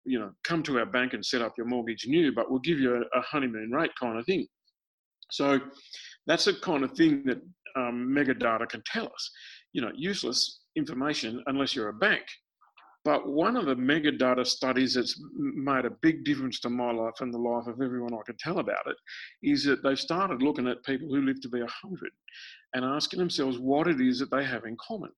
You 0.06 0.20
know, 0.20 0.32
come 0.44 0.64
to 0.64 0.80
our 0.80 0.86
bank 0.86 1.14
and 1.14 1.26
set 1.26 1.42
up 1.42 1.54
your 1.58 1.68
mortgage 1.68 2.06
new, 2.08 2.34
but 2.34 2.50
we'll 2.50 2.60
give 2.60 2.80
you 2.80 2.96
a, 3.14 3.22
honeymoon 3.22 3.72
rate 3.72 3.92
kind 4.00 4.18
of 4.18 4.26
thing. 4.26 4.48
So 5.32 5.60
that's 6.26 6.46
the 6.46 6.54
kind 6.54 6.84
of 6.84 6.92
thing 6.94 7.24
that 7.26 7.42
um, 7.76 8.14
megadata 8.16 8.68
can 8.68 8.82
tell 8.86 9.06
us. 9.06 9.32
You 9.74 9.82
know, 9.82 9.92
useless 9.96 10.62
information 10.76 11.44
unless 11.48 11.76
you're 11.76 11.90
a 11.90 11.94
bank. 11.94 12.26
But 13.06 13.30
one 13.30 13.56
of 13.56 13.66
the 13.66 13.76
mega 13.76 14.12
data 14.12 14.44
studies 14.44 14.94
that's 14.94 15.20
made 15.34 15.86
a 15.86 15.92
big 16.02 16.26
difference 16.26 16.60
to 16.62 16.70
my 16.70 16.92
life 16.92 17.22
and 17.22 17.34
the 17.34 17.38
life 17.38 17.68
of 17.68 17.82
everyone 17.82 18.14
I 18.14 18.24
can 18.26 18.36
tell 18.38 18.60
about 18.60 18.86
it 18.88 18.98
is 19.42 19.64
that 19.64 19.84
they've 19.84 20.00
started 20.00 20.42
looking 20.42 20.68
at 20.68 20.84
people 20.84 21.08
who 21.08 21.22
live 21.22 21.40
to 21.42 21.50
be 21.50 21.60
100 21.60 22.12
and 22.74 22.84
asking 22.84 23.20
themselves 23.20 23.58
what 23.58 23.88
it 23.88 24.02
is 24.02 24.20
that 24.20 24.32
they 24.32 24.44
have 24.44 24.66
in 24.66 24.76
common. 24.86 25.12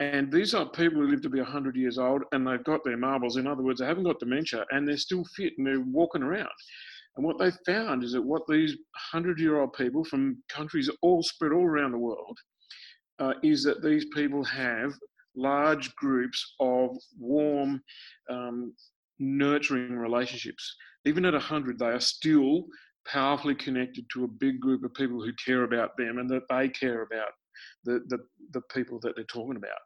And 0.00 0.32
these 0.32 0.54
are 0.54 0.64
people 0.70 1.02
who 1.02 1.08
live 1.08 1.20
to 1.22 1.28
be 1.28 1.40
100 1.40 1.76
years 1.76 1.98
old 1.98 2.22
and 2.32 2.46
they've 2.46 2.64
got 2.64 2.82
their 2.84 2.96
marbles. 2.96 3.36
In 3.36 3.46
other 3.46 3.62
words, 3.62 3.80
they 3.80 3.86
haven't 3.86 4.04
got 4.04 4.18
dementia 4.18 4.64
and 4.70 4.88
they're 4.88 4.96
still 4.96 5.24
fit 5.36 5.52
and 5.58 5.66
they're 5.66 5.80
walking 5.80 6.22
around. 6.22 6.48
And 7.16 7.26
what 7.26 7.38
they 7.38 7.50
found 7.66 8.02
is 8.02 8.12
that 8.12 8.22
what 8.22 8.42
these 8.48 8.70
100 9.12 9.38
year 9.38 9.60
old 9.60 9.74
people 9.74 10.04
from 10.04 10.42
countries 10.48 10.88
all 11.02 11.22
spread 11.22 11.52
all 11.52 11.66
around 11.66 11.92
the 11.92 11.98
world 11.98 12.38
uh, 13.18 13.34
is 13.42 13.62
that 13.64 13.82
these 13.82 14.06
people 14.14 14.42
have 14.44 14.92
large 15.40 15.94
groups 15.96 16.54
of 16.60 16.96
warm, 17.18 17.82
um, 18.28 18.74
nurturing 19.18 19.96
relationships. 19.96 20.76
Even 21.04 21.24
at 21.24 21.32
100, 21.32 21.78
they 21.78 21.86
are 21.86 22.00
still 22.00 22.66
powerfully 23.06 23.54
connected 23.54 24.04
to 24.12 24.24
a 24.24 24.28
big 24.28 24.60
group 24.60 24.84
of 24.84 24.94
people 24.94 25.22
who 25.22 25.32
care 25.44 25.64
about 25.64 25.96
them 25.96 26.18
and 26.18 26.28
that 26.28 26.48
they 26.48 26.68
care 26.68 27.02
about 27.02 27.30
the, 27.84 28.00
the, 28.08 28.18
the 28.52 28.60
people 28.72 29.00
that 29.00 29.14
they're 29.16 29.24
talking 29.24 29.56
about. 29.56 29.78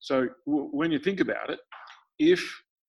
So 0.00 0.28
w- 0.46 0.68
when 0.70 0.92
you 0.92 0.98
think 0.98 1.20
about 1.20 1.50
it, 1.50 1.58
if 2.18 2.40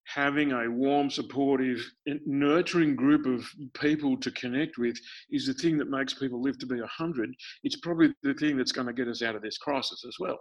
having 0.06 0.52
a 0.52 0.68
warm, 0.68 1.08
supportive, 1.10 1.78
nurturing 2.26 2.96
group 2.96 3.26
of 3.26 3.48
people 3.74 4.16
to 4.16 4.30
connect 4.32 4.76
with 4.76 4.96
is 5.30 5.46
the 5.46 5.54
thing 5.54 5.78
that 5.78 5.88
makes 5.88 6.14
people 6.14 6.42
live 6.42 6.58
to 6.58 6.66
be 6.66 6.80
100. 6.80 7.32
It's 7.62 7.76
probably 7.76 8.12
the 8.22 8.34
thing 8.34 8.56
that's 8.56 8.72
going 8.72 8.88
to 8.88 8.92
get 8.92 9.08
us 9.08 9.22
out 9.22 9.36
of 9.36 9.42
this 9.42 9.58
crisis 9.58 10.04
as 10.06 10.16
well. 10.18 10.38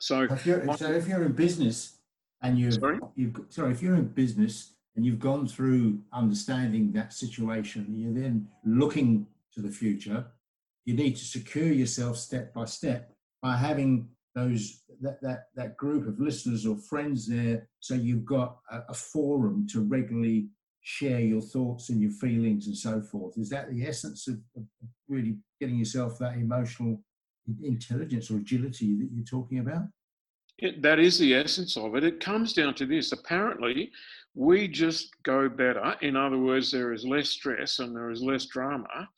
So, 0.00 0.22
if 0.22 0.46
you're, 0.46 0.76
so 0.76 0.92
if 0.92 1.08
you're 1.08 1.24
in 1.24 1.32
business 1.32 1.96
and 2.42 2.58
you've, 2.58 2.74
sorry? 2.74 3.00
you've, 3.16 3.36
sorry, 3.48 3.72
if 3.72 3.82
you're 3.82 3.96
in 3.96 4.08
business 4.08 4.72
and 4.96 5.04
you've 5.04 5.18
gone 5.18 5.46
through 5.46 6.00
understanding 6.12 6.92
that 6.92 7.12
situation, 7.12 7.86
you're 7.96 8.14
then 8.14 8.48
looking 8.64 9.26
to 9.54 9.60
the 9.60 9.70
future, 9.70 10.26
you 10.84 10.94
need 10.94 11.16
to 11.16 11.24
secure 11.24 11.66
yourself 11.66 12.16
step 12.16 12.54
by 12.54 12.64
step 12.64 13.12
by 13.42 13.56
having 13.56 14.08
those 14.34 14.82
that, 15.00 15.20
that, 15.20 15.48
that 15.54 15.76
group 15.76 16.06
of 16.06 16.18
listeners 16.18 16.66
or 16.66 16.76
friends 16.76 17.26
there 17.26 17.68
so 17.80 17.94
you've 17.94 18.24
got 18.24 18.58
a, 18.70 18.80
a, 18.88 18.94
forum 18.94 19.66
to 19.70 19.80
regularly 19.80 20.48
share 20.80 21.20
your 21.20 21.40
thoughts 21.40 21.90
and 21.90 22.00
your 22.00 22.10
feelings 22.10 22.66
and 22.66 22.76
so 22.76 23.00
forth 23.00 23.36
is 23.36 23.48
that 23.50 23.70
the 23.70 23.86
essence 23.86 24.28
of, 24.28 24.38
of 24.56 24.62
really 25.08 25.36
getting 25.60 25.76
yourself 25.76 26.18
that 26.18 26.34
emotional 26.36 27.02
intelligence 27.62 28.30
or 28.30 28.36
agility 28.36 28.96
that 28.96 29.08
you're 29.12 29.24
talking 29.24 29.58
about? 29.58 29.82
It, 30.58 30.82
that 30.82 30.98
is 30.98 31.18
the 31.18 31.34
essence 31.34 31.76
of 31.76 31.94
it. 31.94 32.02
It 32.02 32.20
comes 32.20 32.52
down 32.52 32.74
to 32.74 32.86
this. 32.86 33.12
Apparently 33.12 33.92
we 34.34 34.68
just 34.68 35.10
go 35.22 35.48
better. 35.48 35.94
In 36.02 36.16
other 36.16 36.38
words 36.38 36.70
there 36.70 36.92
is 36.92 37.04
less 37.04 37.28
stress 37.30 37.78
and 37.78 37.94
there 37.94 38.10
is 38.10 38.22
less 38.22 38.46
drama 38.46 39.08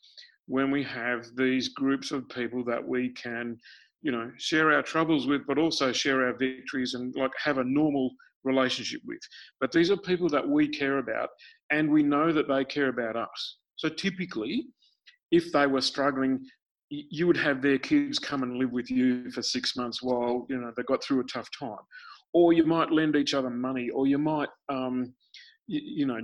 when 0.47 0.71
we 0.71 0.83
have 0.83 1.27
these 1.37 1.69
groups 1.69 2.11
of 2.11 2.29
people 2.29 2.65
that 2.65 2.87
we 2.87 3.11
can 3.11 3.57
you 4.03 4.11
know 4.11 4.31
share 4.39 4.73
our 4.73 4.83
troubles 4.83 5.27
with 5.27 5.47
but 5.47 5.59
also 5.59 5.93
share 5.93 6.27
our 6.27 6.33
victories 6.37 6.95
and 6.95 7.15
like 7.17 7.33
have 7.43 7.59
a 7.59 7.65
normal 7.65 8.11
relationship 8.45 9.01
with. 9.07 9.21
But 9.61 9.73
these 9.73 9.91
are 9.91 9.97
people 9.97 10.29
that 10.31 10.47
we 10.47 10.69
care 10.69 10.99
about 10.99 11.29
and 11.71 11.91
we 11.91 12.03
know 12.03 12.33
that 12.33 12.49
they 12.49 12.65
care 12.65 12.89
about 12.89 13.17
us. 13.17 13.57
So 13.77 13.89
typically 13.89 14.67
if 15.31 15.53
they 15.53 15.67
were 15.67 15.81
struggling 15.81 16.45
you 16.91 17.27
would 17.27 17.37
have 17.37 17.63
their 17.63 17.79
kids 17.79 18.19
come 18.19 18.43
and 18.43 18.57
live 18.57 18.73
with 18.73 18.91
you 18.91 19.31
for 19.31 19.43
six 19.43 19.77
months 19.77 20.03
while 20.03 20.47
you 20.49 20.59
know 20.59 20.73
they 20.77 20.83
got 20.83 21.03
through 21.03 21.21
a 21.21 21.25
tough 21.25 21.49
time 21.59 21.79
or 22.33 22.53
you 22.53 22.65
might 22.65 22.91
lend 22.91 23.17
each 23.17 23.35
other 23.35 23.51
money 23.51 23.89
or 23.91 24.07
you 24.07 24.19
might 24.19 24.49
um, 24.69 25.15
you, 25.67 25.81
you 25.83 26.07
know 26.07 26.21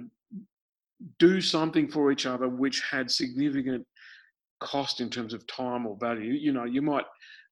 do 1.19 1.41
something 1.41 1.89
for 1.89 2.11
each 2.11 2.27
other 2.27 2.49
which 2.49 2.83
had 2.91 3.11
significant 3.11 3.87
cost 4.61 5.01
in 5.01 5.09
terms 5.09 5.35
of 5.35 5.47
time 5.47 5.87
or 5.87 5.97
value 6.01 6.33
you 6.33 6.53
know 6.53 6.65
you 6.65 6.83
might 6.83 7.05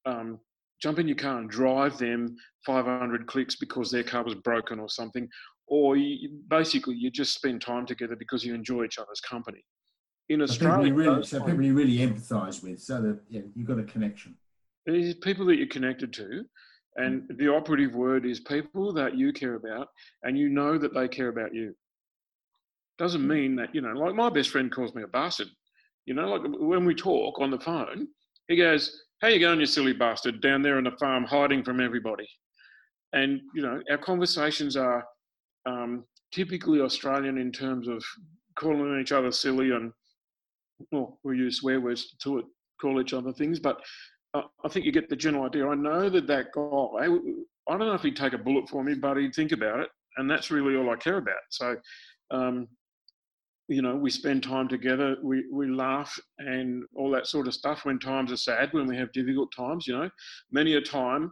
um, 0.07 0.39
jump 0.85 0.99
in 0.99 1.09
your 1.09 1.17
car 1.17 1.39
and 1.39 1.49
drive 1.49 1.97
them 1.99 2.37
500 2.67 3.27
clicks 3.27 3.57
because 3.57 3.91
their 3.91 4.03
car 4.03 4.25
was 4.25 4.35
broken 4.35 4.79
or 4.79 4.89
something, 4.89 5.29
or 5.67 5.97
you, 5.97 6.29
basically 6.49 6.95
you 6.95 7.11
just 7.11 7.35
spend 7.35 7.61
time 7.61 7.87
together 7.87 8.17
because 8.17 8.45
you 8.45 8.55
enjoy 8.55 8.85
each 8.85 8.99
other's 8.99 9.21
company. 9.21 9.65
In 10.29 10.41
Australia, 10.43 10.85
people 10.85 10.99
really, 10.99 11.23
so 11.25 11.41
people 11.43 11.63
you 11.63 11.75
really 11.75 11.99
empathise 11.99 12.63
with, 12.63 12.81
so 12.81 13.01
that 13.03 13.21
yeah, 13.29 13.43
you've 13.55 13.69
got 13.69 13.79
a 13.79 13.85
connection. 13.85 14.37
It's 14.87 15.19
people 15.21 15.47
that 15.47 15.57
you're 15.57 15.67
connected 15.67 16.13
to, 16.15 16.45
and 16.97 17.23
mm. 17.23 17.39
the 17.39 17.49
operative 17.49 17.95
word 17.95 18.25
is 18.25 18.41
people 18.41 18.93
that 18.95 19.17
you 19.17 19.33
care 19.33 19.55
about, 19.55 19.89
and 20.23 20.39
you 20.39 20.49
know 20.49 20.79
that 20.79 20.95
they 20.95 21.09
care 21.09 21.29
about 21.29 21.55
you. 21.55 21.75
Doesn't 22.99 23.23
mm. 23.23 23.27
mean 23.29 23.57
that 23.57 23.75
you 23.75 23.83
know, 23.83 23.93
like 23.93 24.15
my 24.15 24.31
best 24.31 24.51
friend 24.51 24.73
calls 24.73 24.95
me 24.95 25.03
a 25.03 25.09
bastard. 25.09 25.49
You 26.07 26.15
know, 26.15 26.29
like 26.29 26.43
when 26.59 26.85
we 26.85 26.95
talk 26.95 27.39
on 27.41 27.51
the 27.51 27.61
phone, 27.61 28.09
he 28.49 28.57
goes, 28.57 29.05
how 29.21 29.29
you 29.29 29.41
going, 29.41 29.59
you 29.59 29.65
silly 29.67 29.95
bastard, 29.95 30.43
down 30.43 30.61
there 30.61 30.77
on 30.77 30.85
the 30.85 30.91
farm 30.93 31.25
hiding 31.25 31.65
from 31.65 31.81
everybody? 31.81 32.29
And, 33.15 33.41
you 33.55 33.63
know, 33.63 33.81
our 33.91 33.97
conversations 33.97 34.77
are 34.77 35.03
um, 35.67 36.05
typically 36.33 36.81
Australian 36.81 37.39
in 37.39 37.53
terms 37.53 37.89
of 37.89 38.05
calling 38.59 39.01
each 39.01 39.13
other 39.13 39.33
silly 39.33 39.71
and, 39.71 39.93
well, 40.91 41.19
we 41.25 41.39
use 41.39 41.59
swear 41.59 41.81
words 41.81 42.15
to 42.23 42.45
call 42.81 43.01
each 43.01 43.13
other 43.13 43.33
things, 43.33 43.59
but 43.59 43.81
I 44.35 44.69
think 44.69 44.85
you 44.85 44.93
get 44.93 45.09
the 45.09 45.17
general 45.17 45.45
idea. 45.45 45.69
I 45.69 45.75
know 45.75 46.09
that 46.09 46.27
that 46.27 46.53
guy, 46.53 47.05
I 47.05 47.79
don't 47.79 47.87
know 47.87 47.95
if 47.95 48.03
he'd 48.03 48.17
take 48.17 48.33
a 48.33 48.39
bullet 48.39 48.69
for 48.69 48.83
me, 48.83 48.95
but 48.95 49.17
he'd 49.17 49.35
think 49.35 49.53
about 49.53 49.81
it. 49.81 49.89
And 50.17 50.29
that's 50.29 50.51
really 50.51 50.77
all 50.77 50.91
I 50.91 50.97
care 50.97 51.19
about. 51.19 51.37
So, 51.51 51.77
um, 52.31 52.69
you 53.69 53.81
know, 53.81 53.95
we 53.95 54.11
spend 54.11 54.43
time 54.43 54.69
together, 54.69 55.17
we, 55.23 55.45
we 55.53 55.69
laugh 55.69 56.19
and 56.39 56.85
all 56.97 57.11
that 57.13 57.27
sort 57.27 57.47
of 57.47 57.55
stuff 57.55 57.85
when 57.85 57.99
times 57.99 58.33
are 58.33 58.37
sad, 58.37 58.73
when 58.73 58.87
we 58.87 58.97
have 58.97 59.13
difficult 59.13 59.51
times, 59.57 59.87
you 59.87 59.97
know. 59.97 60.11
Many 60.51 60.75
a 60.75 60.81
time 60.81 61.31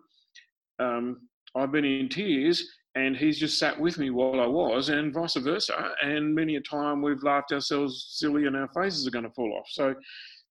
um, 0.78 1.28
I've 1.54 1.72
been 1.72 1.84
in 1.84 2.08
tears 2.08 2.66
and 2.94 3.16
he's 3.16 3.38
just 3.38 3.58
sat 3.58 3.78
with 3.78 3.98
me 3.98 4.10
while 4.10 4.40
I 4.40 4.46
was, 4.46 4.88
and 4.88 5.14
vice 5.14 5.36
versa. 5.36 5.92
And 6.02 6.34
many 6.34 6.56
a 6.56 6.60
time 6.60 7.00
we've 7.00 7.22
laughed 7.22 7.52
ourselves 7.52 8.08
silly 8.10 8.46
and 8.46 8.56
our 8.56 8.68
faces 8.68 9.06
are 9.06 9.10
going 9.10 9.24
to 9.24 9.30
fall 9.30 9.52
off. 9.58 9.66
So 9.70 9.94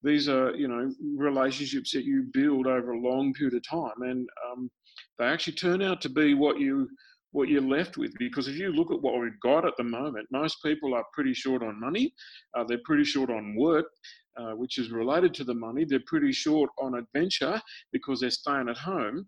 these 0.03 0.27
are, 0.27 0.55
you 0.55 0.67
know, 0.67 0.91
relationships 1.15 1.91
that 1.91 2.05
you 2.05 2.25
build 2.33 2.65
over 2.65 2.91
a 2.91 2.99
long 2.99 3.33
period 3.33 3.55
of 3.55 3.67
time, 3.67 4.01
and 4.01 4.27
um, 4.49 4.71
they 5.19 5.25
actually 5.25 5.53
turn 5.53 5.81
out 5.81 6.01
to 6.01 6.09
be 6.09 6.33
what 6.33 6.59
you 6.59 6.89
what 7.33 7.47
you're 7.47 7.61
left 7.61 7.97
with. 7.97 8.11
Because 8.17 8.47
if 8.47 8.57
you 8.57 8.73
look 8.73 8.91
at 8.91 9.01
what 9.01 9.19
we've 9.19 9.39
got 9.41 9.65
at 9.65 9.77
the 9.77 9.83
moment, 9.83 10.27
most 10.31 10.57
people 10.63 10.93
are 10.93 11.05
pretty 11.13 11.33
short 11.33 11.63
on 11.63 11.79
money. 11.79 12.13
Uh, 12.57 12.63
they're 12.67 12.81
pretty 12.83 13.05
short 13.05 13.29
on 13.29 13.55
work, 13.55 13.85
uh, 14.37 14.51
which 14.51 14.77
is 14.77 14.91
related 14.91 15.33
to 15.35 15.43
the 15.43 15.53
money. 15.53 15.85
They're 15.85 16.01
pretty 16.07 16.31
short 16.31 16.69
on 16.79 16.95
adventure 16.95 17.61
because 17.93 18.19
they're 18.19 18.31
staying 18.31 18.69
at 18.69 18.77
home. 18.77 19.27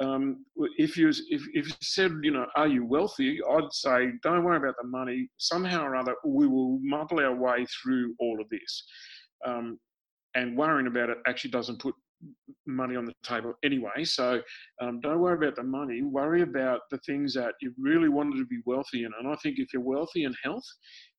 Um, 0.00 0.44
if 0.78 0.96
you 0.96 1.08
if, 1.10 1.42
if 1.52 1.68
you 1.68 1.74
said 1.80 2.12
you 2.22 2.32
know 2.32 2.46
are 2.56 2.66
you 2.66 2.84
wealthy 2.84 3.38
i'd 3.50 3.72
say 3.72 4.08
don't 4.24 4.42
worry 4.42 4.56
about 4.56 4.74
the 4.80 4.88
money 4.88 5.28
somehow 5.36 5.84
or 5.84 5.94
other 5.94 6.16
we 6.24 6.48
will 6.48 6.80
muddle 6.82 7.20
our 7.20 7.34
way 7.34 7.66
through 7.66 8.14
all 8.18 8.40
of 8.40 8.48
this 8.48 8.84
um, 9.46 9.78
and 10.34 10.56
worrying 10.56 10.86
about 10.88 11.10
it 11.10 11.18
actually 11.26 11.50
doesn't 11.50 11.80
put 11.80 11.94
money 12.66 12.96
on 12.96 13.04
the 13.04 13.14
table 13.22 13.54
anyway. 13.64 14.04
So 14.04 14.40
um, 14.80 15.00
don't 15.00 15.20
worry 15.20 15.36
about 15.36 15.56
the 15.56 15.62
money. 15.62 16.02
Worry 16.02 16.42
about 16.42 16.80
the 16.90 16.98
things 16.98 17.34
that 17.34 17.54
you 17.60 17.72
really 17.78 18.08
wanted 18.08 18.36
to 18.38 18.46
be 18.46 18.60
wealthy 18.64 19.04
in. 19.04 19.10
And 19.18 19.28
I 19.28 19.34
think 19.36 19.58
if 19.58 19.72
you're 19.72 19.82
wealthy 19.82 20.24
in 20.24 20.34
health, 20.42 20.64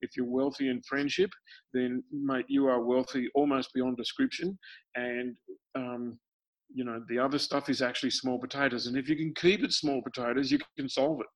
if 0.02 0.12
you're 0.16 0.26
wealthy 0.26 0.70
in 0.70 0.82
friendship, 0.88 1.30
then 1.74 2.04
mate, 2.12 2.46
you 2.48 2.68
are 2.68 2.84
wealthy 2.84 3.30
almost 3.36 3.74
beyond 3.74 3.98
description. 3.98 4.58
And 4.96 5.36
um, 5.76 6.18
you 6.74 6.84
know 6.84 7.04
the 7.08 7.20
other 7.20 7.40
stuff 7.40 7.70
is 7.70 7.82
actually 7.82 8.12
small 8.12 8.40
potatoes. 8.40 8.88
And 8.88 8.98
if 8.98 9.10
you 9.10 9.16
can 9.16 9.34
keep 9.36 9.64
it 9.64 9.72
small 9.72 10.02
potatoes, 10.02 10.52
you 10.52 10.60
can 10.78 10.90
solve 10.90 11.20
it. 11.22 11.28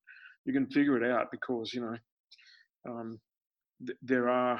You 0.45 0.53
can 0.53 0.67
figure 0.67 1.01
it 1.01 1.09
out 1.09 1.27
because 1.31 1.73
you 1.73 1.81
know 1.81 2.91
um, 2.91 3.19
th- 3.85 3.97
there 4.01 4.29
are. 4.29 4.59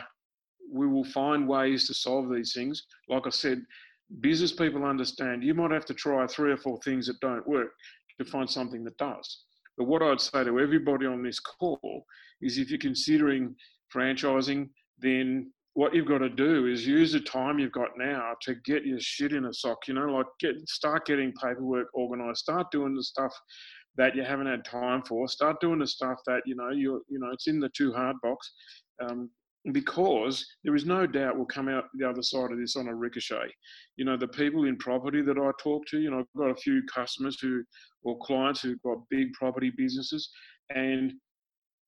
We 0.70 0.86
will 0.86 1.06
find 1.06 1.48
ways 1.48 1.88
to 1.88 1.94
solve 1.94 2.30
these 2.30 2.54
things. 2.54 2.84
Like 3.08 3.26
I 3.26 3.30
said, 3.30 3.62
business 4.20 4.52
people 4.52 4.84
understand 4.84 5.44
you 5.44 5.54
might 5.54 5.72
have 5.72 5.86
to 5.86 5.94
try 5.94 6.28
three 6.28 6.52
or 6.52 6.58
four 6.58 6.78
things 6.84 7.08
that 7.08 7.20
don't 7.22 7.48
work 7.48 7.70
to 8.20 8.26
find 8.26 8.50
something 8.50 8.84
that 8.84 8.98
does. 8.98 9.44
But 9.78 9.86
what 9.86 10.02
I'd 10.02 10.20
say 10.20 10.44
to 10.44 10.60
everybody 10.60 11.06
on 11.06 11.24
this 11.24 11.40
call 11.40 12.06
is 12.42 12.58
if 12.58 12.70
you're 12.70 12.80
considering 12.80 13.56
franchising, 13.94 14.70
then 15.00 15.52
what 15.78 15.94
you've 15.94 16.08
got 16.08 16.18
to 16.18 16.30
do 16.30 16.66
is 16.66 16.88
use 16.88 17.12
the 17.12 17.20
time 17.20 17.60
you've 17.60 17.72
got 17.72 17.90
now 18.00 18.34
to 18.42 18.56
get 18.66 18.84
your 18.84 19.00
shit 19.00 19.32
in 19.32 19.46
a 19.46 19.54
sock, 19.54 19.88
you 19.88 19.94
know, 19.94 20.08
like 20.08 20.26
get 20.40 20.56
start 20.68 21.06
getting 21.06 21.32
paperwork 21.34 21.86
organized, 21.94 22.40
start 22.40 22.72
doing 22.72 22.96
the 22.96 23.04
stuff 23.04 23.32
that 23.96 24.16
you 24.16 24.24
haven't 24.24 24.48
had 24.48 24.66
time 24.66 25.04
for, 25.08 25.28
start 25.28 25.62
doing 25.62 25.78
the 25.78 25.86
stuff 25.86 26.18
that, 26.26 26.42
you 26.48 26.56
know, 26.56 26.72
you're, 26.72 27.02
you 27.10 27.20
know, 27.20 27.30
it's 27.32 27.46
in 27.46 27.60
the 27.60 27.70
too 27.78 27.94
hard 27.94 28.16
box. 28.24 28.52
Um, 29.08 29.30
because 29.72 30.44
there 30.64 30.74
is 30.74 30.86
no 30.86 31.06
doubt 31.06 31.38
we'll 31.38 31.46
come 31.46 31.70
out 31.70 31.84
the 31.94 32.10
other 32.10 32.24
side 32.24 32.52
of 32.52 32.58
this 32.58 32.76
on 32.76 32.88
a 32.88 32.96
ricochet. 32.96 33.54
You 33.98 34.06
know, 34.06 34.18
the 34.18 34.30
people 34.30 34.66
in 34.66 34.78
property 34.78 35.22
that 35.22 35.38
I 35.38 35.52
talk 35.62 35.86
to, 35.90 36.00
you 36.00 36.10
know, 36.10 36.22
I've 36.22 36.40
got 36.40 36.50
a 36.50 36.56
few 36.56 36.82
customers 36.92 37.38
who 37.40 37.64
or 38.02 38.18
clients 38.24 38.62
who've 38.62 38.82
got 38.82 38.98
big 39.12 39.32
property 39.34 39.72
businesses, 39.78 40.28
and 40.72 41.14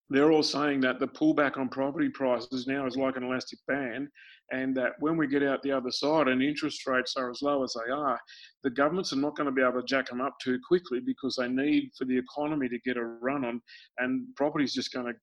they're 0.10 0.32
all 0.32 0.44
saying 0.44 0.82
that 0.82 1.00
the 1.00 1.08
pullback 1.08 1.58
on 1.58 1.70
property 1.70 2.10
prices 2.10 2.66
now 2.68 2.88
is 2.88 2.98
like 2.98 3.16
an 3.16 3.24
elastic 3.24 3.60
band, 3.68 4.08
and 4.52 4.76
that 4.76 4.94
when 5.00 5.18
we 5.18 5.28
get 5.28 5.44
out 5.44 5.62
the 5.62 5.72
other 5.72 5.92
side 5.92 6.28
and 6.28 6.42
interest 6.42 6.88
rates 6.88 7.16
are 7.16 7.30
as 7.30 7.42
low 7.42 7.64
as 7.64 7.76
they 7.76 7.92
are, 7.92 8.20
the 8.64 8.70
governments 8.72 9.14
are 9.14 9.18
not 9.18 9.36
going 9.36 9.46
to 9.46 9.52
be 9.52 9.62
able 9.62 9.80
to 9.80 9.86
jack 9.86 10.10
them 10.10 10.22
up 10.22 10.34
too 10.42 10.60
quickly 10.68 11.00
because 11.00 11.36
they 11.36 11.48
need 11.48 11.92
for 11.98 12.06
the 12.06 12.18
economy 12.18 12.68
to 12.68 12.80
get 12.80 12.98
a 12.98 13.04
run 13.04 13.46
on, 13.46 13.62
and 14.00 14.26
property 14.36 14.66
is 14.66 14.74
just 14.74 14.92
going 14.92 15.06
to 15.06 15.14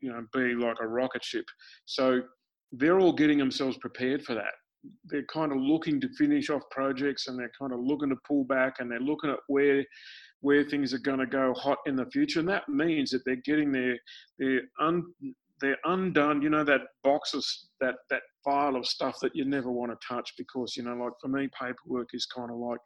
you 0.00 0.12
know 0.12 0.26
be 0.32 0.54
like 0.54 0.76
a 0.80 0.86
rocket 0.86 1.24
ship. 1.24 1.44
So 1.84 2.22
they're 2.72 2.98
all 2.98 3.12
getting 3.12 3.38
themselves 3.38 3.76
prepared 3.78 4.24
for 4.24 4.34
that. 4.34 4.52
They're 5.04 5.26
kind 5.32 5.52
of 5.52 5.58
looking 5.58 6.00
to 6.00 6.08
finish 6.18 6.50
off 6.50 6.62
projects 6.70 7.28
and 7.28 7.38
they're 7.38 7.52
kind 7.56 7.72
of 7.72 7.78
looking 7.80 8.08
to 8.08 8.16
pull 8.26 8.44
back 8.44 8.80
and 8.80 8.90
they're 8.90 8.98
looking 8.98 9.30
at 9.30 9.38
where 9.46 9.84
where 10.42 10.64
things 10.64 10.92
are 10.92 10.98
going 10.98 11.20
to 11.20 11.26
go 11.26 11.54
hot 11.54 11.78
in 11.86 11.96
the 11.96 12.06
future. 12.06 12.40
And 12.40 12.48
that 12.48 12.68
means 12.68 13.10
that 13.10 13.24
they're 13.24 13.36
getting 13.36 13.72
their 13.72 13.98
their 14.38 14.60
un, 14.80 15.04
they're 15.60 15.78
undone. 15.84 16.42
You 16.42 16.50
know 16.50 16.64
that 16.64 16.82
box 17.02 17.32
of 17.32 17.44
that 17.80 17.94
that 18.10 18.22
file 18.44 18.76
of 18.76 18.86
stuff 18.86 19.18
that 19.22 19.34
you 19.34 19.44
never 19.44 19.70
want 19.70 19.92
to 19.92 20.06
touch 20.06 20.34
because 20.36 20.76
you 20.76 20.82
know 20.82 20.94
like 20.94 21.12
for 21.20 21.28
me 21.28 21.48
paperwork 21.58 22.08
is 22.12 22.26
kind 22.26 22.50
of 22.50 22.56
like 22.56 22.80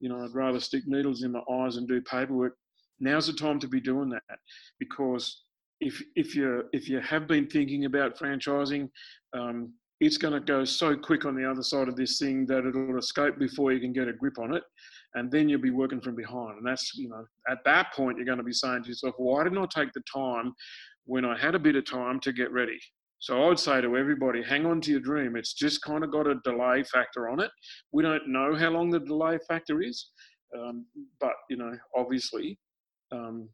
you 0.00 0.08
know 0.08 0.22
I'd 0.22 0.34
rather 0.34 0.60
stick 0.60 0.82
needles 0.86 1.22
in 1.22 1.32
my 1.32 1.42
eyes 1.50 1.76
and 1.76 1.88
do 1.88 2.02
paperwork. 2.02 2.56
Now's 3.00 3.28
the 3.28 3.32
time 3.32 3.60
to 3.60 3.68
be 3.68 3.80
doing 3.80 4.10
that 4.10 4.38
because 4.78 5.44
if 5.80 6.02
if 6.16 6.34
you 6.34 6.64
if 6.72 6.88
you 6.88 7.00
have 7.00 7.28
been 7.28 7.46
thinking 7.46 7.84
about 7.84 8.18
franchising, 8.18 8.90
um, 9.32 9.72
it's 10.00 10.18
going 10.18 10.34
to 10.34 10.40
go 10.40 10.64
so 10.64 10.96
quick 10.96 11.24
on 11.24 11.34
the 11.34 11.48
other 11.48 11.62
side 11.62 11.88
of 11.88 11.96
this 11.96 12.18
thing 12.18 12.46
that 12.46 12.66
it'll 12.66 12.98
escape 12.98 13.38
before 13.38 13.72
you 13.72 13.80
can 13.80 13.92
get 13.92 14.08
a 14.08 14.12
grip 14.12 14.38
on 14.38 14.54
it, 14.54 14.62
and 15.18 15.30
then 15.30 15.48
you'll 15.48 15.60
be 15.60 15.70
working 15.70 16.00
from 16.00 16.14
behind. 16.14 16.58
And 16.58 16.66
that's 16.66 16.94
you 16.96 17.08
know 17.08 17.24
at 17.48 17.58
that 17.64 17.92
point 17.94 18.16
you're 18.16 18.26
going 18.26 18.38
to 18.38 18.44
be 18.44 18.52
saying 18.52 18.82
to 18.84 18.88
yourself, 18.88 19.14
why 19.18 19.44
didn't 19.44 19.58
I 19.58 19.66
take 19.66 19.92
the 19.92 20.02
time 20.12 20.54
when 21.04 21.24
I 21.24 21.38
had 21.38 21.54
a 21.54 21.58
bit 21.58 21.76
of 21.76 21.84
time 21.84 22.20
to 22.20 22.32
get 22.32 22.52
ready? 22.52 22.78
So 23.20 23.42
I 23.42 23.48
would 23.48 23.58
say 23.58 23.80
to 23.80 23.96
everybody, 23.96 24.42
hang 24.42 24.64
on 24.64 24.80
to 24.82 24.92
your 24.92 25.00
dream. 25.00 25.34
It's 25.34 25.52
just 25.52 25.82
kind 25.82 26.04
of 26.04 26.12
got 26.12 26.28
a 26.28 26.36
delay 26.44 26.84
factor 26.84 27.28
on 27.28 27.40
it. 27.40 27.50
We 27.90 28.02
don't 28.02 28.28
know 28.28 28.54
how 28.54 28.70
long 28.70 28.90
the 28.90 29.00
delay 29.00 29.38
factor 29.48 29.82
is, 29.82 30.10
um, 30.56 30.86
but 31.20 31.32
you 31.50 31.56
know, 31.56 31.76
obviously, 31.96 32.58
um, 33.10 33.48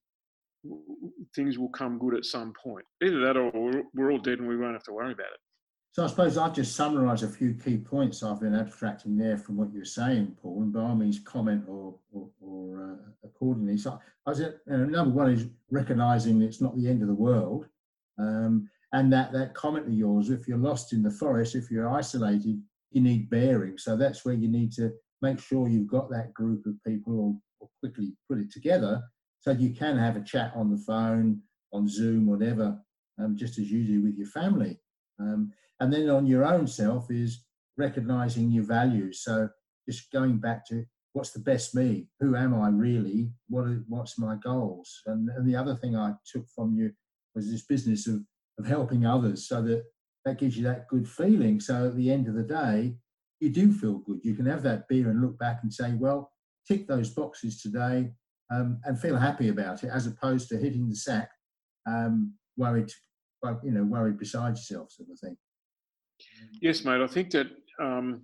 things 1.34 1.58
will 1.58 1.70
come 1.70 1.98
good 1.98 2.14
at 2.14 2.24
some 2.24 2.52
point. 2.62 2.84
Either 3.02 3.20
that, 3.20 3.36
or 3.36 3.82
we're 3.94 4.12
all 4.12 4.18
dead 4.18 4.38
and 4.38 4.48
we 4.48 4.56
won't 4.56 4.72
have 4.74 4.84
to 4.84 4.92
worry 4.92 5.12
about 5.12 5.26
it. 5.26 5.40
So 5.94 6.02
I 6.02 6.08
suppose 6.08 6.36
I've 6.36 6.52
just 6.52 6.74
summarised 6.74 7.22
a 7.22 7.28
few 7.28 7.54
key 7.54 7.76
points 7.76 8.24
I've 8.24 8.40
been 8.40 8.56
abstracting 8.56 9.16
there 9.16 9.38
from 9.38 9.56
what 9.56 9.72
you're 9.72 9.84
saying, 9.84 10.36
Paul, 10.42 10.62
and 10.62 10.72
by 10.72 10.80
all 10.80 10.96
means 10.96 11.20
comment 11.20 11.66
or, 11.68 11.94
or, 12.12 12.28
or 12.40 12.82
uh, 12.82 12.96
accordingly. 13.22 13.76
So 13.76 14.00
I 14.26 14.30
was 14.30 14.40
at, 14.40 14.56
uh, 14.68 14.78
number 14.78 15.14
one 15.14 15.30
is 15.30 15.46
recognising 15.70 16.42
it's 16.42 16.60
not 16.60 16.76
the 16.76 16.88
end 16.88 17.02
of 17.02 17.06
the 17.06 17.14
world. 17.14 17.66
Um, 18.18 18.68
and 18.92 19.12
that, 19.12 19.32
that 19.34 19.54
comment 19.54 19.86
of 19.86 19.92
yours, 19.92 20.30
if 20.30 20.48
you're 20.48 20.58
lost 20.58 20.92
in 20.92 21.00
the 21.00 21.12
forest, 21.12 21.54
if 21.54 21.70
you're 21.70 21.88
isolated, 21.88 22.60
you 22.90 23.00
need 23.00 23.30
bearing. 23.30 23.78
So 23.78 23.96
that's 23.96 24.24
where 24.24 24.34
you 24.34 24.48
need 24.48 24.72
to 24.72 24.90
make 25.22 25.38
sure 25.38 25.68
you've 25.68 25.86
got 25.86 26.10
that 26.10 26.34
group 26.34 26.66
of 26.66 26.74
people 26.84 27.20
or, 27.20 27.36
or 27.60 27.68
quickly 27.78 28.14
put 28.28 28.40
it 28.40 28.50
together 28.50 29.00
so 29.38 29.52
you 29.52 29.72
can 29.72 29.96
have 29.96 30.16
a 30.16 30.24
chat 30.24 30.54
on 30.56 30.72
the 30.72 30.82
phone, 30.88 31.40
on 31.72 31.86
Zoom, 31.86 32.26
whatever, 32.26 32.80
um, 33.20 33.36
just 33.36 33.60
as 33.60 33.70
you 33.70 33.84
do 33.84 34.02
with 34.02 34.16
your 34.16 34.26
family. 34.26 34.80
Um, 35.20 35.52
and 35.80 35.92
then 35.92 36.08
on 36.08 36.26
your 36.26 36.44
own 36.44 36.66
self 36.66 37.10
is 37.10 37.44
recognizing 37.76 38.50
your 38.50 38.64
values. 38.64 39.22
So 39.22 39.48
just 39.88 40.10
going 40.12 40.38
back 40.38 40.66
to 40.68 40.84
what's 41.12 41.30
the 41.30 41.40
best 41.40 41.74
me? 41.74 42.08
Who 42.20 42.36
am 42.36 42.54
I 42.54 42.68
really? 42.68 43.30
What 43.48 43.64
are, 43.64 43.84
what's 43.88 44.18
my 44.18 44.36
goals? 44.42 45.02
And, 45.06 45.28
and 45.30 45.46
the 45.46 45.56
other 45.56 45.74
thing 45.74 45.96
I 45.96 46.14
took 46.32 46.46
from 46.54 46.74
you 46.74 46.92
was 47.34 47.50
this 47.50 47.66
business 47.66 48.06
of 48.06 48.20
of 48.58 48.66
helping 48.66 49.06
others 49.06 49.48
so 49.48 49.62
that 49.62 49.84
that 50.24 50.38
gives 50.38 50.56
you 50.56 50.64
that 50.64 50.88
good 50.88 51.08
feeling. 51.08 51.60
So 51.60 51.88
at 51.88 51.96
the 51.96 52.10
end 52.10 52.28
of 52.28 52.34
the 52.34 52.42
day, 52.42 52.96
you 53.40 53.50
do 53.50 53.72
feel 53.72 53.98
good. 53.98 54.20
You 54.22 54.34
can 54.34 54.46
have 54.46 54.62
that 54.62 54.88
beer 54.88 55.10
and 55.10 55.20
look 55.20 55.38
back 55.38 55.60
and 55.62 55.72
say, 55.72 55.92
well, 55.94 56.30
tick 56.66 56.86
those 56.86 57.10
boxes 57.10 57.60
today 57.60 58.10
um, 58.50 58.80
and 58.84 58.98
feel 58.98 59.16
happy 59.18 59.48
about 59.48 59.84
it, 59.84 59.90
as 59.92 60.06
opposed 60.06 60.48
to 60.48 60.56
hitting 60.56 60.88
the 60.88 60.96
sack, 60.96 61.30
um, 61.86 62.32
worried, 62.56 62.90
you 63.62 63.70
know, 63.70 63.84
worried 63.84 64.18
beside 64.18 64.50
yourself, 64.50 64.92
sort 64.92 65.10
of 65.10 65.18
thing. 65.18 65.36
Yes, 66.60 66.84
mate. 66.84 67.00
I 67.00 67.06
think 67.06 67.30
that 67.30 67.46
um, 67.80 68.22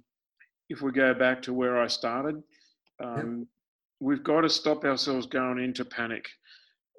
if 0.68 0.82
we 0.82 0.92
go 0.92 1.14
back 1.14 1.42
to 1.42 1.52
where 1.52 1.80
I 1.80 1.86
started, 1.86 2.42
yep. 3.00 3.08
Um, 3.08 3.46
we've 4.00 4.24
got 4.24 4.42
to 4.42 4.48
stop 4.48 4.84
ourselves 4.84 5.26
going 5.26 5.58
into 5.58 5.84
panic 5.84 6.26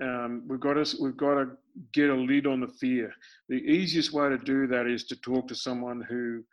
um, 0.01 0.43
we've 0.47 0.59
got 0.59 0.73
to 0.73 0.97
we've 0.99 1.17
got 1.17 1.35
to 1.35 1.51
get 1.93 2.09
a 2.09 2.15
lid 2.15 2.47
on 2.47 2.59
the 2.59 2.67
fear. 2.67 3.13
The 3.49 3.55
easiest 3.55 4.11
way 4.11 4.29
to 4.29 4.37
do 4.37 4.67
that 4.67 4.87
is 4.87 5.03
to 5.05 5.15
talk 5.17 5.47
to 5.47 5.55
someone 5.55 6.01
who 6.01 6.43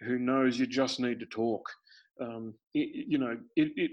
who 0.00 0.18
knows 0.18 0.58
you 0.58 0.66
just 0.66 1.00
need 1.00 1.18
to 1.20 1.26
talk. 1.26 1.68
Um, 2.20 2.54
it, 2.74 3.06
you 3.08 3.18
know, 3.18 3.36
it, 3.56 3.72
it 3.76 3.90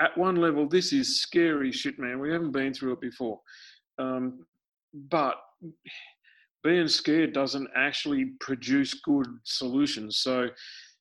at 0.00 0.16
one 0.16 0.36
level 0.36 0.68
this 0.68 0.92
is 0.92 1.20
scary 1.20 1.72
shit, 1.72 1.98
man. 1.98 2.20
We 2.20 2.32
haven't 2.32 2.52
been 2.52 2.72
through 2.72 2.92
it 2.92 3.00
before, 3.00 3.40
um, 3.98 4.46
but 4.94 5.36
being 6.64 6.88
scared 6.88 7.32
doesn't 7.32 7.68
actually 7.76 8.32
produce 8.40 8.94
good 8.94 9.26
solutions. 9.44 10.18
So 10.18 10.48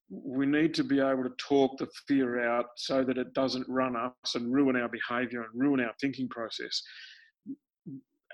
we 0.10 0.46
need 0.46 0.74
to 0.76 0.84
be 0.84 1.00
able 1.00 1.24
to 1.24 1.34
talk 1.38 1.78
the 1.78 1.88
fear 2.08 2.48
out 2.48 2.66
so 2.78 3.04
that 3.04 3.18
it 3.18 3.34
doesn't 3.34 3.68
run 3.68 3.96
us 3.96 4.36
and 4.36 4.54
ruin 4.54 4.76
our 4.76 4.90
behavior 4.90 5.44
and 5.44 5.62
ruin 5.62 5.82
our 5.82 5.94
thinking 6.00 6.30
process. 6.30 6.82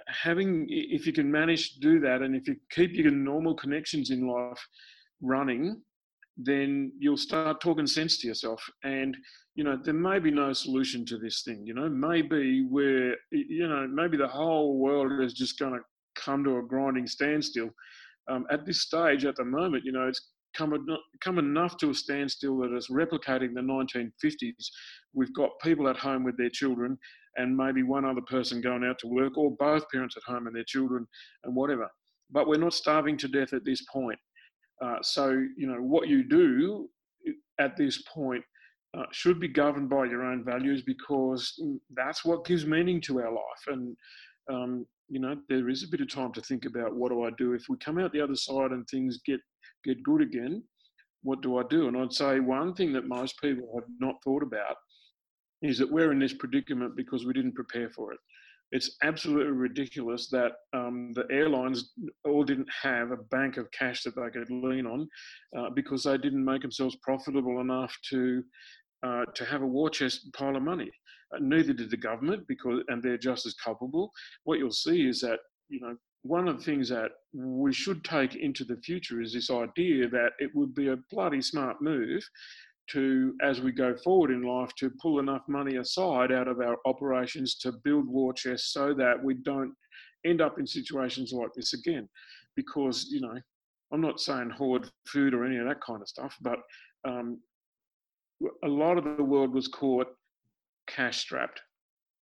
Having 0.08 0.68
if 0.70 1.08
you 1.08 1.14
can 1.14 1.32
manage 1.32 1.74
to 1.74 1.80
do 1.80 2.00
that 2.02 2.22
and 2.22 2.36
if 2.36 2.48
you 2.48 2.58
keep 2.72 2.94
your 2.94 3.12
normal 3.12 3.56
connections 3.56 4.10
in 4.10 4.28
life 4.28 4.68
running 5.22 5.82
then 6.36 6.92
you'll 6.98 7.16
start 7.16 7.62
talking 7.62 7.86
sense 7.86 8.18
to 8.18 8.28
yourself. 8.28 8.64
And 8.84 9.16
you 9.56 9.64
know 9.64 9.80
there 9.82 9.94
may 9.94 10.20
be 10.20 10.32
no 10.32 10.52
solution 10.52 11.06
to 11.06 11.18
this 11.18 11.44
thing 11.44 11.66
you 11.66 11.74
know. 11.74 11.90
Maybe 11.90 12.66
we're 12.70 13.16
you 13.32 13.68
know 13.68 13.88
maybe 13.88 14.18
the 14.18 14.28
whole 14.28 14.78
world 14.78 15.22
is 15.22 15.34
just 15.34 15.58
going 15.58 15.74
to 15.74 15.80
come 16.24 16.44
to 16.44 16.58
a 16.58 16.64
grinding 16.64 17.08
standstill 17.08 17.70
um, 18.30 18.46
at 18.52 18.66
this 18.66 18.82
stage 18.82 19.26
at 19.26 19.36
the 19.36 19.46
moment 19.46 19.84
you 19.84 19.92
know 19.92 20.08
it's 20.08 20.30
come, 20.56 20.74
come 21.22 21.40
enough 21.40 21.78
to 21.78 21.90
a 21.90 21.94
standstill 21.94 22.58
that 22.60 22.72
it's 22.72 22.92
replicating 22.92 23.54
the 23.54 23.62
1950s 23.62 24.68
we've 25.14 25.34
got 25.34 25.50
people 25.62 25.88
at 25.88 25.98
home 25.98 26.24
with 26.24 26.38
their 26.38 26.50
children 26.50 26.98
and 27.38 27.56
maybe 27.56 27.84
one 27.84 28.06
other 28.06 28.22
person 28.22 28.62
going 28.62 28.84
out 28.84 29.00
to 29.00 29.08
work, 29.08 29.38
or 29.38 29.52
both 29.52 29.90
parents 29.90 30.16
at 30.18 30.24
home 30.24 30.48
and 30.48 30.56
their 30.56 30.64
children, 30.64 31.08
and 31.44 31.56
whatever. 31.56 31.88
But 32.32 32.48
we're 32.48 32.58
not 32.58 32.74
starving 32.74 33.18
to 33.18 33.28
death 33.28 33.54
at 33.54 33.66
this 33.66 33.84
point. 33.92 34.20
Uh, 34.84 34.98
so, 35.02 35.30
you 35.58 35.68
know, 35.68 35.82
what 35.82 36.08
you 36.08 36.24
do 36.24 36.90
at 37.60 37.78
this 37.78 38.02
point 38.04 38.44
uh, 38.98 39.06
should 39.12 39.40
be 39.40 39.48
governed 39.48 39.90
by 39.90 40.06
your 40.06 40.24
own 40.24 40.44
values 40.44 40.82
because 40.82 41.60
that's 41.96 42.24
what 42.24 42.46
gives 42.46 42.66
meaning 42.66 43.02
to 43.02 43.22
our 43.22 43.32
life. 43.32 43.68
And, 43.68 43.98
um, 44.52 44.86
you 45.14 45.20
know, 45.20 45.38
there 45.48 45.70
is 45.70 45.84
a 45.84 45.88
bit 45.88 46.02
of 46.02 46.10
time 46.10 46.34
to 46.34 46.42
think 46.42 46.66
about 46.66 46.96
what 46.96 47.12
do 47.12 47.24
I 47.24 47.30
do 47.38 47.54
if 47.54 47.66
we 47.70 47.78
come 47.78 48.00
out 48.00 48.12
the 48.14 48.22
other 48.22 48.36
side 48.36 48.72
and 48.72 48.88
things 48.88 49.20
get 49.24 49.40
get 49.86 50.02
good 50.02 50.22
again. 50.22 50.64
What 51.22 51.44
do 51.44 51.60
I 51.60 51.64
do? 51.70 51.88
And 51.88 51.96
I'd 51.96 52.12
say 52.12 52.40
one 52.40 52.74
thing 52.74 52.92
that 52.94 53.08
most 53.08 53.40
people 53.40 53.70
have 53.76 53.88
not 54.00 54.16
thought 54.24 54.42
about 54.42 54.76
is 55.62 55.78
that 55.78 55.92
we're 55.92 56.12
in 56.12 56.20
this 56.20 56.34
predicament 56.34 56.96
because 56.96 57.26
we 57.26 57.34
didn't 57.34 57.54
prepare 57.54 57.92
for 57.92 58.12
it. 58.12 58.20
It's 58.72 58.98
absolutely 59.04 59.52
ridiculous 59.52 60.30
that 60.30 60.54
um, 60.74 61.12
the 61.14 61.28
airlines 61.30 61.92
all 62.26 62.44
didn't 62.44 62.70
have 62.82 63.12
a 63.12 63.24
bank 63.30 63.58
of 63.58 63.70
cash 63.70 64.02
that 64.04 64.16
they 64.16 64.32
could 64.32 64.50
lean 64.50 64.88
on 64.88 65.08
uh, 65.56 65.70
because 65.76 66.04
they 66.04 66.18
didn't 66.18 66.44
make 66.44 66.64
themselves 66.64 66.98
profitable 67.04 67.62
enough 67.62 67.96
to 68.10 68.44
uh, 69.06 69.26
to 69.36 69.46
have 69.46 69.62
a 69.62 69.68
war 69.68 69.92
chest 69.92 70.34
pile 70.34 70.56
of 70.56 70.64
money. 70.64 70.90
Neither 71.40 71.74
did 71.74 71.90
the 71.90 71.98
government 71.98 72.48
because, 72.48 72.84
and 72.88 73.02
they're 73.02 73.18
just 73.18 73.46
as 73.46 73.54
culpable. 73.56 74.12
What 74.44 74.60
you'll 74.60 74.72
see 74.72 75.08
is 75.08 75.22
that 75.22 75.40
you 75.70 75.80
know 75.80 75.96
one 76.24 76.48
of 76.48 76.58
the 76.58 76.64
things 76.64 76.90
that 76.90 77.12
we 77.34 77.74
should 77.74 78.04
take 78.04 78.36
into 78.36 78.64
the 78.64 78.78
future 78.78 79.22
is 79.22 79.34
this 79.34 79.52
idea 79.52 80.08
that 80.08 80.32
it 80.40 80.50
would 80.56 80.74
be 80.74 80.88
a 80.88 80.98
bloody 81.12 81.42
smart 81.42 81.82
move 81.82 82.24
to, 82.92 83.36
as 83.42 83.62
we 83.62 83.72
go 83.72 83.96
forward 83.98 84.32
in 84.32 84.42
life, 84.42 84.74
to 84.76 84.92
pull 85.02 85.20
enough 85.20 85.44
money 85.48 85.78
aside 85.78 86.32
out 86.32 86.48
of 86.48 86.60
our 86.60 86.78
operations 86.86 87.56
to 87.56 87.74
build 87.84 88.08
war 88.08 88.34
chests 88.34 88.74
so 88.74 88.94
that 88.94 89.22
we 89.22 89.34
don't 89.34 89.74
end 90.26 90.42
up 90.42 90.60
in 90.60 90.66
situations 90.66 91.34
like 91.34 91.50
this 91.56 91.74
again. 91.74 92.08
Because, 92.56 93.08
you 93.10 93.20
know, 93.20 93.36
I'm 93.92 94.02
not 94.02 94.20
saying 94.20 94.50
hoard 94.50 94.90
food 95.08 95.34
or 95.34 95.46
any 95.46 95.58
of 95.58 95.68
that 95.68 95.82
kind 95.82 96.02
of 96.02 96.08
stuff, 96.08 96.36
but 96.42 96.60
um, 97.06 97.40
a 98.64 98.68
lot 98.68 98.98
of 98.98 99.18
the 99.18 99.24
world 99.24 99.54
was 99.54 99.68
caught 99.68 100.08
cash 100.88 101.20
strapped. 101.20 101.62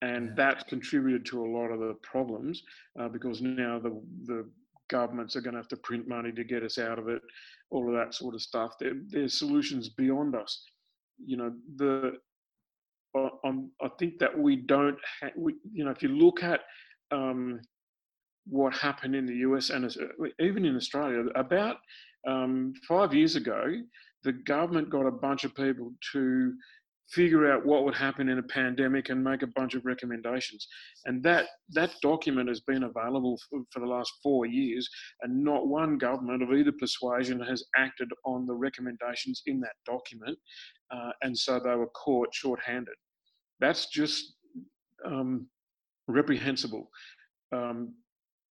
And 0.02 0.28
yeah. 0.28 0.34
that 0.38 0.68
contributed 0.68 1.26
to 1.28 1.44
a 1.44 1.52
lot 1.52 1.72
of 1.72 1.80
the 1.80 1.96
problems 2.04 2.64
uh, 3.00 3.10
because 3.10 3.42
now 3.42 3.80
the, 3.80 4.02
the 4.26 4.50
governments 4.90 5.36
are 5.36 5.42
going 5.42 5.54
to 5.54 5.60
have 5.60 5.68
to 5.70 5.78
print 5.78 6.08
money 6.08 6.32
to 6.32 6.44
get 6.44 6.64
us 6.64 6.78
out 6.78 7.00
of 7.00 7.10
it, 7.10 7.22
all 7.70 7.88
of 7.88 7.96
that 7.96 8.14
sort 8.14 8.34
of 8.34 8.42
stuff. 8.42 8.74
There, 8.80 8.94
there's 9.10 9.38
solutions 9.38 9.90
beyond 9.90 10.36
us. 10.36 10.64
You 11.18 11.38
know, 11.38 11.54
the 11.76 12.14
um, 13.44 13.72
I 13.82 13.90
think 13.98 14.20
that 14.20 14.38
we 14.38 14.56
don't, 14.56 14.98
ha- 15.20 15.32
we, 15.36 15.56
you 15.72 15.84
know, 15.84 15.92
if 15.92 16.04
you 16.04 16.10
look 16.10 16.44
at 16.44 16.62
um, 17.12 17.60
what 18.46 18.74
happened 18.74 19.16
in 19.16 19.26
the 19.26 19.38
US 19.38 19.70
and 19.70 19.92
even 20.40 20.66
in 20.66 20.76
Australia, 20.76 21.24
about 21.36 21.78
um, 22.28 22.74
five 22.88 23.14
years 23.14 23.36
ago, 23.36 23.64
the 24.24 24.34
government 24.34 24.90
got 24.90 25.06
a 25.06 25.12
bunch 25.12 25.44
of 25.44 25.56
people 25.56 25.94
to 26.12 26.54
figure 27.12 27.52
out 27.52 27.66
what 27.66 27.84
would 27.84 27.96
happen 27.96 28.30
in 28.30 28.38
a 28.38 28.44
pandemic 28.44 29.10
and 29.10 29.24
make 29.24 29.42
a 29.42 29.48
bunch 29.48 29.74
of 29.74 29.86
recommendations. 29.86 30.68
And 31.06 31.24
that 31.24 31.48
that 31.70 31.92
document 32.02 32.50
has 32.50 32.60
been 32.62 32.84
available 32.84 33.40
for, 33.50 33.62
for, 33.72 33.80
the 33.80 33.86
last 33.86 34.12
four 34.22 34.46
years, 34.46 34.88
and 35.22 35.44
not 35.44 35.68
one 35.68 35.98
government 35.98 36.44
of 36.44 36.52
either 36.54 36.72
persuasion 36.72 37.40
has 37.42 37.64
acted 37.76 38.10
on 38.26 38.46
the 38.46 38.54
recommendations 38.54 39.42
in 39.46 39.60
that 39.62 39.76
document, 39.86 40.38
uh, 40.92 41.12
and 41.22 41.38
so 41.38 41.60
they 41.60 41.76
were 41.76 41.90
caught 41.90 42.34
short-handed. 42.34 42.96
That's 43.60 43.88
just 43.88 44.36
um, 45.06 45.48
reprehensible. 46.08 46.90
Um, 47.52 47.94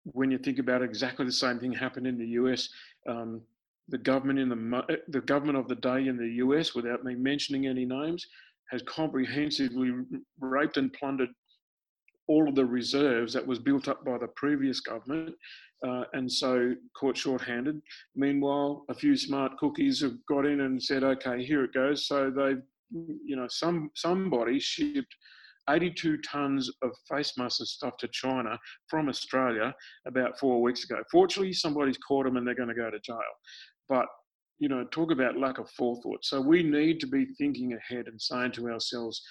when 0.04 0.32
you 0.32 0.38
think 0.38 0.60
about 0.60 0.82
it, 0.82 0.86
exactly 0.86 1.26
the 1.26 1.32
same 1.32 1.60
thing 1.60 1.74
happened 1.74 2.08
in 2.08 2.18
the 2.18 2.28
US. 2.28 2.70
Um, 3.08 3.42
the 3.90 3.98
government 3.98 4.40
in 4.40 4.50
the 4.50 5.00
the 5.08 5.22
government 5.22 5.58
of 5.58 5.68
the 5.68 5.76
day 5.76 6.08
in 6.08 6.18
the 6.18 6.44
US, 6.46 6.76
without 6.76 7.04
me 7.04 7.16
mentioning 7.16 7.68
any 7.68 7.86
names, 7.86 8.26
has 8.72 8.82
comprehensively 8.84 9.92
raped 10.40 10.78
and 10.78 10.92
plundered 10.94 11.30
all 12.28 12.48
of 12.48 12.56
the 12.56 12.66
reserves 12.66 13.34
that 13.34 13.46
was 13.46 13.60
built 13.60 13.88
up 13.88 14.04
by 14.04 14.18
the 14.18 14.28
previous 14.36 14.82
government. 14.82 15.34
Uh, 15.88 16.04
and 16.14 16.32
so 16.32 16.74
caught 17.00 17.16
short-handed. 17.16 17.80
Meanwhile, 18.16 18.84
a 18.90 18.96
few 18.96 19.16
smart 19.16 19.58
cookies 19.60 20.02
have 20.02 20.18
got 20.28 20.46
in 20.46 20.62
and 20.62 20.82
said, 20.82 21.04
"Okay, 21.04 21.46
here 21.46 21.64
it 21.64 21.74
goes." 21.74 22.08
So 22.08 22.32
they've, 22.32 22.64
you 22.92 23.36
know, 23.36 23.48
some 23.48 23.92
somebody 23.94 24.60
shipped 24.60 25.16
82 25.70 26.18
tons 26.20 26.72
of 26.82 26.92
face 27.10 27.38
masks 27.38 27.60
and 27.60 27.68
stuff 27.68 27.98
to 27.98 28.08
China 28.08 28.58
from 28.88 29.10
Australia 29.10 29.76
about 30.08 30.40
four 30.40 30.62
weeks 30.62 30.84
ago. 30.84 31.04
Fortunately, 31.12 31.54
somebody's 31.54 31.98
caught 31.98 32.26
them 32.26 32.38
and 32.38 32.48
they're 32.48 32.56
going 32.56 32.70
to 32.70 32.76
go 32.76 32.90
to 32.90 33.00
jail. 33.00 33.20
But 33.90 34.08
you 34.60 34.70
know, 34.70 34.86
talk 34.92 35.12
about 35.12 35.38
lack 35.38 35.60
of 35.60 35.70
forethought. 35.72 36.24
So 36.24 36.42
we 36.42 36.64
need 36.64 37.00
to 37.02 37.08
be 37.08 37.28
thinking 37.38 37.74
ahead 37.74 38.08
and 38.08 38.22
saying 38.22 38.54
to 38.54 38.70
ourselves, 38.70 39.22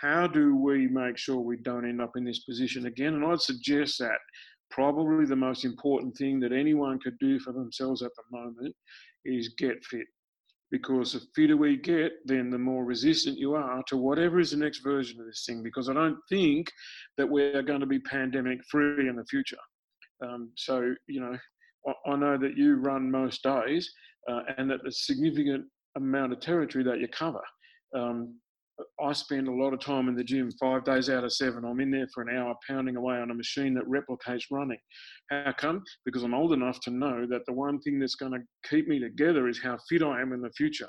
how 0.00 0.26
do 0.26 0.56
we 0.56 0.86
make 0.88 1.16
sure 1.16 1.38
we 1.38 1.56
don't 1.56 1.88
end 1.88 2.00
up 2.00 2.12
in 2.16 2.24
this 2.24 2.40
position 2.40 2.86
again? 2.86 3.14
And 3.14 3.24
I'd 3.24 3.40
suggest 3.40 3.98
that 4.00 4.18
probably 4.70 5.24
the 5.24 5.36
most 5.36 5.64
important 5.64 6.16
thing 6.16 6.40
that 6.40 6.52
anyone 6.52 6.98
could 6.98 7.18
do 7.20 7.38
for 7.38 7.52
themselves 7.52 8.02
at 8.02 8.10
the 8.16 8.36
moment 8.36 8.74
is 9.24 9.54
get 9.56 9.84
fit. 9.84 10.06
Because 10.70 11.12
the 11.12 11.20
fitter 11.36 11.56
we 11.56 11.76
get, 11.76 12.12
then 12.24 12.50
the 12.50 12.58
more 12.58 12.84
resistant 12.84 13.38
you 13.38 13.54
are 13.54 13.82
to 13.86 13.96
whatever 13.96 14.40
is 14.40 14.50
the 14.50 14.56
next 14.56 14.78
version 14.78 15.20
of 15.20 15.26
this 15.26 15.44
thing. 15.46 15.62
Because 15.62 15.88
I 15.88 15.94
don't 15.94 16.18
think 16.28 16.68
that 17.16 17.28
we're 17.28 17.62
going 17.62 17.80
to 17.80 17.86
be 17.86 18.00
pandemic 18.00 18.58
free 18.68 19.08
in 19.08 19.14
the 19.14 19.24
future. 19.26 19.56
Um, 20.24 20.50
so, 20.56 20.92
you 21.06 21.20
know, 21.20 21.36
I, 22.06 22.16
know 22.16 22.38
that 22.38 22.56
you 22.56 22.76
run 22.76 23.10
most 23.10 23.42
days 23.42 23.90
uh, 24.30 24.40
and 24.56 24.70
that 24.70 24.82
the 24.82 24.92
significant 24.92 25.64
amount 25.96 26.32
of 26.32 26.40
territory 26.40 26.84
that 26.84 27.00
you 27.00 27.08
cover. 27.08 27.42
Um, 27.94 28.36
I 29.00 29.12
spend 29.12 29.46
a 29.46 29.52
lot 29.52 29.72
of 29.72 29.80
time 29.80 30.08
in 30.08 30.16
the 30.16 30.24
gym, 30.24 30.50
five 30.60 30.84
days 30.84 31.08
out 31.08 31.22
of 31.22 31.32
seven. 31.32 31.64
I'm 31.64 31.78
in 31.80 31.90
there 31.90 32.08
for 32.12 32.22
an 32.22 32.36
hour 32.36 32.54
pounding 32.68 32.96
away 32.96 33.16
on 33.16 33.30
a 33.30 33.34
machine 33.34 33.74
that 33.74 33.84
replicates 33.84 34.44
running. 34.50 34.78
How 35.30 35.54
come? 35.56 35.82
Because 36.04 36.24
I'm 36.24 36.34
old 36.34 36.52
enough 36.52 36.80
to 36.80 36.90
know 36.90 37.26
that 37.28 37.42
the 37.46 37.52
one 37.52 37.80
thing 37.80 38.00
that's 38.00 38.16
going 38.16 38.32
to 38.32 38.40
keep 38.68 38.88
me 38.88 38.98
together 38.98 39.48
is 39.48 39.60
how 39.62 39.78
fit 39.88 40.02
I 40.02 40.20
am 40.20 40.32
in 40.32 40.40
the 40.40 40.50
future. 40.56 40.88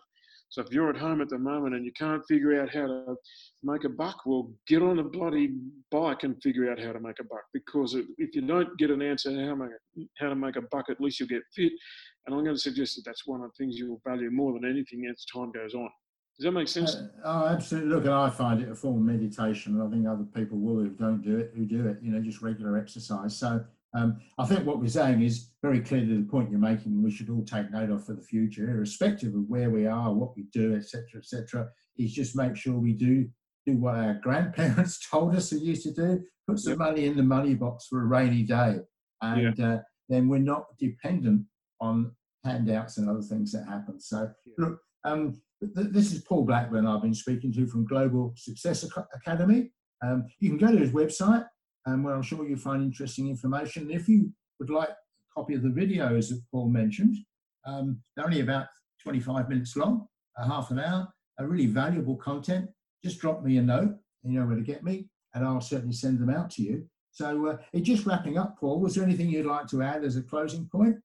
So 0.56 0.62
if 0.62 0.72
you're 0.72 0.89
at 0.89 0.95
home 0.95 1.20
at 1.20 1.28
the 1.28 1.38
moment 1.38 1.76
and 1.76 1.84
you 1.84 1.91
can't 1.91 2.24
figure 2.30 2.62
out 2.62 2.74
how 2.74 2.88
to 2.88 3.16
make 3.62 3.84
a 3.84 3.89
buck, 3.89 4.26
well, 4.26 4.53
get 4.70 4.82
on 4.82 4.99
a 4.99 5.03
bloody 5.03 5.49
bike 5.91 6.24
and 6.24 6.41
figure 6.41 6.72
out 6.72 6.80
how 6.80 6.93
to 6.93 6.99
make 7.01 7.20
a 7.20 7.26
buck. 7.26 7.43
Because 7.53 7.93
if 7.93 8.34
you 8.34 8.41
don't 8.41 8.78
get 8.78 8.89
an 8.89 9.01
answer 9.01 9.32
how 9.32 9.58
how 10.18 10.30
to 10.30 10.36
make 10.36 10.56
a 10.56 10.62
buck, 10.72 10.86
at 10.89 11.01
least 11.01 11.20
you'll 11.20 11.28
get 11.28 11.41
fit. 11.53 11.74
And 12.26 12.34
I'm 12.34 12.45
going 12.45 12.56
to 12.56 12.62
suggest 12.62 12.95
that 12.95 13.01
that's 13.06 13.28
one 13.28 13.41
of 13.41 13.51
the 13.51 13.66
things 13.66 13.78
you'll 13.78 13.99
value 14.08 14.32
more 14.32 14.53
than 14.53 14.64
anything 14.64 15.06
as 15.12 15.26
time 15.26 15.51
goes 15.51 15.74
on. 15.74 15.89
Does 16.39 16.45
that 16.45 16.51
make 16.53 16.70
sense? 16.70 16.95
Uh, 16.95 17.10
oh, 17.26 17.47
absolutely. 17.47 17.89
Look, 17.89 18.06
and 18.06 18.14
I 18.14 18.30
find 18.30 18.62
it 18.62 18.72
a 18.72 18.76
form 18.76 18.95
of 18.95 19.03
meditation, 19.03 19.74
and 19.74 19.84
I 19.86 19.91
think 19.91 20.08
other 20.08 20.24
people 20.24 20.58
will 20.58 20.76
who 20.76 20.89
don't 20.91 21.22
do 21.22 21.38
it, 21.38 21.51
who 21.53 21.66
do 21.66 21.86
it, 21.86 21.97
you 22.01 22.12
know, 22.14 22.22
just 22.22 22.41
regular 22.41 22.78
exercise. 22.78 23.36
So 23.36 23.62
um, 23.96 24.20
I 24.38 24.46
think 24.46 24.66
what 24.66 24.80
we're 24.80 24.89
saying 24.89 25.22
is 25.22 25.52
very 25.62 25.80
clear 25.80 26.02
to 26.02 26.18
the 26.18 26.30
point 26.30 26.52
you're 26.52 26.60
making. 26.60 27.02
We 27.02 27.12
should 27.12 27.30
all 27.30 27.46
take 27.46 27.72
note 27.72 27.89
of 27.89 28.06
for 28.06 28.14
the 28.14 28.22
future, 28.22 28.70
irrespective 28.70 29.34
of 29.34 29.48
where 29.48 29.70
we 29.70 29.88
are, 29.88 30.14
what 30.14 30.36
we 30.36 30.43
do, 30.52 30.76
etc., 30.76 31.04
etc. 31.16 31.70
Is 31.98 32.14
just 32.14 32.36
make 32.36 32.58
sure 32.58 32.74
we 32.74 32.91
do 32.91 33.30
do 33.66 33.78
what 33.78 33.96
our 33.96 34.20
grandparents 34.22 35.00
told 35.10 35.34
us 35.34 35.50
they 35.50 35.58
used 35.58 35.84
to 35.84 35.93
do: 35.93 36.22
put 36.46 36.60
some 36.60 36.74
yep. 36.74 36.80
money 36.80 37.06
in 37.06 37.16
the 37.16 37.24
money 37.24 37.56
box 37.56 37.88
for 37.88 38.02
a 38.02 38.06
rainy 38.06 38.43
day, 38.43 38.80
and 39.22 39.58
yeah. 39.58 39.66
uh, 39.66 39.80
then 40.10 40.28
we're 40.28 40.39
not 40.39 40.66
dependent 40.78 41.43
on 41.80 42.12
handouts 42.43 42.98
and 42.98 43.10
other 43.10 43.22
things 43.22 43.52
that 43.54 43.66
happen. 43.66 44.00
So, 44.00 44.30
yeah. 44.46 44.54
look, 44.58 44.80
um, 45.06 45.41
this 45.62 46.12
is 46.12 46.22
Paul 46.22 46.43
Blackburn 46.43 46.86
I've 46.86 47.02
been 47.02 47.14
speaking 47.14 47.54
to 47.54 47.66
from 47.66 47.88
Global 47.88 48.34
Success 48.36 48.86
Academy. 49.16 49.72
Um, 50.04 50.26
you 50.39 50.50
can 50.50 50.58
go 50.58 50.72
to 50.72 50.78
his 50.78 50.91
website 50.91 51.46
um, 51.86 52.04
where 52.04 52.16
I'm 52.16 52.24
sure 52.24 52.48
you'll 52.48 52.60
find 52.60 52.84
interesting 52.84 53.30
information. 53.30 53.92
If 53.92 54.08
you 54.08 54.32
would 54.60 54.70
like 54.70 54.90
a 54.90 54.96
copy 55.34 55.54
of 55.56 55.64
the 55.64 55.70
videos 55.70 56.30
that 56.30 56.42
Paul 56.52 56.70
mentioned, 56.70 57.18
um, 57.66 58.00
they're 58.16 58.26
only 58.26 58.42
about 58.42 58.68
25 59.04 59.50
minutes 59.50 59.76
long, 59.76 60.08
a 60.38 60.48
half 60.48 60.72
an 60.72 60.80
hour, 60.80 61.08
a 61.40 61.48
really 61.48 61.68
valuable 61.68 62.16
content. 62.16 62.70
Just 63.04 63.20
drop 63.20 63.44
me 63.44 63.58
a 63.58 63.62
note, 63.62 63.96
you 64.24 64.40
know 64.40 64.46
where 64.46 64.56
to 64.56 64.62
get 64.62 64.84
me, 64.84 65.08
and 65.34 65.46
I'll 65.46 65.62
certainly 65.62 65.94
send 65.94 66.20
them 66.20 66.30
out 66.30 66.50
to 66.52 66.64
you. 66.64 66.88
So, 67.12 67.48
uh, 67.48 67.80
just 67.80 68.06
wrapping 68.06 68.38
up, 68.38 68.60
Paul, 68.60 68.82
was 68.82 68.96
there 68.96 69.04
anything 69.04 69.30
you'd 69.30 69.46
like 69.46 69.68
to 69.68 69.82
add 69.82 70.04
as 70.04 70.18
a 70.18 70.22
closing 70.22 70.68
point? 70.72 70.98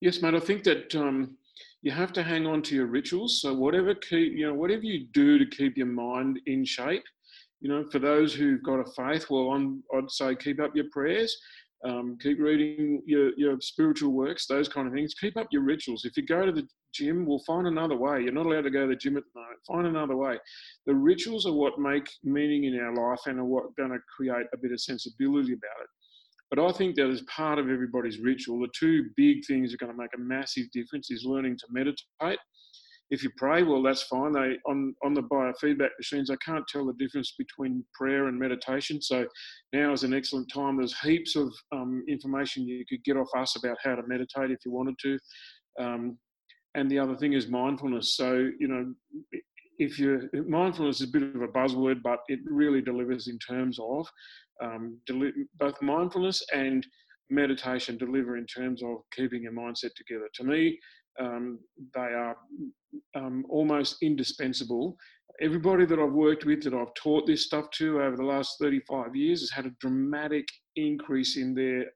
Yes, 0.00 0.20
mate. 0.20 0.34
I 0.34 0.40
think 0.40 0.62
that 0.64 0.94
um, 0.94 1.36
you 1.82 1.90
have 1.90 2.12
to 2.12 2.22
hang 2.22 2.46
on 2.46 2.62
to 2.62 2.74
your 2.74 2.86
rituals. 2.86 3.40
So 3.40 3.54
whatever 3.54 3.94
keep, 3.94 4.32
you 4.34 4.46
know, 4.46 4.54
whatever 4.54 4.82
you 4.82 5.06
do 5.12 5.38
to 5.38 5.46
keep 5.46 5.76
your 5.76 5.86
mind 5.86 6.40
in 6.46 6.64
shape, 6.64 7.04
you 7.64 7.70
know, 7.70 7.82
for 7.90 7.98
those 7.98 8.34
who've 8.34 8.62
got 8.62 8.78
a 8.78 8.84
faith, 8.94 9.30
well, 9.30 9.52
I'm, 9.52 9.82
I'd 9.96 10.10
say 10.10 10.36
keep 10.36 10.60
up 10.60 10.76
your 10.76 10.84
prayers, 10.92 11.34
um, 11.82 12.18
keep 12.20 12.38
reading 12.38 13.00
your, 13.06 13.30
your 13.38 13.58
spiritual 13.62 14.12
works, 14.12 14.46
those 14.46 14.68
kind 14.68 14.86
of 14.86 14.92
things. 14.92 15.14
Keep 15.14 15.38
up 15.38 15.46
your 15.50 15.62
rituals. 15.62 16.04
If 16.04 16.14
you 16.18 16.26
go 16.26 16.44
to 16.44 16.52
the 16.52 16.68
gym, 16.92 17.24
we'll 17.24 17.42
find 17.46 17.66
another 17.66 17.96
way. 17.96 18.20
You're 18.20 18.34
not 18.34 18.44
allowed 18.44 18.64
to 18.64 18.70
go 18.70 18.82
to 18.82 18.88
the 18.88 18.96
gym 18.96 19.16
at 19.16 19.22
the 19.24 19.40
moment. 19.40 19.60
Find 19.66 19.86
another 19.86 20.14
way. 20.14 20.36
The 20.84 20.94
rituals 20.94 21.46
are 21.46 21.54
what 21.54 21.78
make 21.78 22.06
meaning 22.22 22.64
in 22.64 22.78
our 22.78 22.94
life 22.94 23.20
and 23.24 23.40
are 23.40 23.44
what 23.46 23.74
going 23.76 23.92
to 23.92 23.98
create 24.14 24.46
a 24.52 24.58
bit 24.58 24.72
of 24.72 24.80
sensibility 24.82 25.54
about 25.54 25.82
it. 25.82 25.88
But 26.50 26.58
I 26.58 26.70
think 26.70 26.96
that 26.96 27.08
as 27.08 27.22
part 27.22 27.58
of 27.58 27.70
everybody's 27.70 28.18
ritual, 28.18 28.60
the 28.60 28.68
two 28.78 29.06
big 29.16 29.38
things 29.46 29.70
that 29.70 29.80
are 29.80 29.86
going 29.86 29.96
to 29.96 30.02
make 30.02 30.14
a 30.14 30.20
massive 30.20 30.70
difference 30.70 31.10
is 31.10 31.24
learning 31.24 31.56
to 31.56 31.66
meditate. 31.70 32.38
If 33.14 33.22
you 33.22 33.30
pray, 33.36 33.62
well, 33.62 33.80
that's 33.80 34.02
fine. 34.02 34.32
They 34.32 34.56
on 34.66 34.92
on 35.04 35.14
the 35.14 35.22
biofeedback 35.22 35.90
machines, 35.98 36.30
I 36.30 36.36
can't 36.44 36.66
tell 36.66 36.84
the 36.84 36.94
difference 36.94 37.34
between 37.38 37.84
prayer 37.94 38.26
and 38.26 38.36
meditation. 38.36 39.00
So 39.00 39.26
now 39.72 39.92
is 39.92 40.02
an 40.02 40.12
excellent 40.12 40.50
time. 40.52 40.76
There's 40.76 40.98
heaps 40.98 41.36
of 41.36 41.54
um, 41.70 42.04
information 42.08 42.66
you 42.66 42.84
could 42.88 43.04
get 43.04 43.16
off 43.16 43.28
us 43.36 43.54
about 43.56 43.76
how 43.84 43.94
to 43.94 44.02
meditate 44.08 44.50
if 44.50 44.58
you 44.66 44.72
wanted 44.72 44.96
to. 45.02 45.18
Um, 45.80 46.18
and 46.74 46.90
the 46.90 46.98
other 46.98 47.14
thing 47.14 47.34
is 47.34 47.46
mindfulness. 47.46 48.16
So 48.16 48.50
you 48.58 48.66
know, 48.66 48.92
if 49.78 50.00
you 50.00 50.28
mindfulness 50.48 51.00
is 51.00 51.08
a 51.08 51.12
bit 51.12 51.22
of 51.22 51.40
a 51.42 51.48
buzzword, 51.48 52.02
but 52.02 52.18
it 52.26 52.40
really 52.44 52.82
delivers 52.82 53.28
in 53.28 53.38
terms 53.38 53.78
of 53.80 54.08
um, 54.60 54.98
deli- 55.06 55.46
both 55.60 55.80
mindfulness 55.80 56.42
and 56.52 56.84
meditation 57.30 57.96
deliver 57.96 58.36
in 58.36 58.46
terms 58.46 58.82
of 58.82 58.96
keeping 59.14 59.42
your 59.44 59.52
mindset 59.52 59.94
together. 59.96 60.28
To 60.34 60.44
me, 60.44 60.80
um, 61.18 61.58
they 61.94 62.00
are 62.00 62.36
um, 63.14 63.44
almost 63.48 63.96
indispensable. 64.02 64.96
Everybody 65.40 65.84
that 65.86 65.98
I've 65.98 66.12
worked 66.12 66.44
with, 66.44 66.62
that 66.64 66.74
I've 66.74 66.94
taught 66.94 67.26
this 67.26 67.44
stuff 67.44 67.70
to 67.78 68.02
over 68.02 68.16
the 68.16 68.24
last 68.24 68.56
35 68.60 69.16
years, 69.16 69.40
has 69.40 69.50
had 69.50 69.66
a 69.66 69.74
dramatic 69.80 70.46
increase 70.76 71.36
in 71.36 71.54
their 71.54 71.86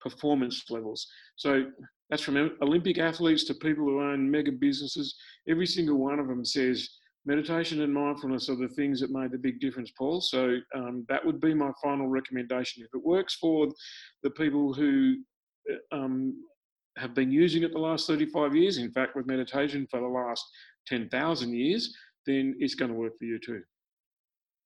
performance 0.00 0.64
levels. 0.70 1.06
So 1.36 1.66
that's 2.10 2.22
from 2.22 2.56
Olympic 2.62 2.98
athletes 2.98 3.44
to 3.44 3.54
people 3.54 3.84
who 3.84 4.00
own 4.00 4.30
mega 4.30 4.52
businesses. 4.52 5.14
Every 5.48 5.66
single 5.66 5.96
one 5.96 6.18
of 6.18 6.28
them 6.28 6.44
says, 6.44 6.88
meditation 7.26 7.82
and 7.82 7.92
mindfulness 7.92 8.48
are 8.48 8.56
the 8.56 8.68
things 8.68 9.00
that 9.00 9.10
made 9.10 9.32
the 9.32 9.38
big 9.38 9.60
difference, 9.60 9.90
Paul. 9.98 10.20
So 10.20 10.58
um, 10.74 11.04
that 11.08 11.24
would 11.24 11.40
be 11.40 11.52
my 11.52 11.72
final 11.82 12.06
recommendation. 12.06 12.84
If 12.84 12.94
it 12.94 13.04
works 13.04 13.34
for 13.34 13.68
the 14.22 14.30
people 14.30 14.72
who 14.72 15.16
uh, 15.70 15.96
um, 15.96 16.34
have 16.96 17.14
been 17.14 17.30
using 17.30 17.62
it 17.62 17.72
the 17.72 17.78
last 17.78 18.06
35 18.06 18.54
years, 18.54 18.78
in 18.78 18.90
fact, 18.90 19.16
with 19.16 19.26
meditation 19.26 19.86
for 19.90 20.00
the 20.00 20.06
last 20.06 20.44
10,000 20.86 21.54
years, 21.54 21.94
then 22.26 22.56
it's 22.58 22.74
going 22.74 22.90
to 22.90 22.96
work 22.96 23.18
for 23.18 23.24
you 23.24 23.38
too. 23.38 23.62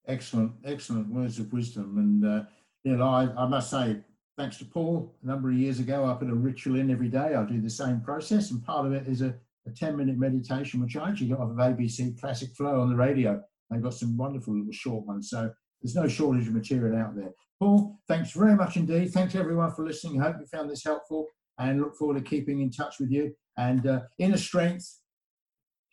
Excellent, 0.06 0.52
excellent 0.64 1.08
words 1.08 1.38
of 1.38 1.52
wisdom. 1.52 1.98
And, 1.98 2.24
uh, 2.24 2.44
you 2.84 2.96
know, 2.96 3.04
I, 3.04 3.28
I 3.36 3.46
must 3.46 3.70
say, 3.70 3.98
thanks 4.38 4.56
to 4.58 4.64
Paul, 4.64 5.14
a 5.22 5.26
number 5.26 5.50
of 5.50 5.56
years 5.56 5.78
ago, 5.78 6.06
I 6.06 6.14
put 6.14 6.30
a 6.30 6.34
ritual 6.34 6.78
in 6.78 6.90
every 6.90 7.08
day. 7.08 7.34
I 7.34 7.44
do 7.44 7.60
the 7.60 7.70
same 7.70 8.00
process, 8.00 8.50
and 8.50 8.64
part 8.64 8.86
of 8.86 8.92
it 8.92 9.06
is 9.06 9.22
a 9.22 9.34
a 9.66 9.70
10 9.70 9.96
minute 9.96 10.18
meditation, 10.18 10.80
which 10.80 10.96
I 10.96 11.08
actually 11.08 11.28
got 11.28 11.40
off 11.40 11.50
of 11.50 11.56
ABC 11.56 12.18
Classic 12.20 12.50
Flow 12.56 12.80
on 12.80 12.88
the 12.88 12.96
radio. 12.96 13.42
They've 13.70 13.82
got 13.82 13.94
some 13.94 14.16
wonderful 14.16 14.54
little 14.54 14.72
short 14.72 15.06
ones. 15.06 15.30
So 15.30 15.50
there's 15.82 15.94
no 15.94 16.08
shortage 16.08 16.48
of 16.48 16.54
material 16.54 16.96
out 16.96 17.14
there. 17.14 17.30
Paul, 17.58 17.98
thanks 18.08 18.32
very 18.32 18.56
much 18.56 18.76
indeed. 18.76 19.12
Thanks 19.12 19.34
everyone 19.34 19.72
for 19.72 19.84
listening. 19.84 20.20
I 20.20 20.26
hope 20.26 20.36
you 20.40 20.46
found 20.46 20.70
this 20.70 20.84
helpful 20.84 21.26
and 21.60 21.80
look 21.80 21.94
forward 21.94 22.16
to 22.16 22.28
keeping 22.28 22.62
in 22.62 22.70
touch 22.70 22.98
with 22.98 23.10
you. 23.10 23.32
And 23.56 23.86
uh, 23.86 24.00
inner 24.18 24.38
strength, 24.38 25.00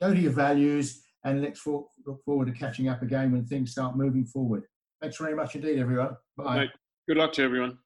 go 0.02 0.14
to 0.14 0.20
your 0.20 0.32
values, 0.32 1.02
and 1.24 1.42
let's 1.42 1.60
for, 1.60 1.86
look 2.06 2.24
forward 2.24 2.48
to 2.48 2.54
catching 2.54 2.88
up 2.88 3.02
again 3.02 3.32
when 3.32 3.46
things 3.46 3.72
start 3.72 3.98
moving 3.98 4.26
forward. 4.26 4.64
Thanks 5.02 5.18
very 5.18 5.36
much 5.36 5.56
indeed, 5.56 5.78
everyone. 5.78 6.16
Bye. 6.38 6.68
Good 7.08 7.18
luck 7.18 7.34
to 7.34 7.44
everyone. 7.44 7.78